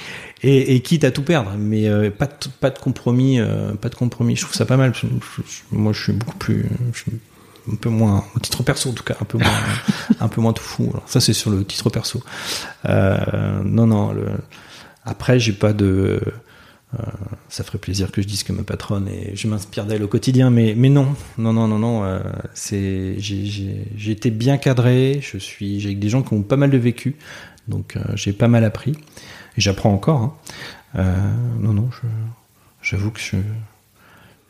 et, 0.43 0.75
et 0.75 0.81
quitte 0.81 1.03
à 1.03 1.11
tout 1.11 1.23
perdre, 1.23 1.53
mais 1.57 1.87
euh, 1.87 2.09
pas 2.11 2.27
de, 2.27 2.33
pas 2.59 2.69
de 2.69 2.77
compromis, 2.79 3.39
euh, 3.39 3.73
pas 3.73 3.89
de 3.89 3.95
compromis. 3.95 4.35
Je 4.35 4.41
trouve 4.43 4.55
ça 4.55 4.65
pas 4.65 4.77
mal. 4.77 4.93
Je- 4.93 5.07
je- 5.07 5.75
moi, 5.75 5.93
je 5.93 6.03
suis 6.03 6.13
beaucoup 6.13 6.37
plus, 6.37 6.65
je 6.93 6.99
suis 6.99 7.11
un 7.71 7.75
peu 7.75 7.89
moins, 7.89 8.25
au 8.35 8.39
titre 8.39 8.61
perso 8.63 8.89
en 8.89 8.93
tout 8.93 9.03
cas, 9.03 9.15
un 9.21 9.25
peu 9.25 9.37
moins, 9.37 9.47
un 10.19 10.27
peu 10.27 10.41
moins 10.41 10.53
tout 10.53 10.63
fou. 10.63 10.89
Alors, 10.91 11.03
ça, 11.07 11.21
c'est 11.21 11.33
sur 11.33 11.49
le 11.49 11.63
titre 11.63 11.89
perso. 11.89 12.21
Euh, 12.85 13.61
non, 13.63 13.87
non. 13.87 14.11
Le, 14.11 14.25
après, 15.05 15.39
j'ai 15.39 15.53
pas 15.53 15.71
de. 15.73 16.19
euh, 16.99 17.03
ça 17.49 17.63
ferait 17.63 17.77
plaisir 17.77 18.11
que 18.11 18.21
je 18.21 18.27
dise 18.27 18.43
que 18.43 18.51
ma 18.53 18.63
patronne 18.63 19.07
et 19.07 19.35
je 19.35 19.47
m'inspire 19.47 19.85
d'elle 19.85 20.03
au 20.03 20.07
quotidien, 20.07 20.49
mais 20.49 20.75
mais 20.77 20.89
non, 20.89 21.07
non, 21.37 21.53
non, 21.53 21.67
non, 21.67 21.79
non. 21.79 22.03
euh, 22.03 22.19
c'est 22.53 23.15
j'ai 23.17 24.11
été 24.11 24.29
bien 24.29 24.57
cadré. 24.57 25.19
Je 25.21 25.37
suis 25.37 25.79
j'ai 25.79 25.87
avec 25.89 25.99
des 25.99 26.09
gens 26.09 26.21
qui 26.21 26.33
ont 26.33 26.43
pas 26.43 26.57
mal 26.57 26.69
de 26.69 26.77
vécu, 26.77 27.15
donc 27.67 27.95
euh, 27.95 28.01
j'ai 28.15 28.33
pas 28.33 28.47
mal 28.47 28.63
appris 28.63 28.91
et 29.57 29.61
j'apprends 29.61 29.93
encore. 29.93 30.21
hein. 30.21 30.33
Euh, 30.95 31.15
non, 31.59 31.73
non, 31.73 31.89
j'avoue 32.81 33.11
que 33.11 33.19
je 33.19 33.37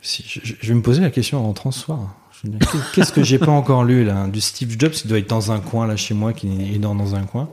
si 0.01 0.25
je, 0.27 0.67
vais 0.67 0.73
me 0.73 0.81
poser 0.81 1.01
la 1.01 1.09
question 1.09 1.39
en 1.39 1.43
rentrant 1.43 1.71
ce 1.71 1.79
soir. 1.79 2.15
Qu'est-ce 2.93 3.13
que 3.13 3.23
j'ai 3.23 3.39
pas 3.39 3.51
encore 3.51 3.85
lu 3.85 4.03
là? 4.03 4.27
Du 4.27 4.41
Steve 4.41 4.75
Jobs, 4.77 4.93
il 5.05 5.07
doit 5.07 5.17
être 5.17 5.29
dans 5.29 5.53
un 5.53 5.61
coin 5.61 5.87
là 5.87 5.95
chez 5.95 6.13
moi, 6.13 6.33
qui 6.33 6.75
est 6.75 6.79
dans, 6.79 7.15
un 7.15 7.23
coin. 7.23 7.49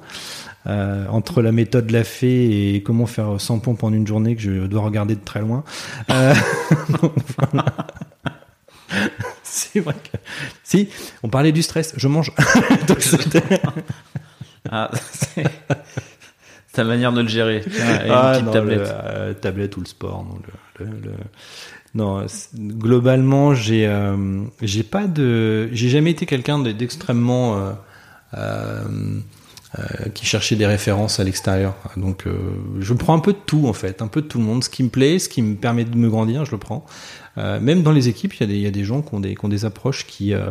Euh, 0.66 1.06
entre 1.08 1.42
la 1.42 1.52
méthode 1.52 1.92
la 1.92 2.02
fée 2.02 2.74
et 2.74 2.82
comment 2.82 3.06
faire 3.06 3.40
100 3.40 3.60
pompes 3.60 3.84
en 3.84 3.92
une 3.92 4.06
journée 4.06 4.34
que 4.34 4.42
je 4.42 4.66
dois 4.66 4.82
regarder 4.82 5.14
de 5.14 5.24
très 5.24 5.40
loin. 5.40 5.62
Voilà. 7.38 7.64
C'est 9.44 9.78
vrai 9.78 9.94
que 9.94 10.18
si 10.64 10.88
on 11.22 11.28
parlait 11.28 11.52
du 11.52 11.62
stress, 11.62 11.94
je 11.96 12.08
mange. 12.08 12.32
Donc, 12.88 13.00
Ah, 14.70 14.90
c'est 15.12 15.44
ta 16.72 16.84
manière 16.84 17.12
de 17.12 17.22
le 17.22 17.28
gérer. 17.28 17.62
Tiens, 17.68 18.00
et 18.02 18.06
une 18.06 18.12
Ah, 18.12 18.30
petite 18.32 18.46
non, 18.46 18.52
tablette. 18.52 18.78
le, 18.80 18.86
euh, 18.88 19.34
tablette 19.34 19.76
ou 19.76 19.80
le 19.80 19.86
sport. 19.86 20.24
Non, 20.24 20.38
le, 20.78 20.84
le- 20.86 21.00
le- 21.00 21.14
non 21.94 22.26
c'est- 22.28 22.54
globalement, 22.56 23.54
j'ai 23.54 23.86
euh, 23.86 24.42
j'ai 24.62 24.82
pas 24.84 25.06
de, 25.06 25.68
j'ai 25.72 25.88
jamais 25.88 26.10
été 26.12 26.26
quelqu'un 26.26 26.58
de- 26.60 26.72
d'extrêmement 26.72 27.56
euh, 27.58 27.72
euh, 28.34 28.84
euh, 29.78 30.08
qui 30.14 30.26
cherchait 30.26 30.56
des 30.56 30.66
références 30.66 31.18
à 31.20 31.24
l'extérieur. 31.24 31.74
Donc, 31.96 32.26
euh, 32.26 32.36
je 32.80 32.92
prends 32.94 33.14
un 33.14 33.20
peu 33.20 33.32
de 33.32 33.38
tout 33.46 33.66
en 33.66 33.72
fait, 33.72 34.02
un 34.02 34.08
peu 34.08 34.20
de 34.22 34.26
tout 34.26 34.38
le 34.38 34.44
monde. 34.44 34.62
Ce 34.64 34.70
qui 34.70 34.82
me 34.82 34.88
plaît, 34.88 35.18
ce 35.18 35.28
qui 35.28 35.42
me 35.42 35.54
permet 35.56 35.84
de 35.84 35.96
me 35.96 36.08
grandir, 36.08 36.44
je 36.44 36.50
le 36.52 36.58
prends. 36.58 36.84
Euh, 37.38 37.60
même 37.60 37.82
dans 37.82 37.92
les 37.92 38.08
équipes, 38.08 38.34
il 38.34 38.40
y, 38.40 38.44
a 38.44 38.46
des- 38.46 38.54
il 38.56 38.62
y 38.62 38.66
a 38.66 38.70
des 38.72 38.84
gens 38.84 39.02
qui 39.02 39.14
ont 39.14 39.20
des, 39.20 39.34
qui 39.36 39.44
ont 39.44 39.48
des 39.48 39.64
approches 39.64 40.06
qui 40.06 40.34
euh, 40.34 40.50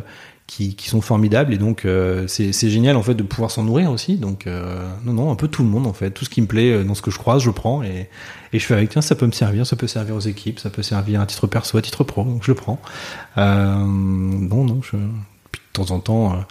qui, 0.49 0.75
qui 0.75 0.89
sont 0.89 0.99
formidables. 0.99 1.53
Et 1.53 1.57
donc 1.57 1.85
euh, 1.85 2.25
c'est 2.27 2.69
génial 2.69 2.95
en 2.97 3.03
fait 3.03 3.13
de 3.13 3.23
pouvoir 3.23 3.51
s'en 3.51 3.63
nourrir 3.63 3.91
aussi. 3.91 4.17
Donc 4.17 4.47
euh, 4.47 4.83
non 5.05 5.13
non 5.13 5.31
un 5.31 5.35
peu 5.35 5.47
tout 5.47 5.63
le 5.63 5.69
monde 5.69 5.85
en 5.85 5.93
fait. 5.93 6.11
Tout 6.11 6.25
ce 6.25 6.29
qui 6.29 6.41
me 6.41 6.47
plaît 6.47 6.71
euh, 6.71 6.83
dans 6.83 6.95
ce 6.95 7.01
que 7.01 7.11
je 7.11 7.19
croise 7.19 7.43
je 7.43 7.51
prends. 7.51 7.83
Et, 7.83 8.09
et 8.51 8.59
je 8.59 8.65
fais 8.65 8.73
avec 8.73 8.89
tiens 8.89 9.01
ça 9.01 9.15
peut 9.15 9.27
me 9.27 9.31
servir 9.31 9.67
ça 9.67 9.75
peut 9.75 9.87
servir 9.87 10.15
aux 10.15 10.19
équipes 10.19 10.59
ça 10.59 10.71
peut 10.71 10.81
servir 10.81 11.21
à 11.21 11.27
titre 11.27 11.45
perso 11.45 11.77
à 11.77 11.81
titre 11.81 12.03
pro. 12.03 12.23
Donc 12.23 12.43
je 12.43 12.51
le 12.51 12.55
prends. 12.55 12.81
Euh, 13.37 13.75
non 13.75 14.65
non 14.65 14.81
je 14.81 14.97
puis 15.51 15.61
de 15.61 15.83
temps 15.83 15.91
en 15.91 15.99
temps 15.99 16.43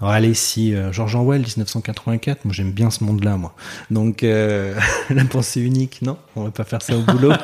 allez 0.00 0.32
si 0.32 0.74
George 0.92 1.14
Orwell 1.14 1.42
1984 1.42 2.46
moi 2.46 2.54
j'aime 2.54 2.72
bien 2.72 2.90
ce 2.90 3.04
monde 3.04 3.22
là 3.22 3.36
moi. 3.36 3.54
Donc 3.90 4.22
la 5.10 5.24
pensée 5.30 5.60
unique 5.60 6.00
non 6.00 6.16
on 6.36 6.44
va 6.44 6.50
pas 6.50 6.64
faire 6.64 6.80
ça 6.80 6.96
au 6.96 7.02
boulot. 7.02 7.32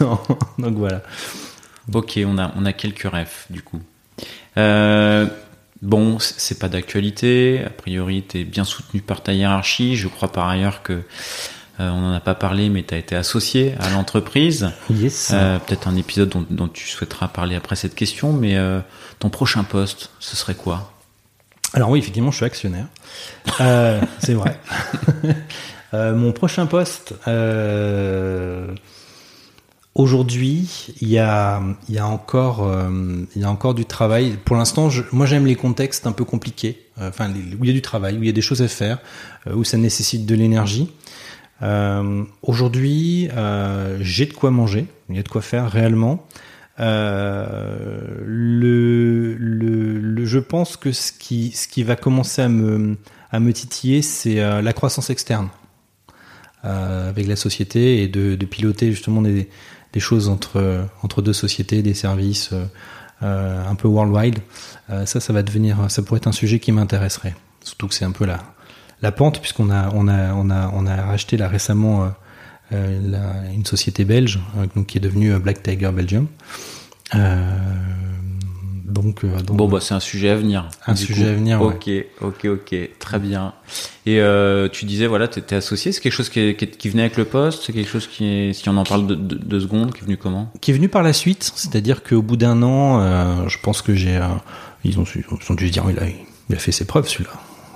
Non 0.00 0.20
donc 0.58 0.74
voilà 0.74 1.02
Ok, 1.92 2.18
on 2.24 2.38
a, 2.38 2.52
on 2.56 2.64
a 2.64 2.72
quelques 2.72 3.02
refs 3.10 3.46
du 3.50 3.62
coup. 3.62 3.80
Euh, 4.56 5.26
bon, 5.82 6.18
c'est 6.18 6.58
pas 6.58 6.68
d'actualité. 6.68 7.62
A 7.64 7.70
priori, 7.70 8.24
tu 8.28 8.40
es 8.40 8.44
bien 8.44 8.64
soutenu 8.64 9.00
par 9.00 9.22
ta 9.22 9.32
hiérarchie. 9.32 9.96
Je 9.96 10.08
crois 10.08 10.30
par 10.30 10.48
ailleurs 10.48 10.82
que 10.82 10.92
euh, 10.92 11.90
on 11.90 12.00
n'en 12.00 12.12
a 12.12 12.20
pas 12.20 12.34
parlé, 12.34 12.68
mais 12.68 12.82
tu 12.82 12.94
as 12.94 12.98
été 12.98 13.16
associé 13.16 13.74
à 13.80 13.90
l'entreprise. 13.90 14.70
yes 14.90 15.30
Euh, 15.32 15.58
Peut-être 15.58 15.88
un 15.88 15.96
épisode 15.96 16.28
dont, 16.28 16.46
dont 16.50 16.68
tu 16.68 16.86
souhaiteras 16.86 17.28
parler 17.28 17.56
après 17.56 17.76
cette 17.76 17.94
question, 17.94 18.32
mais 18.32 18.56
euh, 18.56 18.80
ton 19.18 19.30
prochain 19.30 19.64
poste, 19.64 20.10
ce 20.20 20.36
serait 20.36 20.54
quoi? 20.54 20.92
Alors 21.72 21.90
oui, 21.90 22.00
effectivement, 22.00 22.30
je 22.30 22.36
suis 22.36 22.44
actionnaire. 22.46 22.86
C'est 24.18 24.34
vrai. 24.34 24.58
Mon 25.92 26.32
prochain 26.32 26.66
poste, 26.66 27.14
euh, 27.26 28.66
aujourd'hui, 30.00 30.94
il 31.00 31.08
y 31.08 31.18
a, 31.18 31.60
encore, 32.00 32.66
euh, 32.66 32.90
y 33.36 33.44
a 33.44 33.50
encore 33.50 33.74
du 33.74 33.84
travail. 33.84 34.38
Pour 34.44 34.56
l'instant, 34.56 34.88
moi, 35.12 35.26
j'aime 35.26 35.46
les 35.46 35.56
contextes 35.56 36.06
un 36.06 36.12
peu 36.12 36.24
compliqués, 36.24 36.86
euh, 36.98 37.10
enfin 37.10 37.30
où 37.30 37.64
il 37.64 37.66
y 37.66 37.70
a 37.70 37.74
du 37.74 37.82
travail, 37.82 38.16
où 38.16 38.22
il 38.22 38.26
y 38.26 38.30
a 38.30 38.32
des 38.32 38.40
choses 38.40 38.62
à 38.62 38.68
faire, 38.68 38.98
euh, 39.46 39.54
où 39.54 39.64
ça 39.64 39.76
nécessite 39.76 40.24
de 40.26 40.34
l'énergie. 40.34 40.90
Aujourd'hui, 42.42 43.28
j'ai 44.00 44.24
de 44.24 44.32
quoi 44.32 44.50
manger, 44.50 44.86
il 45.10 45.16
y 45.16 45.18
a 45.18 45.22
de 45.22 45.28
quoi 45.28 45.42
faire 45.42 45.70
réellement. 45.70 46.26
Le, 46.78 48.16
le, 48.26 49.34
le- 49.98 50.24
je 50.24 50.38
pense 50.38 50.78
que 50.78 50.92
ce 50.92 51.12
qui, 51.12 51.82
va 51.82 51.96
commencer 51.96 52.40
à 52.40 52.48
me, 52.48 52.96
titiller, 53.52 54.00
c'est 54.00 54.36
la 54.36 54.72
croissance 54.72 55.10
externe 55.10 55.50
avec 56.62 57.26
la 57.26 57.36
société 57.36 58.02
et 58.02 58.08
de, 58.08 58.36
de 58.36 58.46
piloter 58.46 58.90
justement 58.92 59.20
des, 59.20 59.50
des 59.92 60.00
choses 60.00 60.28
entre, 60.28 60.86
entre 61.02 61.22
deux 61.22 61.32
sociétés, 61.32 61.82
des 61.82 61.94
services 61.94 62.50
euh, 62.52 62.64
euh, 63.22 63.68
un 63.68 63.74
peu 63.74 63.88
worldwide. 63.88 64.38
Euh, 64.88 65.06
ça, 65.06 65.20
ça 65.20 65.32
va 65.32 65.42
devenir, 65.42 65.90
ça 65.90 66.02
pourrait 66.02 66.18
être 66.18 66.26
un 66.26 66.32
sujet 66.32 66.58
qui 66.58 66.72
m'intéresserait. 66.72 67.34
Surtout 67.62 67.88
que 67.88 67.94
c'est 67.94 68.04
un 68.04 68.12
peu 68.12 68.24
la, 68.24 68.40
la 69.02 69.12
pente 69.12 69.40
puisqu'on 69.40 69.70
a, 69.70 69.90
on 69.94 70.08
a, 70.08 70.32
on 70.34 70.50
a, 70.50 70.70
on 70.74 70.86
a 70.86 70.96
racheté 71.02 71.36
là 71.36 71.48
récemment 71.48 72.04
euh, 72.04 72.08
euh, 72.72 73.52
une 73.52 73.66
société 73.66 74.04
belge 74.04 74.40
euh, 74.56 74.66
donc, 74.74 74.86
qui 74.86 74.98
est 74.98 75.00
devenue 75.00 75.34
euh, 75.34 75.38
Black 75.38 75.62
Tiger 75.62 75.90
Belgium. 75.90 76.28
Euh, 77.14 77.58
donc, 78.90 79.24
euh, 79.24 79.40
donc 79.40 79.56
Bon, 79.56 79.68
bah, 79.68 79.78
c'est 79.80 79.94
un 79.94 80.00
sujet 80.00 80.30
à 80.30 80.36
venir. 80.36 80.68
Un 80.86 80.94
sujet 80.96 81.28
à 81.28 81.32
venir, 81.32 81.60
ouais. 81.62 81.74
Ok, 81.74 81.90
ok, 82.20 82.44
ok, 82.46 82.90
très 82.98 83.18
bien. 83.18 83.54
Et 84.06 84.20
euh, 84.20 84.68
tu 84.68 84.84
disais, 84.84 85.06
voilà, 85.06 85.28
tu 85.28 85.38
étais 85.38 85.56
associé, 85.56 85.92
c'est 85.92 86.00
quelque 86.00 86.12
chose 86.12 86.28
qui, 86.28 86.40
est- 86.40 86.56
qui, 86.56 86.64
est- 86.64 86.76
qui 86.76 86.88
venait 86.88 87.02
avec 87.02 87.16
le 87.16 87.24
poste, 87.24 87.62
c'est 87.66 87.72
quelque 87.72 87.88
chose 87.90 88.06
qui 88.06 88.24
est, 88.26 88.52
si 88.52 88.68
on 88.68 88.76
en 88.76 88.84
parle 88.84 89.06
de, 89.06 89.14
de- 89.14 89.36
deux 89.36 89.60
secondes, 89.60 89.92
qui 89.92 90.00
est 90.00 90.04
venu 90.04 90.16
comment? 90.16 90.52
Qui 90.60 90.70
est 90.72 90.74
venu 90.74 90.88
par 90.88 91.02
la 91.02 91.12
suite, 91.12 91.50
c'est-à-dire 91.54 92.02
qu'au 92.02 92.22
bout 92.22 92.36
d'un 92.36 92.62
an, 92.62 93.00
euh, 93.00 93.48
je 93.48 93.58
pense 93.62 93.82
que 93.82 93.94
j'ai, 93.94 94.16
euh, 94.16 94.26
ils 94.84 94.98
ont, 94.98 95.04
su- 95.04 95.24
ils 95.30 95.52
ont 95.52 95.54
dû 95.54 95.68
se 95.68 95.72
dire, 95.72 95.84
il 95.88 95.98
a, 95.98 96.02
il 96.48 96.56
a 96.56 96.58
fait 96.58 96.72
ses 96.72 96.84
preuves 96.84 97.08
celui-là, 97.08 97.30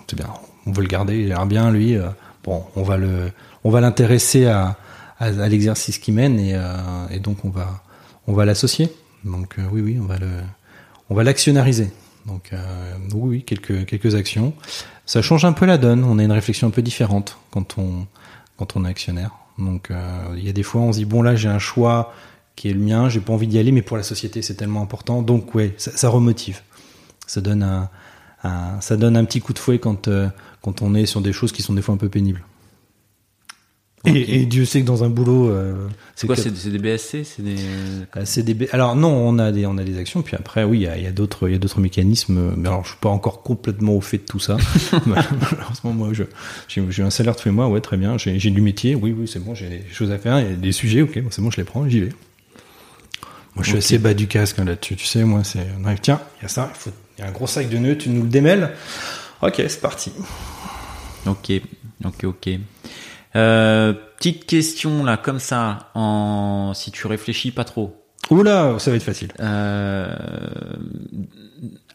c'est 0.08 0.16
bien, 0.16 0.28
on 0.66 0.72
veut 0.72 0.82
le 0.82 0.88
garder, 0.88 1.18
il 1.18 1.26
a 1.26 1.36
l'air 1.36 1.46
bien 1.46 1.70
lui, 1.70 1.96
euh, 1.96 2.08
bon, 2.42 2.64
on 2.76 2.82
va 2.82 2.96
le, 2.96 3.30
on 3.62 3.70
va 3.70 3.80
l'intéresser 3.80 4.46
à, 4.46 4.76
à, 5.18 5.26
à 5.26 5.48
l'exercice 5.48 5.98
qu'il 5.98 6.14
mène 6.14 6.38
et, 6.40 6.54
euh, 6.54 6.72
et 7.10 7.20
donc 7.20 7.44
on 7.44 7.50
va, 7.50 7.82
on 8.26 8.32
va 8.32 8.44
l'associer. 8.44 8.88
Donc 9.24 9.54
euh, 9.58 9.62
oui, 9.72 9.80
oui, 9.80 9.98
on 10.02 10.06
va 10.06 10.18
le, 10.18 10.26
on 11.10 11.14
va 11.14 11.24
l'actionnariser. 11.24 11.90
Donc 12.26 12.50
euh, 12.52 12.96
oui, 13.14 13.42
quelques 13.44 13.84
quelques 13.86 14.14
actions. 14.14 14.54
Ça 15.06 15.20
change 15.22 15.44
un 15.44 15.52
peu 15.52 15.66
la 15.66 15.76
donne. 15.78 16.04
On 16.04 16.18
a 16.18 16.22
une 16.24 16.32
réflexion 16.32 16.66
un 16.68 16.70
peu 16.70 16.82
différente 16.82 17.38
quand 17.50 17.76
on 17.78 18.06
quand 18.56 18.76
on 18.76 18.84
est 18.84 18.88
actionnaire. 18.88 19.30
Donc 19.58 19.90
euh, 19.90 20.34
il 20.36 20.44
y 20.44 20.48
a 20.48 20.52
des 20.52 20.62
fois 20.62 20.80
on 20.80 20.92
se 20.92 20.98
dit 20.98 21.04
bon 21.04 21.22
là 21.22 21.36
j'ai 21.36 21.48
un 21.48 21.58
choix 21.58 22.12
qui 22.56 22.68
est 22.70 22.72
le 22.72 22.80
mien, 22.80 23.08
j'ai 23.08 23.20
pas 23.20 23.32
envie 23.32 23.46
d'y 23.48 23.58
aller, 23.58 23.72
mais 23.72 23.82
pour 23.82 23.96
la 23.96 24.02
société 24.02 24.40
c'est 24.42 24.54
tellement 24.54 24.80
important. 24.82 25.22
Donc 25.22 25.54
ouais, 25.54 25.74
ça, 25.76 25.90
ça 25.96 26.08
remotive. 26.08 26.60
Ça 27.26 27.40
donne 27.40 27.62
un, 27.62 27.90
un- 28.42 28.80
ça 28.80 28.96
donne 28.96 29.16
un 29.16 29.24
petit 29.24 29.40
coup 29.40 29.52
de 29.52 29.58
fouet 29.58 29.78
quand 29.78 30.08
euh, 30.08 30.28
quand 30.62 30.80
on 30.82 30.94
est 30.94 31.06
sur 31.06 31.20
des 31.20 31.32
choses 31.32 31.52
qui 31.52 31.62
sont 31.62 31.74
des 31.74 31.82
fois 31.82 31.94
un 31.94 31.98
peu 31.98 32.08
pénibles. 32.08 32.42
Et, 34.06 34.40
et 34.40 34.46
Dieu 34.46 34.64
sait 34.66 34.82
que 34.82 34.86
dans 34.86 35.02
un 35.02 35.08
boulot, 35.08 35.48
euh, 35.50 35.88
C'est 36.14 36.26
quoi 36.26 36.36
C'est 36.36 36.50
des 36.50 36.78
BSC 36.78 37.24
C'est 37.24 37.42
des. 37.42 37.56
euh, 37.58 38.22
c'est 38.24 38.42
des 38.42 38.54
B- 38.54 38.68
Alors 38.72 38.96
non, 38.96 39.08
on 39.08 39.38
a 39.38 39.50
des 39.50 39.64
on 39.66 39.78
a 39.78 39.82
des 39.84 39.96
actions 39.98 40.20
puis 40.20 40.36
après 40.36 40.62
oui, 40.64 40.86
il 40.96 41.02
y 41.02 41.06
a, 41.06 41.10
d'autres 41.10 41.48
il 41.48 41.52
y 41.52 41.54
a 41.54 41.58
d'autres 41.58 41.80
mécanismes 41.80 42.52
mais 42.56 42.68
alors 42.68 42.84
je 42.84 42.90
suis 42.90 42.98
pas 43.00 43.08
encore 43.08 43.42
complètement 43.42 43.94
au 43.94 44.02
fait 44.02 44.18
de 44.18 44.24
tout 44.24 44.38
ça. 44.40 44.58
Malheureusement 45.06 45.92
moi 45.92 46.10
je 46.12 46.24
j'ai 46.68 47.02
un 47.02 47.10
salaire 47.10 47.34
tous 47.34 47.48
les 47.48 47.54
mois, 47.54 47.68
ouais, 47.68 47.80
très 47.80 47.96
bien, 47.96 48.18
j'ai 48.18 48.38
j'ai 48.38 48.50
du 48.50 48.60
métier, 48.60 48.94
oui 48.94 49.14
oui, 49.18 49.26
c'est 49.26 49.42
bon, 49.42 49.54
j'ai 49.54 49.68
des 49.70 49.84
choses 49.90 50.10
à 50.10 50.18
faire, 50.18 50.38
il 50.40 50.46
y 50.50 50.52
a 50.52 50.56
des 50.56 50.72
sujets, 50.72 51.00
OK, 51.02 51.18
bon, 51.20 51.28
c'est 51.30 51.40
bon, 51.40 51.50
je 51.50 51.56
les 51.56 51.64
prends, 51.64 51.88
j'y 51.88 52.00
vais. 52.00 52.12
Moi 53.54 53.62
je 53.62 53.68
suis 53.70 53.78
assez 53.78 53.98
bas 53.98 54.12
du 54.14 54.26
casque 54.26 54.58
hein, 54.58 54.64
là-dessus, 54.64 54.96
tu 54.96 55.06
sais, 55.06 55.24
moi 55.24 55.44
c'est 55.44 55.66
tiens, 56.02 56.20
il 56.40 56.42
y 56.42 56.46
a 56.46 56.48
ça, 56.48 56.70
il 56.74 56.78
faut 56.78 56.90
Il 57.18 57.22
y 57.22 57.24
a 57.24 57.28
un 57.28 57.32
gros 57.32 57.46
sac 57.46 57.68
de 57.70 57.78
nœuds, 57.78 57.96
tu 57.96 58.10
nous 58.10 58.22
le 58.22 58.28
démêles. 58.28 58.70
Ok, 59.42 59.54
c'est 59.68 59.80
parti. 59.80 60.10
Ok, 61.26 61.52
ok, 62.04 62.24
ok. 62.24 62.50
Euh, 63.36 63.92
petite 64.18 64.46
question 64.46 65.04
là, 65.04 65.16
comme 65.16 65.40
ça, 65.40 65.90
en 65.94 66.72
si 66.74 66.90
tu 66.90 67.06
réfléchis 67.06 67.50
pas 67.50 67.64
trop. 67.64 67.96
Oula, 68.30 68.78
ça 68.78 68.90
va 68.90 68.96
être 68.96 69.02
facile. 69.02 69.32
Euh, 69.40 70.14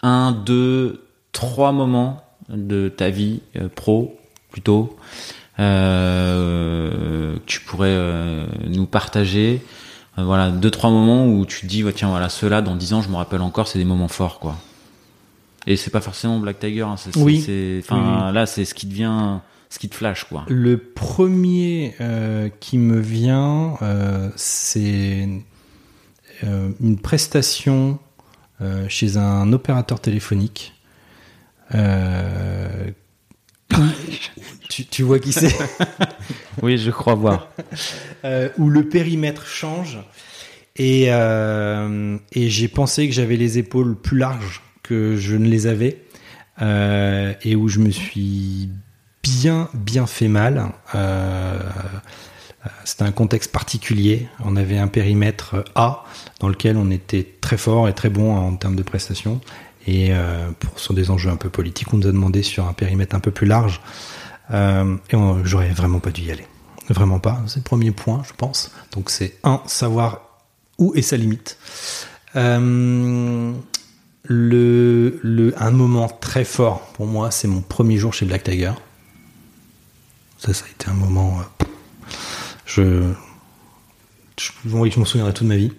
un, 0.02 0.32
deux, 0.32 1.06
trois 1.32 1.72
moments 1.72 2.24
de 2.50 2.90
ta 2.90 3.10
vie 3.10 3.42
euh, 3.56 3.68
pro, 3.68 4.20
plutôt, 4.52 4.98
euh, 5.60 7.36
que 7.36 7.42
tu 7.46 7.62
pourrais 7.62 7.98
nous 8.68 8.86
partager. 8.86 9.62
Voilà, 10.18 10.50
deux, 10.52 10.70
trois 10.72 10.90
moments 10.90 11.26
où 11.28 11.46
tu 11.46 11.62
te 11.62 11.66
dis, 11.66 11.84
tiens, 11.96 12.10
voilà, 12.10 12.28
ceux-là, 12.28 12.62
dans 12.62 12.76
dix 12.76 12.94
ans, 12.94 13.02
je 13.02 13.08
me 13.10 13.16
rappelle 13.16 13.42
encore, 13.42 13.68
c'est 13.70 13.80
des 13.80 13.86
moments 13.86 14.10
forts, 14.10 14.40
quoi. 14.40 14.58
Et 15.66 15.78
c'est 15.78 15.92
pas 15.92 16.02
forcément 16.02 16.40
Black 16.40 16.60
Tiger, 16.60 16.82
hein, 16.82 16.96
c'est, 16.98 17.16
Oui. 17.18 17.46
enfin, 17.80 18.32
là, 18.34 18.46
c'est 18.46 18.66
ce 18.66 18.74
qui 18.74 18.86
devient, 18.88 19.40
ce 19.70 19.78
qui 19.80 19.88
te 19.89 19.95
flash, 19.95 20.24
quoi. 20.24 20.45
Le 20.49 20.78
premier 20.78 21.95
euh, 22.01 22.49
qui 22.59 22.78
me 22.78 22.99
vient, 22.99 23.76
euh, 23.82 24.30
c'est 24.36 25.30
euh, 26.43 26.70
une 26.82 26.99
prestation 26.99 27.99
euh, 28.61 28.86
chez 28.89 29.17
un 29.17 29.53
opérateur 29.53 29.99
téléphonique. 29.99 30.74
Euh, 31.76 32.89
tu, 34.70 34.86
tu 34.86 35.03
vois 35.03 35.20
qui 35.20 35.32
c'est? 35.32 35.55
Oui, 36.61 36.78
je 36.78 36.91
crois 36.91 37.13
voir. 37.15 37.49
Euh, 38.26 38.49
Où 38.57 38.70
le 38.70 38.89
périmètre 38.89 39.45
change. 39.45 39.99
Et, 40.76 41.05
euh, 41.09 42.17
et 42.34 42.49
j'ai 42.49 42.67
pensé 42.67 43.07
que 43.07 43.13
j'avais 43.13 43.38
les 43.38 43.57
épaules 43.59 43.95
plus 43.95 44.17
larges 44.17 44.61
que 44.84 45.15
je 45.15 45.36
ne 45.36 45.47
les 45.47 45.67
avais. 45.67 46.03
Euh, 46.61 47.34
et 47.43 47.55
où 47.55 47.70
je 47.70 47.80
me 47.80 47.91
suis 47.91 48.70
bien, 49.38 49.70
bien 49.74 50.08
fait 50.08 50.28
mal. 50.28 50.72
Euh, 50.96 51.60
c'était 52.84 53.04
un 53.04 53.12
contexte 53.12 53.52
particulier. 53.52 54.28
On 54.44 54.56
avait 54.56 54.78
un 54.78 54.88
périmètre 54.88 55.64
A 55.76 56.04
dans 56.40 56.50
lequel 56.50 56.78
on 56.78 56.92
était 56.92 57.28
très 57.42 57.58
fort 57.58 57.88
et 57.88 57.94
très 57.94 58.10
bon 58.10 58.36
en 58.36 58.56
termes 58.56 58.76
de 58.76 58.84
prestations. 58.84 59.42
Et 59.88 60.10
euh, 60.12 60.50
pour, 60.60 60.80
sur 60.80 60.94
des 60.94 61.10
enjeux 61.10 61.30
un 61.30 61.38
peu 61.38 61.50
politiques, 61.50 61.94
on 61.94 61.98
nous 61.98 62.08
a 62.08 62.12
demandé 62.12 62.44
sur 62.44 62.68
un 62.68 62.74
périmètre 62.74 63.16
un 63.16 63.20
peu 63.20 63.32
plus 63.32 63.48
large. 63.48 63.82
Euh, 64.52 64.98
et 65.12 65.18
j'aurais 65.44 65.70
vraiment 65.70 66.00
pas 66.00 66.12
dû 66.12 66.24
y 66.24 66.32
aller. 66.32 66.46
Vraiment 66.90 67.20
pas. 67.20 67.42
C'est 67.48 67.58
le 67.60 67.64
premier 67.64 67.92
point, 67.92 68.24
je 68.28 68.34
pense. 68.36 68.72
Donc 68.92 69.10
c'est 69.10 69.36
un, 69.44 69.62
savoir 69.68 70.22
où 70.78 70.94
est 70.96 71.02
sa 71.02 71.18
limite. 71.18 71.58
Le, 74.32 75.20
le, 75.24 75.54
un 75.58 75.72
moment 75.72 76.08
très 76.08 76.44
fort 76.44 76.82
pour 76.94 77.08
moi, 77.08 77.32
c'est 77.32 77.48
mon 77.48 77.62
premier 77.62 77.98
jour 77.98 78.14
chez 78.14 78.26
Black 78.26 78.44
Tiger. 78.44 78.74
Ça, 80.40 80.54
ça 80.54 80.66
a 80.66 80.70
été 80.70 80.88
un 80.90 80.94
moment. 80.94 81.40
euh, 81.40 81.44
je, 82.66 83.14
je, 84.40 84.52
je 84.66 85.00
m'en 85.00 85.06
souviendrai 85.06 85.34
toute 85.34 85.48
ma 85.48 85.58
vie. 85.58 85.74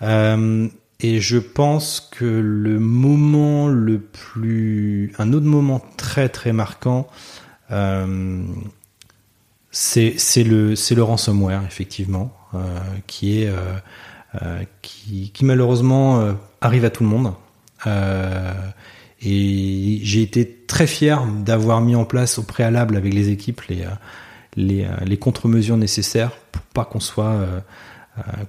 Euh, 0.00 0.68
et 1.00 1.20
je 1.20 1.36
pense 1.36 2.00
que 2.00 2.24
le 2.24 2.78
moment 2.78 3.68
le 3.68 4.00
plus. 4.00 5.12
Un 5.18 5.34
autre 5.34 5.44
moment 5.46 5.84
très 5.98 6.30
très 6.30 6.52
marquant, 6.54 7.08
euh, 7.70 8.42
c'est 9.70 10.16
le, 10.44 10.74
le 10.74 11.02
ransomware, 11.02 11.62
effectivement, 11.66 12.34
euh, 12.54 12.78
qui 13.06 13.42
est. 13.42 13.52
qui, 14.80 15.30
qui 15.32 15.44
malheureusement 15.44 16.36
arrive 16.60 16.84
à 16.86 16.90
tout 16.90 17.02
le 17.02 17.08
monde. 17.10 17.34
Et 19.22 20.00
j'ai 20.02 20.22
été 20.22 20.64
très 20.66 20.86
fier 20.86 21.26
d'avoir 21.26 21.80
mis 21.80 21.94
en 21.94 22.04
place 22.04 22.38
au 22.38 22.42
préalable 22.42 22.96
avec 22.96 23.12
les 23.12 23.28
équipes 23.28 23.60
les, 23.68 23.82
euh, 23.82 23.88
les, 24.56 24.84
euh, 24.84 24.88
les 25.04 25.18
contre-mesures 25.18 25.76
nécessaires 25.76 26.32
pour 26.52 26.62
pas 26.62 26.84
qu'on 26.84 27.00
soit, 27.00 27.24
euh, 27.24 27.60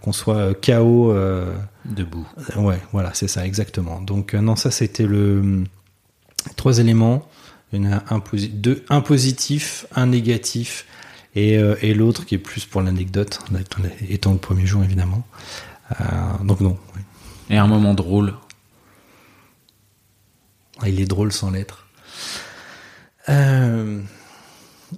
qu'on 0.01 0.13
soit 0.13 0.53
euh, 0.69 1.53
Debout. 1.85 2.27
Ouais, 2.55 2.79
voilà, 2.91 3.11
c'est 3.13 3.27
ça, 3.27 3.45
exactement. 3.45 4.01
Donc, 4.01 4.33
non, 4.33 4.55
ça, 4.55 4.71
c'était 4.71 5.05
le. 5.05 5.63
Trois 6.55 6.79
éléments. 6.79 7.27
Il 7.71 7.83
y 7.83 7.87
en 7.87 7.91
a 7.91 8.03
un, 8.09 8.21
deux, 8.53 8.83
un 8.89 9.01
positif, 9.01 9.85
un 9.95 10.07
négatif, 10.07 10.85
et, 11.35 11.57
euh, 11.57 11.75
et 11.81 11.93
l'autre 11.93 12.25
qui 12.25 12.35
est 12.35 12.39
plus 12.39 12.65
pour 12.65 12.81
l'anecdote, 12.81 13.39
étant 14.09 14.33
le 14.33 14.37
premier 14.37 14.65
jour, 14.65 14.83
évidemment. 14.83 15.23
Euh, 15.91 16.03
donc, 16.43 16.59
non. 16.61 16.77
Et 17.49 17.57
un 17.57 17.67
moment 17.67 17.93
drôle. 17.93 18.33
Ah, 20.81 20.89
il 20.89 20.99
est 20.99 21.05
drôle 21.05 21.31
sans 21.31 21.51
lettres. 21.51 21.85
Euh, 23.29 24.01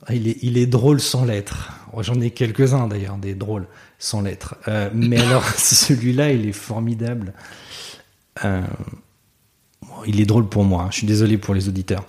ah, 0.07 0.13
il, 0.13 0.27
est, 0.27 0.37
il 0.41 0.57
est 0.57 0.65
drôle 0.65 0.99
sans 1.01 1.25
lettres. 1.25 1.71
Oh, 1.93 2.01
J'en 2.03 2.19
ai 2.21 2.31
quelques-uns 2.31 2.87
d'ailleurs, 2.87 3.17
des 3.17 3.35
drôles 3.35 3.67
sans 3.99 4.21
lettres. 4.21 4.55
Euh, 4.67 4.89
mais 4.93 5.19
alors, 5.27 5.45
celui-là, 5.57 6.31
il 6.31 6.47
est 6.47 6.53
formidable. 6.53 7.33
Euh, 8.45 8.61
bon, 9.81 10.03
il 10.07 10.21
est 10.21 10.25
drôle 10.25 10.47
pour 10.47 10.63
moi. 10.63 10.83
hein. 10.83 10.87
Je 10.91 10.97
suis 10.97 11.07
désolé 11.07 11.37
pour 11.37 11.53
les 11.53 11.67
auditeurs. 11.67 12.05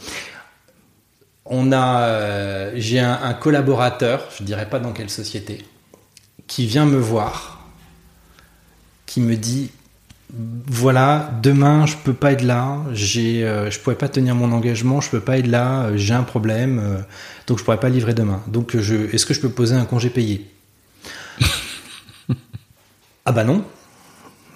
On 1.46 1.72
a, 1.72 2.74
j'ai 2.74 3.00
un, 3.00 3.20
un 3.22 3.34
collaborateur, 3.34 4.28
je 4.38 4.44
dirais 4.44 4.68
pas 4.70 4.78
dans 4.78 4.92
quelle 4.94 5.10
société, 5.10 5.62
qui 6.46 6.66
vient 6.66 6.86
me 6.86 6.96
voir, 6.96 7.68
qui 9.04 9.20
me 9.20 9.36
dit 9.36 9.70
voilà, 10.66 11.30
demain 11.42 11.86
je 11.86 11.96
peux 11.96 12.12
pas 12.12 12.32
être 12.32 12.42
là, 12.42 12.78
j'ai, 12.92 13.44
euh, 13.44 13.70
je 13.70 13.78
pourrais 13.78 13.96
pas 13.96 14.08
tenir 14.08 14.34
mon 14.34 14.52
engagement, 14.52 15.00
je 15.00 15.10
peux 15.10 15.20
pas 15.20 15.38
être 15.38 15.46
là, 15.46 15.84
euh, 15.84 15.96
j'ai 15.96 16.14
un 16.14 16.22
problème, 16.22 16.80
euh, 16.82 16.98
donc 17.46 17.58
je 17.58 17.64
pourrais 17.64 17.80
pas 17.80 17.88
livrer 17.88 18.14
demain. 18.14 18.42
Donc 18.48 18.74
euh, 18.74 19.08
est-ce 19.12 19.26
que 19.26 19.34
je 19.34 19.40
peux 19.40 19.48
poser 19.48 19.74
un 19.74 19.84
congé 19.84 20.10
payé? 20.10 20.46
Ah 23.26 23.32
bah 23.32 23.44
non. 23.44 23.64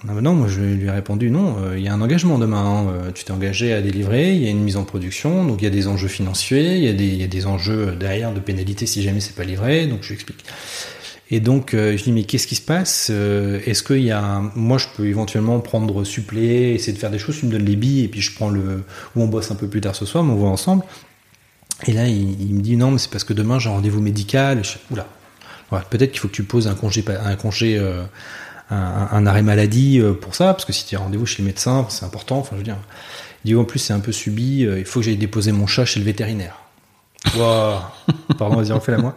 Ah 0.06 0.12
bah 0.14 0.20
non, 0.20 0.34
moi 0.34 0.46
je 0.46 0.60
lui 0.60 0.86
ai 0.86 0.90
répondu 0.90 1.30
non, 1.30 1.56
il 1.74 1.82
y 1.82 1.88
a 1.88 1.94
un 1.94 2.00
engagement 2.00 2.38
demain, 2.38 2.64
hein, 2.64 3.10
tu 3.14 3.24
t'es 3.24 3.32
engagé 3.32 3.72
à 3.72 3.80
délivrer, 3.80 4.34
il 4.34 4.42
y 4.42 4.46
a 4.46 4.50
une 4.50 4.62
mise 4.62 4.76
en 4.76 4.84
production, 4.84 5.44
donc 5.44 5.60
il 5.60 5.64
y 5.64 5.66
a 5.66 5.70
des 5.70 5.88
enjeux 5.88 6.06
financiers, 6.06 6.76
il 6.76 7.00
y 7.00 7.16
y 7.16 7.24
a 7.24 7.26
des 7.26 7.46
enjeux 7.46 7.96
derrière 7.98 8.32
de 8.32 8.40
pénalité 8.40 8.86
si 8.86 9.02
jamais 9.02 9.20
c'est 9.20 9.34
pas 9.34 9.44
livré, 9.44 9.86
donc 9.86 10.00
je 10.02 10.08
lui 10.08 10.14
explique. 10.14 10.44
Et 11.30 11.40
donc, 11.40 11.74
euh, 11.74 11.96
je 11.96 12.04
dis, 12.04 12.12
mais 12.12 12.24
qu'est-ce 12.24 12.46
qui 12.46 12.54
se 12.54 12.62
passe 12.62 13.08
Euh, 13.10 13.60
Est-ce 13.66 13.82
qu'il 13.82 14.02
y 14.02 14.10
a 14.10 14.22
un... 14.22 14.50
Moi, 14.54 14.78
je 14.78 14.86
peux 14.96 15.06
éventuellement 15.06 15.60
prendre 15.60 16.02
supplé, 16.04 16.72
essayer 16.72 16.94
de 16.94 16.98
faire 16.98 17.10
des 17.10 17.18
choses, 17.18 17.38
tu 17.38 17.46
me 17.46 17.50
donnes 17.50 17.66
les 17.66 17.76
billes, 17.76 18.04
et 18.04 18.08
puis 18.08 18.22
je 18.22 18.34
prends 18.34 18.48
le... 18.48 18.84
Ou 19.14 19.22
on 19.22 19.26
bosse 19.26 19.50
un 19.50 19.54
peu 19.54 19.68
plus 19.68 19.80
tard 19.80 19.94
ce 19.94 20.06
soir, 20.06 20.24
mais 20.24 20.32
on 20.32 20.36
voit 20.36 20.48
ensemble. 20.48 20.84
Et 21.86 21.92
là, 21.92 22.06
il, 22.06 22.54
me 22.54 22.60
dit, 22.60 22.76
non, 22.76 22.90
mais 22.90 22.98
c'est 22.98 23.10
parce 23.10 23.24
que 23.24 23.34
demain, 23.34 23.58
j'ai 23.58 23.68
un 23.68 23.74
rendez-vous 23.74 24.00
médical. 24.00 24.64
Je... 24.64 24.78
Oula. 24.90 25.06
Peut-être 25.90 26.12
qu'il 26.12 26.20
faut 26.20 26.28
que 26.28 26.32
tu 26.32 26.44
poses 26.44 26.66
un 26.66 26.74
congé, 26.74 27.04
un 27.06 27.36
congé, 27.36 27.76
euh, 27.76 28.02
un, 28.70 29.26
arrêt 29.26 29.42
maladie 29.42 30.00
euh, 30.00 30.14
pour 30.14 30.34
ça, 30.34 30.54
parce 30.54 30.64
que 30.64 30.72
si 30.72 30.86
tu 30.86 30.96
as 30.96 30.98
rendez-vous 30.98 31.26
chez 31.26 31.42
le 31.42 31.46
médecin, 31.46 31.86
c'est 31.90 32.06
important. 32.06 32.38
Enfin, 32.38 32.52
je 32.52 32.58
veux 32.58 32.64
dire, 32.64 32.78
il 33.44 33.48
dit, 33.48 33.54
en 33.54 33.64
plus, 33.64 33.80
c'est 33.80 33.92
un 33.92 34.00
peu 34.00 34.12
subi, 34.12 34.60
il 34.60 34.84
faut 34.86 35.00
que 35.00 35.04
j'aille 35.04 35.18
déposer 35.18 35.52
mon 35.52 35.66
chat 35.66 35.84
chez 35.84 36.00
le 36.00 36.06
vétérinaire. 36.06 36.58
Wow. 37.36 37.80
Pardon, 38.38 38.56
vas-y, 38.56 38.72
refais-la 38.72 38.98
moi. 38.98 39.14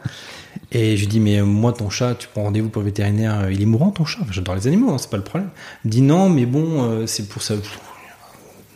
Et 0.71 0.95
je 0.95 1.01
lui 1.01 1.07
dis, 1.07 1.19
mais 1.19 1.39
euh, 1.39 1.45
moi, 1.45 1.73
ton 1.73 1.89
chat, 1.89 2.15
tu 2.15 2.27
prends 2.29 2.43
rendez-vous 2.43 2.69
pour 2.69 2.81
le 2.81 2.87
vétérinaire, 2.87 3.41
euh, 3.41 3.51
il 3.51 3.61
est 3.61 3.65
mourant 3.65 3.91
ton 3.91 4.05
chat 4.05 4.19
Enfin, 4.21 4.31
J'adore 4.31 4.55
les 4.55 4.67
animaux, 4.67 4.91
hein, 4.91 4.97
c'est 4.97 5.09
pas 5.09 5.17
le 5.17 5.23
problème. 5.23 5.49
Il 5.83 5.87
me 5.87 5.91
dit, 5.91 6.01
non, 6.01 6.29
mais 6.29 6.45
bon, 6.45 6.83
euh, 6.83 7.07
c'est 7.07 7.27
pour 7.27 7.41
ça. 7.41 7.55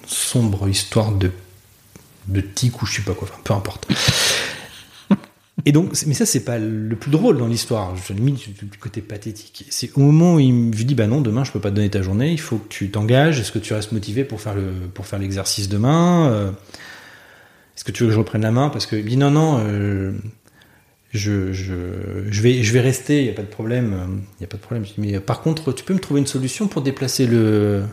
Sombre 0.05 0.67
histoire 0.67 1.11
de, 1.13 1.31
de 2.27 2.41
tic 2.41 2.81
ou 2.81 2.85
je 2.85 2.97
sais 2.97 3.01
pas 3.01 3.13
quoi, 3.13 3.27
enfin, 3.31 3.41
peu 3.43 3.53
importe. 3.53 3.87
Et 5.67 5.71
donc, 5.71 5.93
mais 6.05 6.13
ça, 6.13 6.27
c'est 6.27 6.43
pas 6.43 6.59
le 6.59 6.95
plus 6.95 7.09
drôle 7.09 7.37
dans 7.37 7.47
l'histoire. 7.47 7.95
Je 7.95 8.13
limite 8.13 8.63
du, 8.63 8.77
côté 8.77 9.01
pathétique. 9.01 9.65
C'est 9.69 9.89
au 9.95 10.01
moment 10.01 10.35
où 10.35 10.39
il 10.39 10.53
me 10.53 10.71
dis, 10.71 10.93
bah 10.93 11.07
non, 11.07 11.21
demain, 11.21 11.43
je 11.43 11.51
peux 11.51 11.61
pas 11.61 11.71
te 11.71 11.75
donner 11.75 11.89
ta 11.89 12.03
journée, 12.03 12.31
il 12.31 12.39
faut 12.39 12.57
que 12.57 12.67
tu 12.67 12.91
t'engages. 12.91 13.39
Est-ce 13.39 13.51
que 13.51 13.57
tu 13.57 13.73
restes 13.73 13.93
motivé 13.93 14.25
pour 14.25 14.41
faire 14.41 14.53
le, 14.53 14.73
l'exercice 15.17 15.67
demain 15.67 16.53
Est-ce 17.75 17.83
que 17.83 17.91
tu 17.91 18.03
veux 18.03 18.09
que 18.09 18.13
je 18.13 18.19
reprenne 18.19 18.43
la 18.43 18.51
main? 18.51 18.69
Parce 18.69 18.85
que 18.85 18.95
il 18.95 19.05
me 19.05 19.09
dit, 19.09 19.17
non, 19.17 19.31
non, 19.31 20.13
je, 21.17 21.53
je, 21.53 22.41
vais, 22.41 22.63
je 22.63 22.73
vais 22.73 22.81
rester, 22.81 23.19
il 23.19 23.23
n'y 23.25 23.29
a 23.29 23.33
pas 23.33 23.41
de 23.41 23.47
problème. 23.47 24.23
Il 24.39 24.43
y 24.43 24.45
a 24.45 24.47
pas 24.47 24.57
de 24.57 24.61
problème. 24.61 24.85
Mais 24.97 25.15
euh, 25.15 25.19
par 25.19 25.41
contre, 25.41 25.73
tu 25.73 25.83
peux 25.83 25.93
me 25.93 25.99
trouver 25.99 26.19
une 26.21 26.27
solution 26.27 26.67
pour 26.67 26.81
déplacer 26.81 27.27
le, 27.27 27.83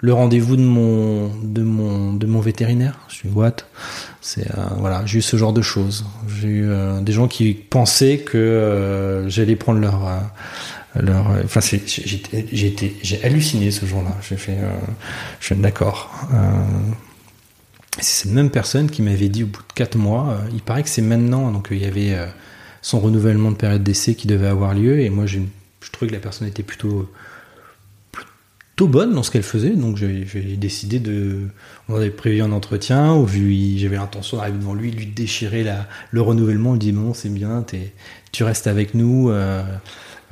le 0.00 0.12
rendez-vous 0.12 0.56
de 0.56 0.62
mon, 0.62 1.28
de, 1.42 1.62
mon, 1.62 2.14
de 2.14 2.26
mon 2.26 2.40
vétérinaire? 2.40 2.98
Je 3.08 3.14
suis 3.16 3.28
what? 3.28 3.56
C'est 4.20 4.50
euh, 4.50 4.62
voilà, 4.78 5.04
j'ai 5.06 5.18
eu 5.18 5.22
ce 5.22 5.36
genre 5.36 5.52
de 5.52 5.62
choses. 5.62 6.04
J'ai 6.40 6.48
eu 6.48 6.68
euh, 6.68 7.00
des 7.00 7.12
gens 7.12 7.28
qui 7.28 7.54
pensaient 7.54 8.18
que 8.18 8.38
euh, 8.38 9.28
j'allais 9.28 9.56
prendre 9.56 9.80
leur. 9.80 10.06
euh, 10.06 10.18
leur 11.00 11.30
euh, 11.30 11.42
enfin, 11.44 11.60
j'ai 11.62 13.24
halluciné 13.24 13.70
ce 13.70 13.86
jour-là. 13.86 14.16
J'ai 14.28 14.36
fait, 14.36 14.58
euh, 14.58 14.70
je 15.40 15.46
suis 15.46 15.56
d'accord. 15.56 16.10
Euh, 16.34 16.36
c'est 17.98 18.24
cette 18.24 18.32
même 18.32 18.50
personne 18.50 18.90
qui 18.90 19.02
m'avait 19.02 19.28
dit 19.28 19.44
au 19.44 19.46
bout 19.46 19.60
de 19.60 19.72
4 19.74 19.96
mois, 19.96 20.30
euh, 20.30 20.48
il 20.52 20.62
paraît 20.62 20.82
que 20.82 20.88
c'est 20.88 21.02
maintenant, 21.02 21.50
donc 21.50 21.70
euh, 21.70 21.76
il 21.76 21.82
y 21.82 21.84
avait 21.84 22.14
euh, 22.14 22.26
son 22.82 23.00
renouvellement 23.00 23.50
de 23.50 23.56
période 23.56 23.82
d'essai 23.82 24.14
qui 24.14 24.26
devait 24.26 24.46
avoir 24.48 24.74
lieu, 24.74 25.00
et 25.00 25.08
moi 25.08 25.24
j'ai- 25.26 25.42
je 25.80 25.90
trouvais 25.90 26.08
que 26.10 26.14
la 26.14 26.20
personne 26.20 26.46
était 26.48 26.62
plutôt, 26.62 27.10
plutôt 28.10 28.88
bonne 28.88 29.14
dans 29.14 29.22
ce 29.22 29.30
qu'elle 29.30 29.42
faisait, 29.42 29.70
donc 29.70 29.96
j'ai 29.96 30.56
décidé 30.56 30.98
de. 30.98 31.48
On 31.88 31.96
avait 31.96 32.10
prévu 32.10 32.42
un 32.42 32.52
entretien, 32.52 33.24
j'avais 33.76 33.96
l'intention 33.96 34.36
d'arriver 34.38 34.58
devant 34.58 34.74
lui, 34.74 34.90
lui 34.90 35.06
déchirer 35.06 35.62
la, 35.64 35.88
le 36.10 36.20
renouvellement, 36.20 36.74
il 36.74 36.78
dit 36.78 36.92
bon 36.92 37.14
c'est 37.14 37.28
bien, 37.28 37.64
tu 38.32 38.44
restes 38.44 38.66
avec 38.66 38.94
nous, 38.94 39.30
euh, 39.30 39.62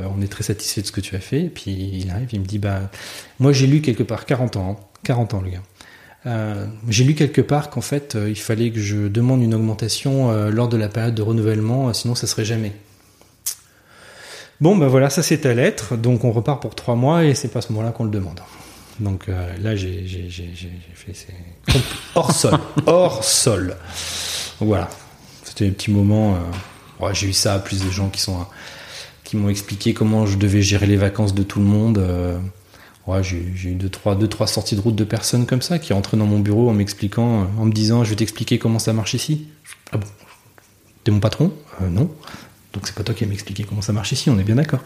euh, 0.01 0.05
on 0.17 0.21
est 0.23 0.29
très 0.29 0.43
satisfait 0.43 0.81
de 0.83 0.87
ce 0.87 0.93
que 0.93 1.01
tu 1.01 1.15
as 1.17 1.21
fait. 1.21 1.43
Et 1.45 1.49
puis 1.51 1.71
il 1.73 2.11
arrive, 2.11 2.29
il 2.33 2.41
me 2.41 2.47
dit 2.47 2.59
bah 2.59 2.91
moi 3.39 3.53
j'ai 3.53 3.67
lu 3.67 3.81
quelque 3.83 4.03
part 4.03 4.27
40 4.27 4.57
ans, 4.57 4.81
40 5.05 5.35
ans 5.35 5.41
le 5.43 5.51
gars. 5.51 5.63
Euh, 6.27 6.67
j'ai 6.89 7.05
lu 7.05 7.15
quelque 7.15 7.41
part 7.41 7.71
qu'en 7.71 7.81
fait, 7.81 8.17
il 8.29 8.39
fallait 8.39 8.71
que 8.71 8.81
je 8.81 9.09
demande 9.09 9.43
une 9.43 9.55
augmentation 9.55 10.33
lors 10.51 10.69
de 10.69 10.77
la 10.77 10.89
période 10.89 11.15
de 11.15 11.23
renouvellement, 11.23 11.93
sinon 11.93 12.15
ça 12.15 12.27
serait 12.27 12.45
jamais. 12.45 12.73
Bon, 14.61 14.77
ben 14.77 14.89
voilà, 14.89 15.09
ça 15.09 15.23
c'est 15.23 15.39
ta 15.39 15.55
lettre. 15.55 15.97
Donc 15.97 16.25
on 16.25 16.33
repart 16.33 16.61
pour 16.61 16.75
trois 16.75 16.95
mois 16.95 17.25
et 17.25 17.35
c'est 17.35 17.49
pas 17.49 17.61
à 17.61 17.63
ce 17.63 17.73
moment-là 17.73 17.93
qu'on 17.93 18.05
le 18.05 18.11
demande. 18.11 18.41
Donc 19.01 19.29
euh, 19.29 19.57
là, 19.63 19.75
j'ai 19.75 20.07
fait 20.95 21.15
hors 22.15 22.33
sol, 22.33 22.59
hors 22.87 23.25
sol. 23.25 23.77
Voilà, 24.61 24.91
c'était 25.45 25.67
un 25.67 25.71
petit 25.71 25.91
moment. 25.91 26.37
Euh, 27.03 27.13
j'ai 27.15 27.29
eu 27.29 27.33
ça, 27.33 27.59
plus 27.59 27.81
des 27.81 27.91
gens 27.91 28.11
qui 28.11 28.21
sont 28.21 28.47
qui 29.25 29.37
m'ont 29.37 29.49
expliqué 29.49 29.95
comment 29.95 30.27
je 30.27 30.37
devais 30.37 30.61
gérer 30.61 30.87
les 30.87 30.97
vacances 30.97 31.35
de 31.35 31.43
tout 31.43 31.61
le 31.61 31.65
monde. 31.65 31.99
Euh, 33.13 33.23
j'ai 33.23 33.39
eu 33.39 33.75
deux 33.75 33.89
trois, 33.89 34.15
deux, 34.15 34.29
trois 34.29 34.47
sorties 34.47 34.77
de 34.77 34.81
route 34.81 34.97
de 34.97 35.05
personnes 35.05 35.47
comme 35.47 35.63
ça 35.63 35.79
qui 35.79 35.93
rentraient 35.93 36.17
dans 36.17 36.27
mon 36.27 36.39
bureau 36.39 36.69
en 36.71 36.73
m'expliquant, 36.73 37.49
en 37.59 37.65
me 37.65 37.73
disant, 37.73 38.05
je 38.05 38.11
vais 38.11 38.17
t'expliquer 38.17 38.59
comment 38.59 38.79
ça 38.79 38.93
marche 38.93 39.15
ici. 39.15 39.49
Ah 39.93 39.97
bon? 39.97 40.07
T'es 41.05 41.11
mon 41.11 41.21
patron? 41.21 41.53
Non. 41.81 42.11
Donc 42.73 42.87
c'est 42.87 42.95
pas 42.95 43.03
toi 43.03 43.15
qui 43.15 43.25
vas 43.25 43.31
m'expliquer 43.31 43.65
comment 43.65 43.83
ça 43.83 43.93
marche 43.93 44.13
ici, 44.13 44.31
on 44.31 44.39
est 44.39 44.45
bien 44.45 44.55
d'accord. 44.55 44.81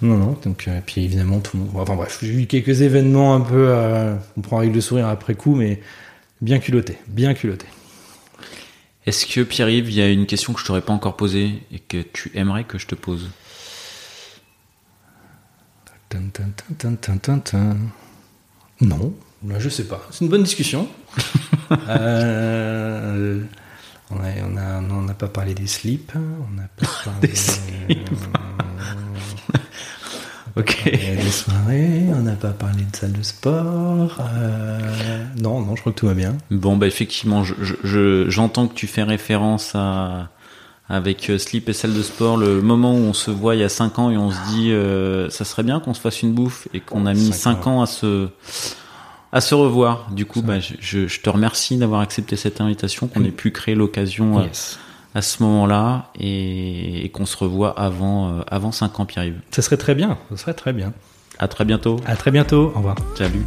Non, 0.00 0.16
non, 0.16 0.38
donc, 0.44 0.66
euh, 0.68 0.80
puis 0.84 1.04
évidemment, 1.04 1.40
tout 1.40 1.56
le 1.56 1.64
monde. 1.64 1.72
Enfin 1.74 1.96
bref, 1.96 2.18
j'ai 2.22 2.42
eu 2.42 2.46
quelques 2.46 2.82
événements 2.82 3.34
un 3.34 3.40
peu. 3.40 3.66
Euh, 3.68 4.14
on 4.36 4.40
prend 4.42 4.58
avec 4.58 4.72
le 4.72 4.80
sourire 4.80 5.08
après 5.08 5.34
coup, 5.34 5.56
mais 5.56 5.80
bien 6.40 6.60
culotté, 6.60 6.98
bien 7.08 7.34
culotté. 7.34 7.66
Est-ce 9.06 9.26
que 9.26 9.40
Pierre-Yves, 9.40 9.90
il 9.90 9.96
y 9.96 10.02
a 10.02 10.08
une 10.08 10.26
question 10.26 10.52
que 10.52 10.60
je 10.60 10.64
t'aurais 10.64 10.82
pas 10.82 10.92
encore 10.92 11.16
posée 11.16 11.62
et 11.72 11.80
que 11.80 12.02
tu 12.12 12.30
aimerais 12.34 12.64
que 12.64 12.78
je 12.78 12.86
te 12.86 12.94
pose? 12.94 13.30
Non, 18.80 19.14
je 19.58 19.68
sais 19.68 19.84
pas. 19.84 20.06
C'est 20.10 20.24
une 20.24 20.30
bonne 20.30 20.42
discussion. 20.42 20.88
euh, 21.88 23.42
on 24.10 24.16
n'a 24.16 24.80
on 24.90 25.08
a, 25.08 25.14
pas 25.14 25.28
parlé 25.28 25.54
des 25.54 25.66
slips. 25.66 26.12
On 26.14 26.54
n'a 26.54 26.68
pas 26.76 26.86
parlé 27.04 27.28
des 27.28 27.34
slips. 27.34 28.10
ok. 30.56 30.84
Des 30.84 31.30
soirées. 31.30 32.04
On 32.12 32.22
n'a 32.22 32.36
pas 32.36 32.50
parlé 32.50 32.82
de 32.82 32.96
salle 32.96 33.12
de 33.12 33.22
sport. 33.22 34.18
Euh, 34.20 35.24
non, 35.36 35.60
non, 35.60 35.76
je 35.76 35.80
crois 35.80 35.92
que 35.92 35.98
tout 35.98 36.06
va 36.06 36.14
bien. 36.14 36.36
Bon, 36.50 36.76
bah 36.76 36.86
effectivement, 36.86 37.44
j'entends 37.84 38.66
que 38.66 38.74
tu 38.74 38.86
fais 38.86 39.04
référence 39.04 39.72
à 39.74 40.30
avec 40.90 41.30
euh, 41.30 41.38
slip 41.38 41.68
et 41.68 41.72
salle 41.72 41.94
de 41.94 42.02
sport, 42.02 42.36
le 42.36 42.60
moment 42.60 42.92
où 42.92 42.98
on 42.98 43.12
se 43.14 43.30
voit 43.30 43.54
il 43.54 43.60
y 43.60 43.64
a 43.64 43.68
5 43.68 43.98
ans 43.98 44.10
et 44.10 44.18
on 44.18 44.30
se 44.30 44.50
dit 44.50 44.72
euh, 44.72 45.30
ça 45.30 45.44
serait 45.44 45.62
bien 45.62 45.80
qu'on 45.80 45.94
se 45.94 46.00
fasse 46.00 46.22
une 46.22 46.32
bouffe 46.32 46.68
et 46.74 46.80
qu'on 46.80 47.06
a 47.06 47.14
mis 47.14 47.32
5 47.32 47.66
ans 47.68 47.80
à 47.80 47.86
se 47.86 48.28
à 49.32 49.40
se 49.40 49.54
revoir. 49.54 50.08
Du 50.10 50.26
coup, 50.26 50.42
bah, 50.42 50.58
je, 50.60 51.06
je, 51.06 51.20
te 51.20 51.30
remercie 51.30 51.76
d'avoir 51.76 52.00
accepté 52.00 52.36
cette 52.36 52.60
invitation, 52.60 53.06
qu'on 53.06 53.24
ait 53.24 53.30
pu 53.30 53.50
créer 53.50 53.74
l'occasion 53.74 54.40
euh, 54.40 54.46
à 55.14 55.22
ce 55.22 55.42
moment-là 55.42 56.10
et, 56.18 57.10
qu'on 57.14 57.26
se 57.26 57.36
revoie 57.36 57.78
avant, 57.78 58.30
euh, 58.30 58.42
avant 58.48 58.72
5 58.72 59.00
ans, 59.00 59.06
Pierre-Yves. 59.06 59.40
Ça 59.50 59.62
serait 59.62 59.76
très 59.76 59.94
bien, 59.94 60.18
ça 60.30 60.36
serait 60.36 60.54
très 60.54 60.72
bien. 60.72 60.92
À 61.38 61.48
très 61.48 61.64
bientôt. 61.64 61.96
À 62.06 62.16
très 62.16 62.30
bientôt, 62.30 62.72
au 62.74 62.78
revoir. 62.78 62.96
Salut. 63.16 63.46